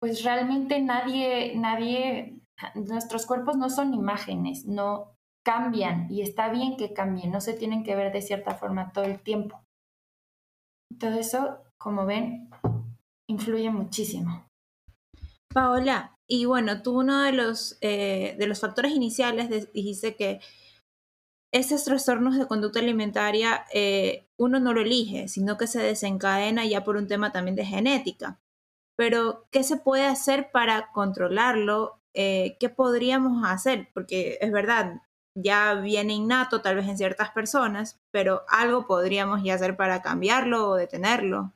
pues 0.00 0.22
realmente 0.22 0.80
nadie, 0.82 1.54
nadie, 1.56 2.38
nuestros 2.74 3.24
cuerpos 3.24 3.56
no 3.56 3.70
son 3.70 3.94
imágenes, 3.94 4.66
no, 4.66 5.13
cambian 5.44 6.10
y 6.10 6.22
está 6.22 6.48
bien 6.50 6.76
que 6.76 6.92
cambien, 6.92 7.30
no 7.30 7.40
se 7.40 7.54
tienen 7.54 7.84
que 7.84 7.94
ver 7.94 8.12
de 8.12 8.22
cierta 8.22 8.54
forma 8.54 8.92
todo 8.92 9.04
el 9.04 9.20
tiempo. 9.20 9.62
Todo 10.98 11.18
eso 11.18 11.58
como 11.78 12.06
ven, 12.06 12.50
influye 13.28 13.70
muchísimo. 13.70 14.46
Paola, 15.52 16.16
y 16.26 16.46
bueno, 16.46 16.82
tú 16.82 16.98
uno 16.98 17.22
de 17.22 17.32
los, 17.32 17.78
eh, 17.80 18.34
de 18.38 18.46
los 18.46 18.60
factores 18.60 18.92
iniciales 18.92 19.72
dijiste 19.72 20.16
que 20.16 20.40
esos 21.52 21.84
trastornos 21.84 22.36
de 22.36 22.46
conducta 22.46 22.80
alimentaria 22.80 23.64
eh, 23.72 24.26
uno 24.36 24.58
no 24.58 24.72
lo 24.72 24.80
elige, 24.80 25.28
sino 25.28 25.56
que 25.56 25.68
se 25.68 25.80
desencadena 25.80 26.66
ya 26.66 26.82
por 26.82 26.96
un 26.96 27.06
tema 27.06 27.30
también 27.30 27.54
de 27.54 27.64
genética. 27.64 28.40
Pero, 28.96 29.46
¿qué 29.52 29.62
se 29.62 29.76
puede 29.76 30.06
hacer 30.06 30.50
para 30.52 30.90
controlarlo? 30.92 32.00
Eh, 32.14 32.56
¿Qué 32.58 32.68
podríamos 32.68 33.44
hacer? 33.44 33.88
Porque 33.92 34.38
es 34.40 34.50
verdad, 34.50 35.00
ya 35.34 35.74
viene 35.74 36.14
innato 36.14 36.60
tal 36.62 36.76
vez 36.76 36.88
en 36.88 36.98
ciertas 36.98 37.30
personas, 37.30 38.00
pero 38.10 38.42
algo 38.48 38.86
podríamos 38.86 39.42
ya 39.42 39.54
hacer 39.54 39.76
para 39.76 40.02
cambiarlo 40.02 40.70
o 40.70 40.74
detenerlo. 40.76 41.52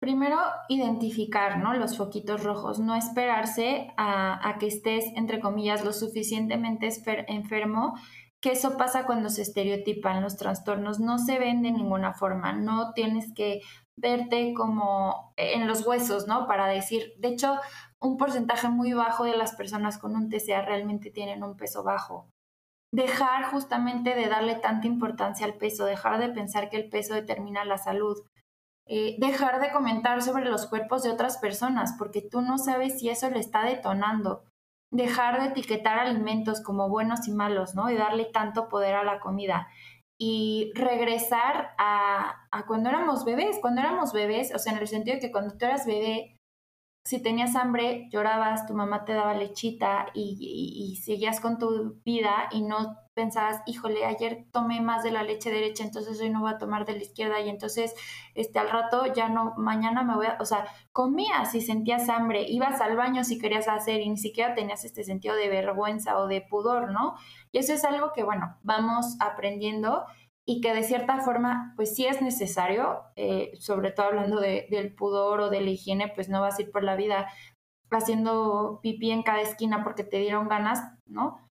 Primero, 0.00 0.38
identificar 0.68 1.58
¿no? 1.58 1.74
los 1.74 1.96
foquitos 1.96 2.42
rojos, 2.42 2.78
no 2.78 2.94
esperarse 2.94 3.92
a, 3.96 4.56
que 4.58 4.66
estés, 4.66 5.04
entre 5.14 5.40
comillas, 5.40 5.84
lo 5.84 5.92
suficientemente 5.92 6.88
enfermo, 7.28 7.94
que 8.40 8.52
eso 8.52 8.78
pasa 8.78 9.04
cuando 9.04 9.28
se 9.28 9.42
estereotipan 9.42 10.22
los 10.22 10.36
trastornos, 10.36 11.00
no 11.00 11.18
se 11.18 11.38
ven 11.38 11.62
de 11.62 11.70
ninguna 11.70 12.14
forma, 12.14 12.52
no 12.52 12.92
tienes 12.94 13.34
que 13.34 13.60
verte 14.00 14.54
como 14.54 15.32
en 15.36 15.66
los 15.66 15.86
huesos, 15.86 16.26
¿no? 16.26 16.46
Para 16.46 16.66
decir, 16.66 17.12
de 17.18 17.28
hecho, 17.28 17.58
un 18.00 18.16
porcentaje 18.16 18.68
muy 18.68 18.92
bajo 18.92 19.24
de 19.24 19.36
las 19.36 19.54
personas 19.54 19.98
con 19.98 20.16
un 20.16 20.28
TCA 20.28 20.62
realmente 20.62 21.10
tienen 21.10 21.42
un 21.42 21.56
peso 21.56 21.82
bajo. 21.82 22.28
Dejar 22.92 23.44
justamente 23.50 24.14
de 24.14 24.26
darle 24.26 24.56
tanta 24.56 24.86
importancia 24.86 25.46
al 25.46 25.54
peso, 25.54 25.84
dejar 25.84 26.18
de 26.18 26.30
pensar 26.30 26.70
que 26.70 26.76
el 26.76 26.88
peso 26.88 27.14
determina 27.14 27.64
la 27.64 27.78
salud 27.78 28.18
eh, 28.92 29.14
dejar 29.20 29.60
de 29.60 29.70
comentar 29.70 30.20
sobre 30.20 30.46
los 30.46 30.66
cuerpos 30.66 31.04
de 31.04 31.12
otras 31.12 31.38
personas, 31.38 31.94
porque 31.96 32.22
tú 32.22 32.40
no 32.40 32.58
sabes 32.58 32.98
si 32.98 33.08
eso 33.08 33.30
le 33.30 33.38
está 33.38 33.62
detonando. 33.62 34.42
Dejar 34.90 35.40
de 35.40 35.50
etiquetar 35.50 36.00
alimentos 36.00 36.60
como 36.60 36.88
buenos 36.88 37.28
y 37.28 37.32
malos, 37.32 37.76
¿no? 37.76 37.88
Y 37.88 37.94
darle 37.94 38.24
tanto 38.24 38.68
poder 38.68 38.96
a 38.96 39.04
la 39.04 39.20
comida. 39.20 39.68
Y 40.22 40.70
regresar 40.74 41.70
a, 41.78 42.46
a 42.50 42.66
cuando 42.66 42.90
éramos 42.90 43.24
bebés. 43.24 43.58
Cuando 43.60 43.80
éramos 43.80 44.12
bebés, 44.12 44.54
o 44.54 44.58
sea, 44.58 44.74
en 44.74 44.80
el 44.80 44.86
sentido 44.86 45.14
de 45.14 45.20
que 45.20 45.32
cuando 45.32 45.56
tú 45.56 45.64
eras 45.64 45.86
bebé, 45.86 46.36
si 47.04 47.22
tenías 47.22 47.56
hambre, 47.56 48.08
llorabas, 48.10 48.66
tu 48.66 48.74
mamá 48.74 49.04
te 49.04 49.14
daba 49.14 49.34
lechita 49.34 50.06
y, 50.14 51.00
seguías 51.02 51.40
con 51.40 51.58
tu 51.58 52.00
vida 52.04 52.48
y 52.52 52.62
no 52.62 52.96
pensabas, 53.20 53.60
híjole, 53.66 54.06
ayer 54.06 54.46
tomé 54.50 54.80
más 54.80 55.02
de 55.02 55.10
la 55.10 55.22
leche 55.22 55.50
derecha, 55.50 55.84
entonces 55.84 56.18
hoy 56.22 56.30
no 56.30 56.40
voy 56.40 56.52
a 56.52 56.56
tomar 56.56 56.86
de 56.86 56.94
la 56.94 57.02
izquierda 57.02 57.38
y 57.40 57.50
entonces 57.50 57.94
este 58.34 58.58
al 58.58 58.70
rato 58.70 59.04
ya 59.12 59.28
no, 59.28 59.52
mañana 59.58 60.02
me 60.02 60.14
voy 60.14 60.24
a, 60.24 60.38
o 60.40 60.46
sea, 60.46 60.64
comías 60.92 61.52
si 61.52 61.60
sentías 61.60 62.08
hambre, 62.08 62.46
ibas 62.48 62.80
al 62.80 62.96
baño 62.96 63.22
si 63.24 63.38
querías 63.38 63.68
hacer 63.68 64.00
y 64.00 64.08
ni 64.08 64.16
siquiera 64.16 64.54
tenías 64.54 64.86
este 64.86 65.04
sentido 65.04 65.36
de 65.36 65.50
vergüenza 65.50 66.16
o 66.16 66.28
de 66.28 66.40
pudor, 66.40 66.92
¿no? 66.92 67.14
Y 67.52 67.58
eso 67.58 67.74
es 67.74 67.84
algo 67.84 68.12
que, 68.14 68.22
bueno, 68.22 68.56
vamos 68.62 69.18
aprendiendo 69.20 70.06
y 70.46 70.62
que 70.62 70.72
de 70.72 70.82
cierta 70.82 71.20
forma, 71.20 71.74
pues 71.76 71.94
sí 71.94 72.06
es 72.06 72.22
necesario, 72.22 73.02
eh, 73.16 73.52
sobre 73.58 73.92
todo 73.92 74.06
hablando 74.06 74.40
del 74.40 74.94
pudor 74.94 75.40
o 75.42 75.50
de 75.50 75.60
la 75.60 75.70
higiene, 75.70 76.08
pues 76.08 76.30
no 76.30 76.40
vas 76.40 76.58
a 76.58 76.62
ir 76.62 76.70
por 76.70 76.84
la 76.84 76.96
vida 76.96 77.28
haciendo 77.90 78.80
pipí 78.82 79.10
en 79.10 79.22
cada 79.22 79.42
esquina 79.42 79.84
porque 79.84 80.04
te 80.04 80.18
dieron 80.18 80.48
ganas, 80.48 80.80
¿no? 81.06 81.46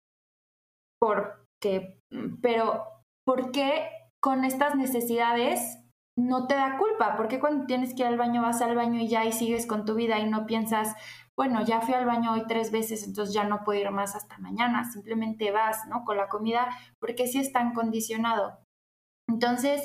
Porque, 1.59 2.01
pero, 2.41 2.83
¿por 3.25 3.51
qué 3.51 3.89
con 4.21 4.45
estas 4.45 4.75
necesidades 4.75 5.79
no 6.17 6.47
te 6.47 6.55
da 6.55 6.77
culpa? 6.77 7.15
¿Por 7.15 7.27
qué 7.27 7.39
cuando 7.39 7.65
tienes 7.65 7.93
que 7.93 8.03
ir 8.03 8.07
al 8.07 8.17
baño 8.17 8.41
vas 8.41 8.61
al 8.61 8.75
baño 8.75 8.99
y 8.99 9.07
ya 9.07 9.25
y 9.25 9.31
sigues 9.31 9.67
con 9.67 9.85
tu 9.85 9.95
vida 9.95 10.19
y 10.19 10.29
no 10.29 10.45
piensas, 10.45 10.95
bueno, 11.35 11.63
ya 11.63 11.81
fui 11.81 11.93
al 11.93 12.05
baño 12.05 12.33
hoy 12.33 12.43
tres 12.47 12.71
veces, 12.71 13.05
entonces 13.05 13.33
ya 13.33 13.43
no 13.43 13.63
puedo 13.63 13.79
ir 13.79 13.91
más 13.91 14.15
hasta 14.15 14.37
mañana, 14.39 14.89
simplemente 14.91 15.51
vas, 15.51 15.85
¿no? 15.87 16.03
Con 16.03 16.17
la 16.17 16.27
comida, 16.27 16.69
porque 16.99 17.27
sí 17.27 17.39
es 17.39 17.51
tan 17.51 17.73
condicionado. 17.73 18.59
Entonces, 19.27 19.81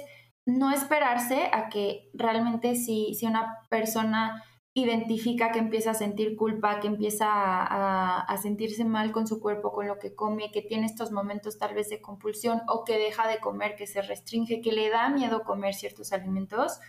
no 0.47 0.71
esperarse 0.71 1.51
a 1.53 1.69
que 1.69 2.11
realmente 2.13 2.75
si, 2.75 3.15
si 3.15 3.27
una 3.27 3.59
persona 3.69 4.43
identifica 4.77 5.53
que 5.53 5.61
empieza 5.61 5.93
a 5.93 5.95
sentir 5.95 6.37
culpa, 6.37 6.81
que 6.81 6.89
empieza 6.89 7.27
a, 7.29 8.37
sentirse 8.39 8.85
mal 8.85 9.13
con 9.13 9.27
su 9.29 9.41
cuerpo, 9.41 9.73
con 9.73 9.87
lo 9.87 9.99
que 9.99 10.15
come, 10.17 10.51
que 10.53 10.63
tiene 10.63 10.87
estos 10.87 11.13
momentos 11.13 11.59
tal 11.59 11.75
vez 11.75 11.89
de 11.89 12.03
compulsión 12.03 12.61
o 12.67 12.85
que 12.85 12.99
deja 12.99 13.29
de 13.29 13.39
comer, 13.39 13.77
que 13.77 13.87
se 13.87 14.03
restringe, 14.03 14.61
que 14.61 14.73
le 14.73 14.91
da 14.91 15.09
miedo 15.11 15.45
comer 15.45 15.75
ciertos 15.75 16.13
alimentos, 16.13 16.81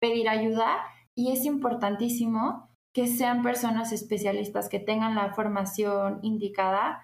pedir 0.00 0.28
ayuda. 0.28 0.84
Y 1.16 1.32
es 1.32 1.44
importantísimo 1.44 2.70
que 2.94 3.08
sean 3.08 3.42
personas 3.42 3.90
especialistas, 3.90 4.68
que 4.68 4.78
tengan 4.78 5.16
la 5.16 5.34
formación 5.34 6.20
indicada, 6.22 7.02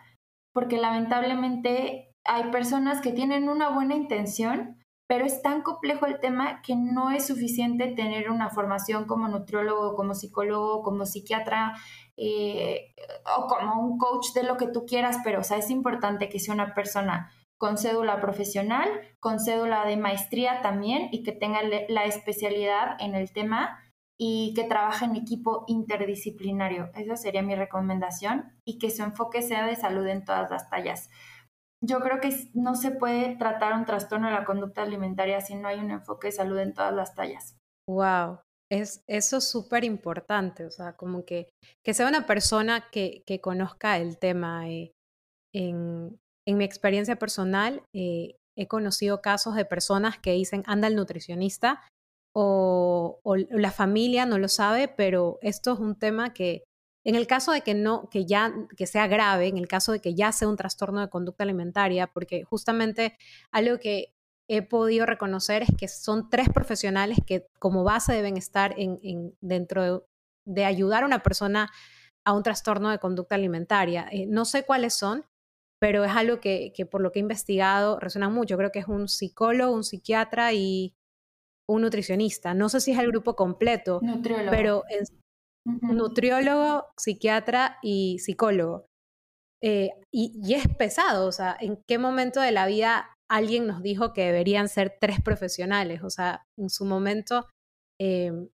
porque 0.54 0.78
lamentablemente 0.78 2.14
hay 2.24 2.50
personas 2.52 3.00
que 3.00 3.12
tienen 3.12 3.48
una 3.48 3.70
buena 3.70 3.96
intención, 3.96 4.79
pero 5.10 5.26
es 5.26 5.42
tan 5.42 5.62
complejo 5.62 6.06
el 6.06 6.20
tema 6.20 6.62
que 6.62 6.76
no 6.76 7.10
es 7.10 7.26
suficiente 7.26 7.88
tener 7.88 8.30
una 8.30 8.48
formación 8.48 9.06
como 9.06 9.26
nutriólogo, 9.26 9.96
como 9.96 10.14
psicólogo, 10.14 10.84
como 10.84 11.04
psiquiatra 11.04 11.74
eh, 12.16 12.94
o 13.36 13.48
como 13.48 13.80
un 13.80 13.98
coach 13.98 14.32
de 14.36 14.44
lo 14.44 14.56
que 14.56 14.68
tú 14.68 14.86
quieras, 14.86 15.18
pero 15.24 15.40
o 15.40 15.54
es 15.56 15.68
importante 15.68 16.28
que 16.28 16.38
sea 16.38 16.54
una 16.54 16.74
persona 16.74 17.28
con 17.58 17.76
cédula 17.76 18.20
profesional, 18.20 18.88
con 19.18 19.40
cédula 19.40 19.84
de 19.84 19.96
maestría 19.96 20.62
también 20.62 21.08
y 21.10 21.24
que 21.24 21.32
tenga 21.32 21.58
la 21.88 22.04
especialidad 22.04 22.94
en 23.00 23.16
el 23.16 23.32
tema 23.32 23.80
y 24.16 24.54
que 24.54 24.62
trabaje 24.62 25.06
en 25.06 25.16
equipo 25.16 25.64
interdisciplinario. 25.66 26.88
Esa 26.94 27.16
sería 27.16 27.42
mi 27.42 27.56
recomendación 27.56 28.52
y 28.64 28.78
que 28.78 28.92
su 28.92 29.02
enfoque 29.02 29.42
sea 29.42 29.66
de 29.66 29.74
salud 29.74 30.06
en 30.06 30.24
todas 30.24 30.48
las 30.52 30.70
tallas 30.70 31.10
yo 31.82 32.00
creo 32.00 32.20
que 32.20 32.50
no 32.54 32.74
se 32.74 32.90
puede 32.90 33.36
tratar 33.36 33.72
un 33.72 33.86
trastorno 33.86 34.28
de 34.28 34.34
la 34.34 34.44
conducta 34.44 34.82
alimentaria 34.82 35.40
si 35.40 35.54
no 35.54 35.68
hay 35.68 35.78
un 35.78 35.90
enfoque 35.90 36.28
de 36.28 36.32
salud 36.32 36.58
en 36.58 36.74
todas 36.74 36.94
las 36.94 37.14
tallas. 37.14 37.56
Wow, 37.88 38.40
es, 38.70 39.02
eso 39.08 39.38
es 39.38 39.50
súper 39.50 39.84
importante, 39.84 40.64
o 40.64 40.70
sea, 40.70 40.96
como 40.96 41.24
que, 41.24 41.48
que 41.84 41.94
sea 41.94 42.06
una 42.06 42.26
persona 42.26 42.88
que, 42.90 43.22
que 43.26 43.40
conozca 43.40 43.98
el 43.98 44.18
tema. 44.18 44.68
Eh, 44.68 44.92
en, 45.54 46.18
en, 46.46 46.56
mi 46.56 46.64
experiencia 46.64 47.16
personal, 47.16 47.82
eh, 47.94 48.36
he 48.56 48.68
conocido 48.68 49.20
casos 49.22 49.56
de 49.56 49.64
personas 49.64 50.18
que 50.18 50.32
dicen, 50.32 50.62
anda 50.66 50.86
el 50.86 50.96
nutricionista, 50.96 51.82
o, 52.36 53.18
o, 53.24 53.36
la 53.36 53.72
familia 53.72 54.26
no 54.26 54.38
lo 54.38 54.48
sabe, 54.48 54.86
pero 54.86 55.38
esto 55.42 55.72
es 55.72 55.80
un 55.80 55.98
tema 55.98 56.32
que, 56.32 56.62
en 57.10 57.16
el 57.16 57.26
caso 57.26 57.50
de 57.50 57.62
que 57.62 57.74
no, 57.74 58.08
que 58.08 58.24
ya, 58.24 58.54
que 58.76 58.86
sea 58.86 59.08
grave, 59.08 59.48
en 59.48 59.58
el 59.58 59.66
caso 59.66 59.90
de 59.90 60.00
que 60.00 60.14
ya 60.14 60.30
sea 60.30 60.46
un 60.46 60.56
trastorno 60.56 61.00
de 61.00 61.08
conducta 61.08 61.42
alimentaria, 61.42 62.06
porque 62.06 62.44
justamente 62.44 63.16
algo 63.50 63.80
que 63.80 64.14
he 64.48 64.62
podido 64.62 65.06
reconocer 65.06 65.62
es 65.62 65.70
que 65.76 65.88
son 65.88 66.30
tres 66.30 66.48
profesionales 66.50 67.18
que 67.26 67.48
como 67.58 67.82
base 67.82 68.12
deben 68.12 68.36
estar 68.36 68.76
en, 68.78 69.34
dentro 69.40 70.06
de, 70.44 70.64
ayudar 70.64 71.02
a 71.02 71.06
una 71.06 71.24
persona 71.24 71.72
a 72.24 72.32
un 72.32 72.44
trastorno 72.44 72.90
de 72.90 73.00
conducta 73.00 73.34
alimentaria. 73.34 74.06
Eh, 74.12 74.26
no 74.28 74.44
sé 74.44 74.62
cuáles 74.62 74.94
son, 74.94 75.24
pero 75.80 76.04
es 76.04 76.12
algo 76.12 76.38
que, 76.38 76.72
por 76.88 77.00
lo 77.00 77.10
que 77.10 77.18
he 77.18 77.22
investigado 77.22 77.98
resuena 77.98 78.28
mucho. 78.28 78.56
Creo 78.56 78.70
que 78.70 78.78
es 78.78 78.86
un 78.86 79.08
psicólogo, 79.08 79.74
un 79.74 79.82
psiquiatra 79.82 80.52
y 80.52 80.94
un 81.66 81.82
nutricionista. 81.82 82.54
No 82.54 82.68
sé 82.68 82.80
si 82.80 82.92
es 82.92 82.98
el 83.00 83.08
grupo 83.08 83.34
completo, 83.34 84.00
pero 84.48 84.84
en, 84.90 85.06
nutriólogo, 85.66 86.86
psiquiatra 86.98 87.78
y 87.82 88.18
psicólogo. 88.18 88.86
Eh, 89.62 89.90
y, 90.12 90.54
es 90.54 90.68
pesado, 90.76 91.26
o 91.26 91.32
sea, 91.32 91.56
¿en 91.60 91.82
qué 91.86 91.98
momento 91.98 92.40
de 92.40 92.52
la 92.52 92.66
vida 92.66 93.14
alguien 93.30 93.66
nos 93.66 93.82
dijo 93.82 94.12
que 94.12 94.24
deberían 94.24 94.68
ser 94.68 94.96
tres 95.00 95.20
profesionales? 95.20 96.02
O 96.02 96.10
sea, 96.10 96.44
en 96.58 96.70
su 96.70 96.84
momento, 96.86 97.46
em, 98.00 98.48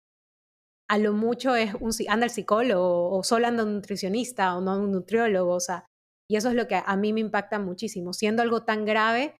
a 0.88 0.98
lo 0.98 1.12
mucho 1.12 1.54
es 1.54 1.74
un, 1.74 1.92
anda 2.09 2.26
el 2.26 2.30
psicólogo 2.30 3.11
o 3.11 3.22
solo 3.22 3.46
anda 3.46 3.64
un 3.64 3.74
nutricionista 3.74 4.57
o 4.57 4.61
no 4.61 4.78
un 4.80 4.92
nutriólogo, 4.92 5.54
o 5.54 5.61
sea, 5.61 5.86
y 6.28 6.36
eso 6.36 6.48
es 6.48 6.54
lo 6.54 6.66
que 6.66 6.80
a 6.84 6.96
mí 6.96 7.12
me 7.12 7.20
impacta 7.20 7.59
muchísimo, 7.59 8.12
siendo 8.12 8.42
algo 8.42 8.64
tan 8.64 8.84
grave 8.84 9.36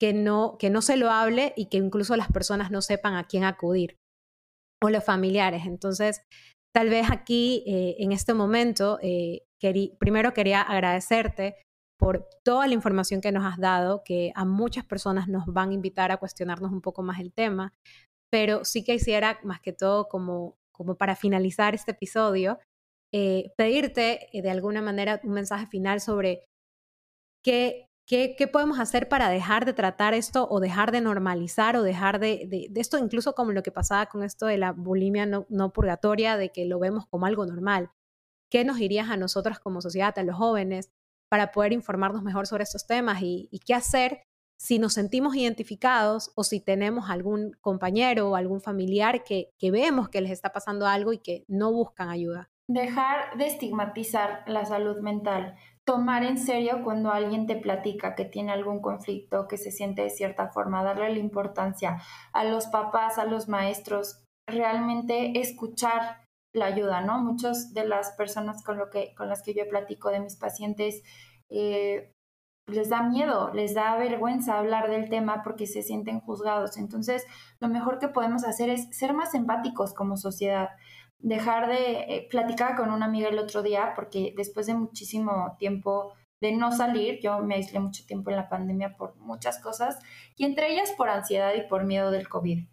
que 0.00 0.14
no, 0.14 0.56
que 0.58 0.70
no 0.70 0.80
se 0.80 0.96
lo 0.96 1.10
hable 1.10 1.52
y 1.56 1.66
que 1.66 1.76
incluso 1.76 2.16
las 2.16 2.32
personas 2.32 2.70
no 2.70 2.80
sepan 2.80 3.14
a 3.14 3.24
quién 3.24 3.44
acudir 3.44 3.96
o 4.82 4.88
los 4.88 5.04
familiares. 5.04 5.66
Entonces, 5.66 6.22
Tal 6.72 6.88
vez 6.88 7.10
aquí, 7.10 7.64
eh, 7.66 7.96
en 7.98 8.12
este 8.12 8.32
momento, 8.32 8.98
eh, 9.02 9.42
primero 9.98 10.32
quería 10.32 10.62
agradecerte 10.62 11.56
por 11.98 12.28
toda 12.44 12.66
la 12.66 12.74
información 12.74 13.20
que 13.20 13.32
nos 13.32 13.44
has 13.44 13.58
dado, 13.58 14.02
que 14.04 14.32
a 14.34 14.44
muchas 14.44 14.84
personas 14.84 15.28
nos 15.28 15.46
van 15.46 15.70
a 15.70 15.74
invitar 15.74 16.12
a 16.12 16.16
cuestionarnos 16.16 16.72
un 16.72 16.80
poco 16.80 17.02
más 17.02 17.18
el 17.20 17.32
tema, 17.32 17.74
pero 18.30 18.64
sí 18.64 18.84
que 18.84 18.94
quisiera, 18.94 19.38
más 19.42 19.60
que 19.60 19.72
todo, 19.72 20.08
como, 20.08 20.56
como 20.72 20.94
para 20.94 21.16
finalizar 21.16 21.74
este 21.74 21.90
episodio, 21.90 22.58
eh, 23.12 23.52
pedirte 23.56 24.28
de 24.32 24.50
alguna 24.50 24.80
manera 24.80 25.20
un 25.24 25.32
mensaje 25.32 25.66
final 25.66 26.00
sobre 26.00 26.44
qué, 27.44 27.89
¿Qué, 28.10 28.48
podemos 28.52 28.80
hacer 28.80 29.08
para 29.08 29.28
dejar 29.28 29.64
de 29.64 29.72
tratar 29.72 30.14
esto 30.14 30.48
o 30.50 30.58
dejar 30.58 30.90
de 30.90 31.00
normalizar 31.00 31.76
o 31.76 31.84
dejar 31.84 32.18
de, 32.18 32.44
de, 32.48 32.80
esto, 32.80 32.98
incluso 32.98 33.36
como 33.36 33.52
lo 33.52 33.62
que 33.62 33.70
pasaba 33.70 34.06
con 34.06 34.24
esto 34.24 34.46
de 34.46 34.58
la 34.58 34.72
bulimia 34.72 35.26
no, 35.26 35.46
no, 35.48 35.72
purgatoria, 35.72 36.36
de 36.36 36.50
que 36.50 36.64
lo 36.64 36.80
vemos 36.80 37.06
como 37.06 37.26
algo 37.26 37.46
normal? 37.46 37.92
¿Qué 38.50 38.64
nos 38.64 38.78
dirías 38.78 39.10
a 39.10 39.16
nosotros 39.16 39.60
como 39.60 39.80
sociedad, 39.80 40.18
a 40.18 40.24
los 40.24 40.34
jóvenes, 40.34 40.90
para 41.28 41.52
poder 41.52 41.72
informarnos 41.72 42.24
mejor 42.24 42.48
sobre 42.48 42.64
estos 42.64 42.84
temas 42.84 43.22
y, 43.22 43.48
y 43.52 43.60
qué 43.60 43.74
hacer 43.74 44.24
si 44.58 44.80
nos 44.80 44.94
sentimos 44.94 45.36
identificados 45.36 46.32
o 46.34 46.42
si 46.42 46.58
tenemos 46.58 47.10
algún 47.10 47.52
compañero 47.60 48.28
o 48.28 48.34
algún 48.34 48.60
familiar 48.60 49.22
que, 49.22 49.52
que 49.56 49.70
vemos 49.70 50.08
que 50.08 50.20
les 50.20 50.32
está 50.32 50.52
pasando 50.52 50.88
algo 50.88 51.12
y 51.12 51.18
que 51.18 51.44
no 51.46 51.70
buscan 51.70 52.08
ayuda? 52.08 52.50
Dejar 52.66 53.38
de 53.38 53.46
estigmatizar 53.46 54.42
la 54.48 54.64
salud 54.64 54.98
mental 54.98 55.54
tomar 55.86 56.22
en 56.24 56.38
serio 56.38 56.82
cuando 56.84 57.10
alguien 57.10 57.46
te 57.46 57.56
platica 57.56 58.14
que 58.14 58.24
tiene 58.24 58.52
algún 58.52 58.80
conflicto, 58.80 59.48
que 59.48 59.56
se 59.56 59.70
siente 59.70 60.02
de 60.02 60.10
cierta 60.10 60.48
forma, 60.48 60.84
darle 60.84 61.10
la 61.10 61.18
importancia 61.18 62.00
a 62.32 62.44
los 62.44 62.66
papás, 62.66 63.18
a 63.18 63.24
los 63.24 63.48
maestros, 63.48 64.22
realmente 64.46 65.40
escuchar 65.40 66.24
la 66.52 66.66
ayuda, 66.66 67.00
¿no? 67.00 67.18
Muchas 67.18 67.72
de 67.74 67.86
las 67.86 68.12
personas 68.12 68.62
con, 68.64 68.78
las 68.78 69.42
que 69.42 69.54
yo 69.54 69.68
platico 69.68 70.10
de 70.10 70.20
mis 70.20 70.36
pacientes 70.36 71.02
eh, 71.48 72.12
les 72.66 72.88
da 72.88 73.02
miedo, 73.02 73.52
les 73.52 73.74
da 73.74 73.96
vergüenza 73.96 74.58
hablar 74.58 74.90
del 74.90 75.08
tema 75.08 75.42
porque 75.42 75.66
se 75.66 75.82
sienten 75.82 76.20
juzgados. 76.20 76.76
Entonces, 76.76 77.26
lo 77.58 77.68
mejor 77.68 77.98
que 77.98 78.08
podemos 78.08 78.44
hacer 78.44 78.70
es 78.70 78.88
ser 78.96 79.12
más 79.12 79.34
empáticos 79.34 79.94
como 79.94 80.16
sociedad 80.16 80.70
dejar 81.22 81.68
de 81.68 82.00
eh, 82.00 82.28
platicar 82.30 82.76
con 82.76 82.90
una 82.90 83.06
amiga 83.06 83.28
el 83.28 83.38
otro 83.38 83.62
día 83.62 83.92
porque 83.94 84.34
después 84.36 84.66
de 84.66 84.74
muchísimo 84.74 85.56
tiempo 85.58 86.14
de 86.40 86.52
no 86.52 86.72
salir, 86.72 87.20
yo 87.20 87.40
me 87.40 87.56
aislé 87.56 87.80
mucho 87.80 88.06
tiempo 88.06 88.30
en 88.30 88.36
la 88.36 88.48
pandemia 88.48 88.96
por 88.96 89.16
muchas 89.16 89.60
cosas 89.60 89.98
y 90.36 90.44
entre 90.44 90.72
ellas 90.72 90.92
por 90.96 91.10
ansiedad 91.10 91.52
y 91.54 91.68
por 91.68 91.84
miedo 91.84 92.10
del 92.10 92.28
COVID. 92.28 92.66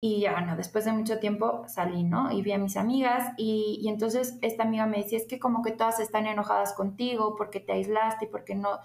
Y 0.00 0.20
ya, 0.20 0.32
bueno, 0.32 0.56
después 0.56 0.84
de 0.84 0.92
mucho 0.92 1.18
tiempo 1.18 1.64
salí, 1.66 2.04
¿no? 2.04 2.30
Y 2.30 2.42
vi 2.42 2.52
a 2.52 2.58
mis 2.58 2.76
amigas 2.76 3.32
y, 3.36 3.78
y 3.82 3.88
entonces 3.88 4.38
esta 4.42 4.62
amiga 4.62 4.86
me 4.86 4.98
decía, 4.98 5.18
es 5.18 5.26
que 5.26 5.40
como 5.40 5.62
que 5.62 5.72
todas 5.72 5.98
están 5.98 6.26
enojadas 6.26 6.74
contigo 6.74 7.34
porque 7.36 7.60
te 7.60 7.72
aislaste 7.72 8.26
y 8.26 8.28
porque 8.28 8.54
no... 8.54 8.78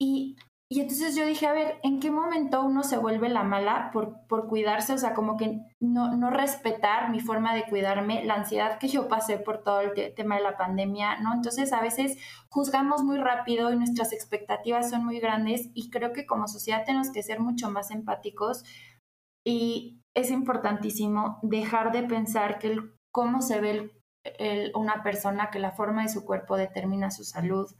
Y 0.00 0.36
y 0.70 0.80
entonces 0.80 1.14
yo 1.14 1.26
dije, 1.26 1.46
a 1.46 1.52
ver, 1.52 1.78
¿en 1.82 2.00
qué 2.00 2.10
momento 2.10 2.64
uno 2.64 2.82
se 2.82 2.96
vuelve 2.96 3.28
la 3.28 3.42
mala 3.42 3.90
por, 3.92 4.26
por 4.26 4.48
cuidarse? 4.48 4.94
O 4.94 4.98
sea, 4.98 5.12
como 5.12 5.36
que 5.36 5.60
no, 5.78 6.16
no 6.16 6.30
respetar 6.30 7.10
mi 7.10 7.20
forma 7.20 7.54
de 7.54 7.64
cuidarme, 7.64 8.24
la 8.24 8.34
ansiedad 8.34 8.78
que 8.78 8.88
yo 8.88 9.06
pasé 9.06 9.38
por 9.38 9.62
todo 9.62 9.80
el 9.80 10.14
tema 10.14 10.36
de 10.36 10.42
la 10.42 10.56
pandemia, 10.56 11.20
¿no? 11.20 11.34
Entonces 11.34 11.72
a 11.72 11.82
veces 11.82 12.16
juzgamos 12.48 13.04
muy 13.04 13.18
rápido 13.18 13.72
y 13.72 13.76
nuestras 13.76 14.12
expectativas 14.12 14.88
son 14.90 15.04
muy 15.04 15.20
grandes 15.20 15.68
y 15.74 15.90
creo 15.90 16.12
que 16.12 16.26
como 16.26 16.48
sociedad 16.48 16.84
tenemos 16.84 17.10
que 17.10 17.22
ser 17.22 17.40
mucho 17.40 17.70
más 17.70 17.90
empáticos 17.90 18.64
y 19.46 20.00
es 20.16 20.30
importantísimo 20.30 21.38
dejar 21.42 21.92
de 21.92 22.04
pensar 22.04 22.58
que 22.58 22.78
cómo 23.12 23.42
se 23.42 23.60
ve 23.60 23.90
el, 24.24 24.72
una 24.74 25.02
persona, 25.02 25.50
que 25.50 25.58
la 25.58 25.72
forma 25.72 26.02
de 26.02 26.08
su 26.08 26.24
cuerpo 26.24 26.56
determina 26.56 27.10
su 27.10 27.24
salud. 27.24 27.70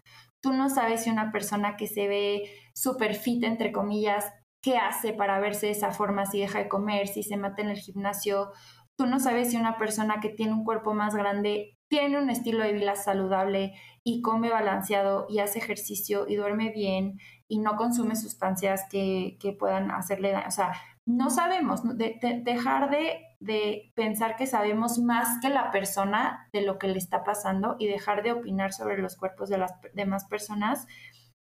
Tú 0.45 0.53
no 0.53 0.69
sabes 0.69 1.05
si 1.05 1.11
una 1.11 1.33
persona 1.33 1.75
que 1.75 1.87
se 1.87 2.07
ve 2.07 2.51
super 2.75 3.15
fit, 3.15 3.43
entre 3.45 3.73
comillas, 3.73 4.31
qué 4.61 4.77
hace 4.77 5.15
para 5.15 5.41
verse 5.41 5.65
de 5.65 5.73
esa 5.73 5.91
forma, 5.91 6.27
si 6.27 6.39
deja 6.39 6.59
de 6.59 6.69
comer, 6.69 7.09
si 7.09 7.23
se 7.23 7.39
mata 7.39 7.63
en 7.63 7.71
el 7.71 7.79
gimnasio. 7.79 8.51
Tú 8.95 9.07
no 9.07 9.21
sabes 9.21 9.51
si 9.51 9.57
una 9.57 9.79
persona 9.79 10.21
que 10.21 10.29
tiene 10.29 10.53
un 10.53 10.65
cuerpo 10.65 10.93
más 10.93 11.15
grande 11.15 11.79
tiene 11.89 12.19
un 12.19 12.29
estilo 12.29 12.63
de 12.63 12.75
vida 12.75 12.95
saludable 12.95 13.73
y 14.05 14.21
come 14.21 14.51
balanceado 14.51 15.25
y 15.31 15.39
hace 15.39 15.61
ejercicio 15.61 16.27
y 16.29 16.37
duerme 16.37 16.69
bien 16.69 17.19
y 17.49 17.61
no 17.61 17.77
consume 17.77 18.15
sustancias 18.15 18.83
que, 18.91 19.39
que 19.41 19.53
puedan 19.55 19.91
hacerle 19.91 20.33
daño. 20.33 20.49
O 20.49 20.51
sea, 20.51 20.75
no 21.07 21.31
sabemos, 21.31 21.81
dejar 21.97 22.91
de, 22.91 23.23
de, 23.45 23.93
pensar 23.95 24.37
que 24.37 24.47
sabemos 24.47 24.99
más 24.99 25.41
que 25.41 25.49
la 25.49 25.71
persona 25.71 26.49
de 26.53 26.63
lo 26.63 26.79
que 26.79 26.89
le 26.89 26.99
está 26.99 27.25
pasando 27.25 27.77
y 27.79 27.87
dejar 27.87 28.23
de 28.23 28.33
opinar 28.33 28.73
sobre 28.73 28.99
los 28.99 29.17
cuerpos 29.17 29.49
de 29.49 29.59
las 29.59 29.73
demás 29.93 30.25
personas 30.25 30.87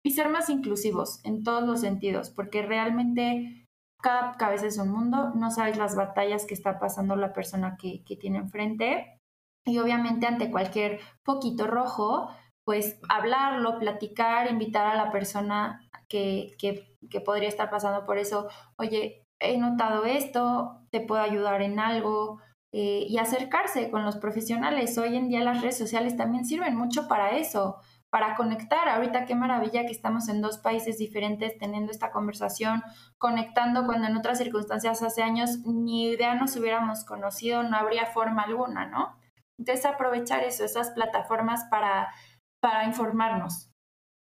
y 0.04 0.12
ser 0.12 0.30
más 0.30 0.50
inclusivos 0.50 1.20
en 1.24 1.43
todos 1.43 1.64
los 1.64 1.82
sentidos, 1.82 2.30
porque 2.30 2.62
realmente 2.62 3.68
cada 4.02 4.34
cabeza 4.38 4.68
es 4.68 4.78
un 4.78 4.89
mundo, 4.89 5.32
no 5.36 5.52
sabes 5.52 5.78
las 5.78 5.95
batallas 5.95 6.45
que 6.45 6.54
está 6.54 6.80
pasando 6.80 7.16
la 7.16 7.34
persona 7.34 7.76
que, 7.78 8.04
que 8.06 8.16
tiene 8.16 8.39
enfrente 8.39 9.20
y 9.66 9.78
obviamente 9.80 10.26
ante 10.26 10.50
cualquier 10.50 11.00
poquito 11.24 11.68
rojo, 11.68 12.30
pues 12.66 13.00
hablarlo, 13.10 13.78
platicar, 13.78 14.50
invitar 14.50 14.88
a 14.88 14.95
la 14.95 15.12
persona 15.12 15.89
que, 16.08 16.52
que, 16.58 16.95
que 17.10 17.20
podría 17.20 17.50
estar 17.50 17.70
pasando 17.70 18.06
por 18.06 18.18
eso, 18.18 18.47
oye, 18.78 19.26
he 19.40 19.58
notado 19.58 20.06
esto, 20.06 20.82
te 20.92 21.02
puedo 21.02 21.22
ayudar 21.22 21.62
en 21.62 21.80
algo, 21.80 22.40
eh, 22.72 23.08
y 23.10 23.18
acercarse 23.18 23.90
con 23.90 24.06
los 24.06 24.18
profesionales. 24.18 24.96
Hoy 25.00 25.18
en 25.18 25.28
día 25.28 25.44
las 25.44 25.62
redes 25.62 25.78
sociales 25.78 26.16
también 26.16 26.46
sirven 26.46 26.76
mucho 26.76 27.08
para 27.08 27.32
eso, 27.32 27.78
para 28.12 28.36
conectar. 28.36 28.88
Ahorita 28.88 29.26
qué 29.26 29.34
maravilla 29.34 29.86
que 29.88 29.92
estamos 29.92 30.30
en 30.30 30.40
dos 30.42 30.60
países 30.60 31.00
diferentes 31.00 31.58
teniendo 31.58 31.92
esta 31.92 32.12
conversación, 32.12 32.84
conectando 33.18 33.88
cuando 33.88 34.08
en 34.08 34.18
otras 34.18 34.38
circunstancias 34.38 35.02
hace 35.02 35.24
años 35.24 35.62
ni 35.66 36.12
idea 36.12 36.36
nos 36.36 36.56
hubiéramos 36.58 37.06
conocido, 37.06 37.64
no 37.64 37.76
habría 37.76 38.06
forma 38.06 38.44
alguna, 38.44 38.86
¿no? 38.86 39.18
Entonces 39.58 39.86
aprovechar 39.88 40.44
eso, 40.44 40.64
esas 40.64 40.92
plataformas 40.92 41.66
para, 41.72 42.14
para 42.62 42.86
informarnos. 42.86 43.72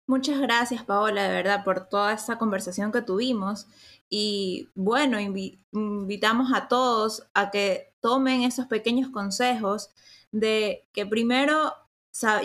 Muchas 0.07 0.39
gracias, 0.39 0.83
Paola, 0.83 1.23
de 1.23 1.33
verdad, 1.33 1.63
por 1.63 1.89
toda 1.89 2.13
esta 2.13 2.37
conversación 2.37 2.91
que 2.91 3.01
tuvimos. 3.01 3.67
Y 4.17 4.69
bueno, 4.75 5.19
invitamos 5.19 6.53
a 6.53 6.69
todos 6.69 7.27
a 7.33 7.51
que 7.51 7.93
tomen 7.99 8.43
esos 8.43 8.65
pequeños 8.67 9.09
consejos 9.09 9.89
de 10.31 10.87
que 10.93 11.05
primero 11.05 11.73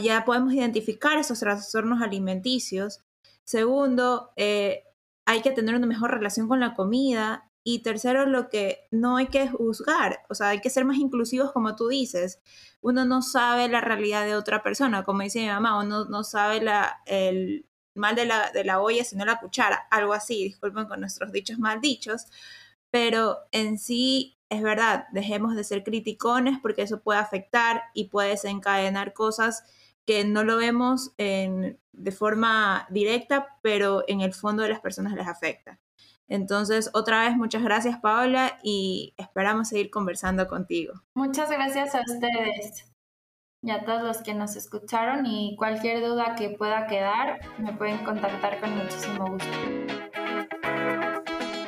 ya 0.03 0.25
podemos 0.25 0.53
identificar 0.53 1.17
esos 1.17 1.39
trastornos 1.39 2.03
alimenticios. 2.03 3.05
Segundo, 3.45 4.33
eh, 4.35 4.83
hay 5.25 5.43
que 5.43 5.53
tener 5.53 5.77
una 5.77 5.87
mejor 5.87 6.11
relación 6.11 6.49
con 6.49 6.59
la 6.59 6.75
comida. 6.75 7.49
Y 7.63 7.85
tercero, 7.85 8.27
lo 8.27 8.49
que 8.49 8.89
no 8.91 9.19
hay 9.19 9.29
que 9.29 9.49
juzgar, 9.49 10.23
o 10.29 10.35
sea, 10.35 10.49
hay 10.49 10.61
que 10.61 10.71
ser 10.71 10.85
más 10.85 10.97
inclusivos 10.97 11.53
como 11.53 11.77
tú 11.77 11.87
dices. 11.87 12.41
Uno 12.81 13.05
no 13.05 13.23
sabe 13.23 13.69
la 13.69 13.81
realidad 13.81 14.27
de 14.27 14.35
otra 14.35 14.65
persona, 14.65 15.05
como 15.05 15.23
dice 15.23 15.39
mi 15.39 15.47
mamá, 15.47 15.79
uno 15.79 16.07
no 16.07 16.25
sabe 16.25 16.61
la, 16.63 17.01
el 17.07 17.70
mal 18.01 18.17
de 18.17 18.25
la, 18.25 18.51
de 18.51 18.65
la 18.65 18.81
olla 18.81 19.05
sino 19.05 19.25
la 19.25 19.39
cuchara, 19.39 19.87
algo 19.91 20.13
así, 20.13 20.43
disculpen 20.43 20.87
con 20.87 21.01
nuestros 21.01 21.31
dichos 21.31 21.59
mal 21.59 21.81
dichos, 21.81 22.27
pero 22.91 23.39
en 23.53 23.79
sí 23.79 24.37
es 24.49 24.63
verdad, 24.63 25.07
dejemos 25.13 25.55
de 25.55 25.63
ser 25.63 25.85
criticones 25.85 26.59
porque 26.61 26.83
eso 26.83 27.01
puede 27.01 27.21
afectar 27.21 27.85
y 27.95 28.09
puede 28.09 28.31
desencadenar 28.31 29.13
cosas 29.13 29.63
que 30.05 30.25
no 30.25 30.43
lo 30.43 30.57
vemos 30.57 31.13
de 31.17 32.13
forma 32.13 32.87
directa, 32.91 33.59
pero 33.63 34.03
en 34.09 34.23
el 34.23 34.35
fondo 34.35 34.65
de 34.65 34.71
las 34.71 34.81
personas 34.81 35.13
les 35.15 35.29
afecta. 35.29 35.79
Entonces, 36.27 36.91
otra 36.95 37.23
vez, 37.23 37.37
muchas 37.37 37.63
gracias 37.63 38.01
Paola 38.01 38.59
y 38.63 39.15
esperamos 39.17 39.69
seguir 39.69 39.91
conversando 39.91 40.49
contigo. 40.49 40.95
Muchas 41.15 41.49
gracias 41.51 41.95
a 41.95 42.01
ustedes 42.01 42.90
y 43.63 43.71
a 43.71 43.85
todos 43.85 44.03
los 44.03 44.19
que 44.23 44.33
nos 44.33 44.57
escucharon 44.57 45.27
y 45.27 45.55
cualquier 45.57 46.01
duda 46.01 46.35
que 46.35 46.51
pueda 46.51 46.87
quedar 46.87 47.41
me 47.59 47.73
pueden 47.75 47.99
contactar 47.99 48.59
con 48.59 48.75
muchísimo 48.77 49.27
gusto. 49.27 49.49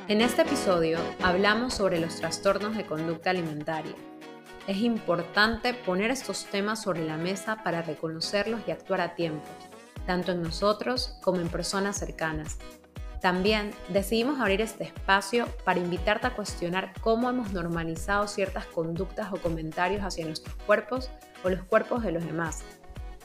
En 0.09 0.21
este 0.21 0.43
episodio 0.43 0.99
hablamos 1.23 1.75
sobre 1.75 2.01
los 2.01 2.17
trastornos 2.17 2.77
de 2.77 2.87
conducta 2.87 3.31
alimentaria. 3.31 3.95
Es 4.67 4.79
importante 4.79 5.75
poner 5.75 6.11
estos 6.11 6.47
temas 6.47 6.83
sobre 6.83 7.05
la 7.05 7.17
mesa 7.17 7.63
para 7.63 7.83
reconocerlos 7.83 8.63
y 8.67 8.71
actuar 8.71 9.01
a 9.01 9.15
tiempo, 9.15 9.49
tanto 10.07 10.33
en 10.33 10.43
nosotros 10.43 11.19
como 11.23 11.41
en 11.41 11.49
personas 11.49 11.99
cercanas, 11.99 12.59
también 13.23 13.71
decidimos 13.89 14.41
abrir 14.41 14.61
este 14.61 14.83
espacio 14.83 15.47
para 15.65 15.79
invitarte 15.79 16.27
a 16.27 16.35
cuestionar 16.35 16.93
cómo 17.01 17.31
hemos 17.31 17.53
normalizado 17.53 18.27
ciertas 18.27 18.67
conductas 18.67 19.33
o 19.33 19.37
comentarios 19.37 20.03
hacia 20.03 20.27
nuestros 20.27 20.57
cuerpos 20.67 21.09
o 21.45 21.49
los 21.49 21.63
cuerpos 21.65 22.03
de 22.03 22.13
los 22.13 22.25
demás. 22.25 22.63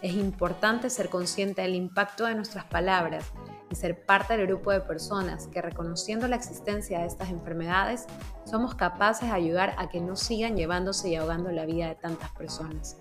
Es 0.02 0.14
importante 0.14 0.90
ser 0.90 1.10
consciente 1.10 1.64
del 1.64 1.76
impacto 1.76 2.26
de 2.26 2.36
nuestras 2.36 2.66
palabras 2.66 3.26
y 3.70 3.76
ser 3.76 4.06
parte 4.06 4.38
del 4.38 4.48
grupo 4.48 4.72
de 4.72 4.82
personas 4.82 5.48
que 5.48 5.62
reconociendo 5.62 6.28
la 6.28 6.36
existencia 6.36 7.00
de 7.00 7.08
estas 7.08 7.30
enfermedades 7.30 8.06
somos 8.46 8.76
capaces 8.76 9.30
de 9.30 9.36
ayudar 9.36 9.74
a 9.78 9.90
que 9.90 10.00
no 10.00 10.16
sigan 10.16 10.56
llevándose 10.56 11.10
y 11.10 11.16
ahogando 11.16 11.52
la 11.52 11.66
vida 11.66 11.88
de 11.88 11.96
tantas 11.96 12.30
personas. 12.32 12.98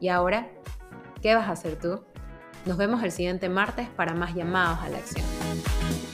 Y 0.00 0.08
ahora, 0.08 0.48
¿qué 1.22 1.34
vas 1.34 1.48
a 1.48 1.52
hacer 1.52 1.78
tú? 1.78 2.02
Nos 2.66 2.76
vemos 2.76 3.02
el 3.02 3.12
siguiente 3.12 3.48
martes 3.48 3.88
para 3.88 4.14
más 4.14 4.34
llamados 4.34 4.80
a 4.80 4.88
la 4.88 4.98
acción. 4.98 6.11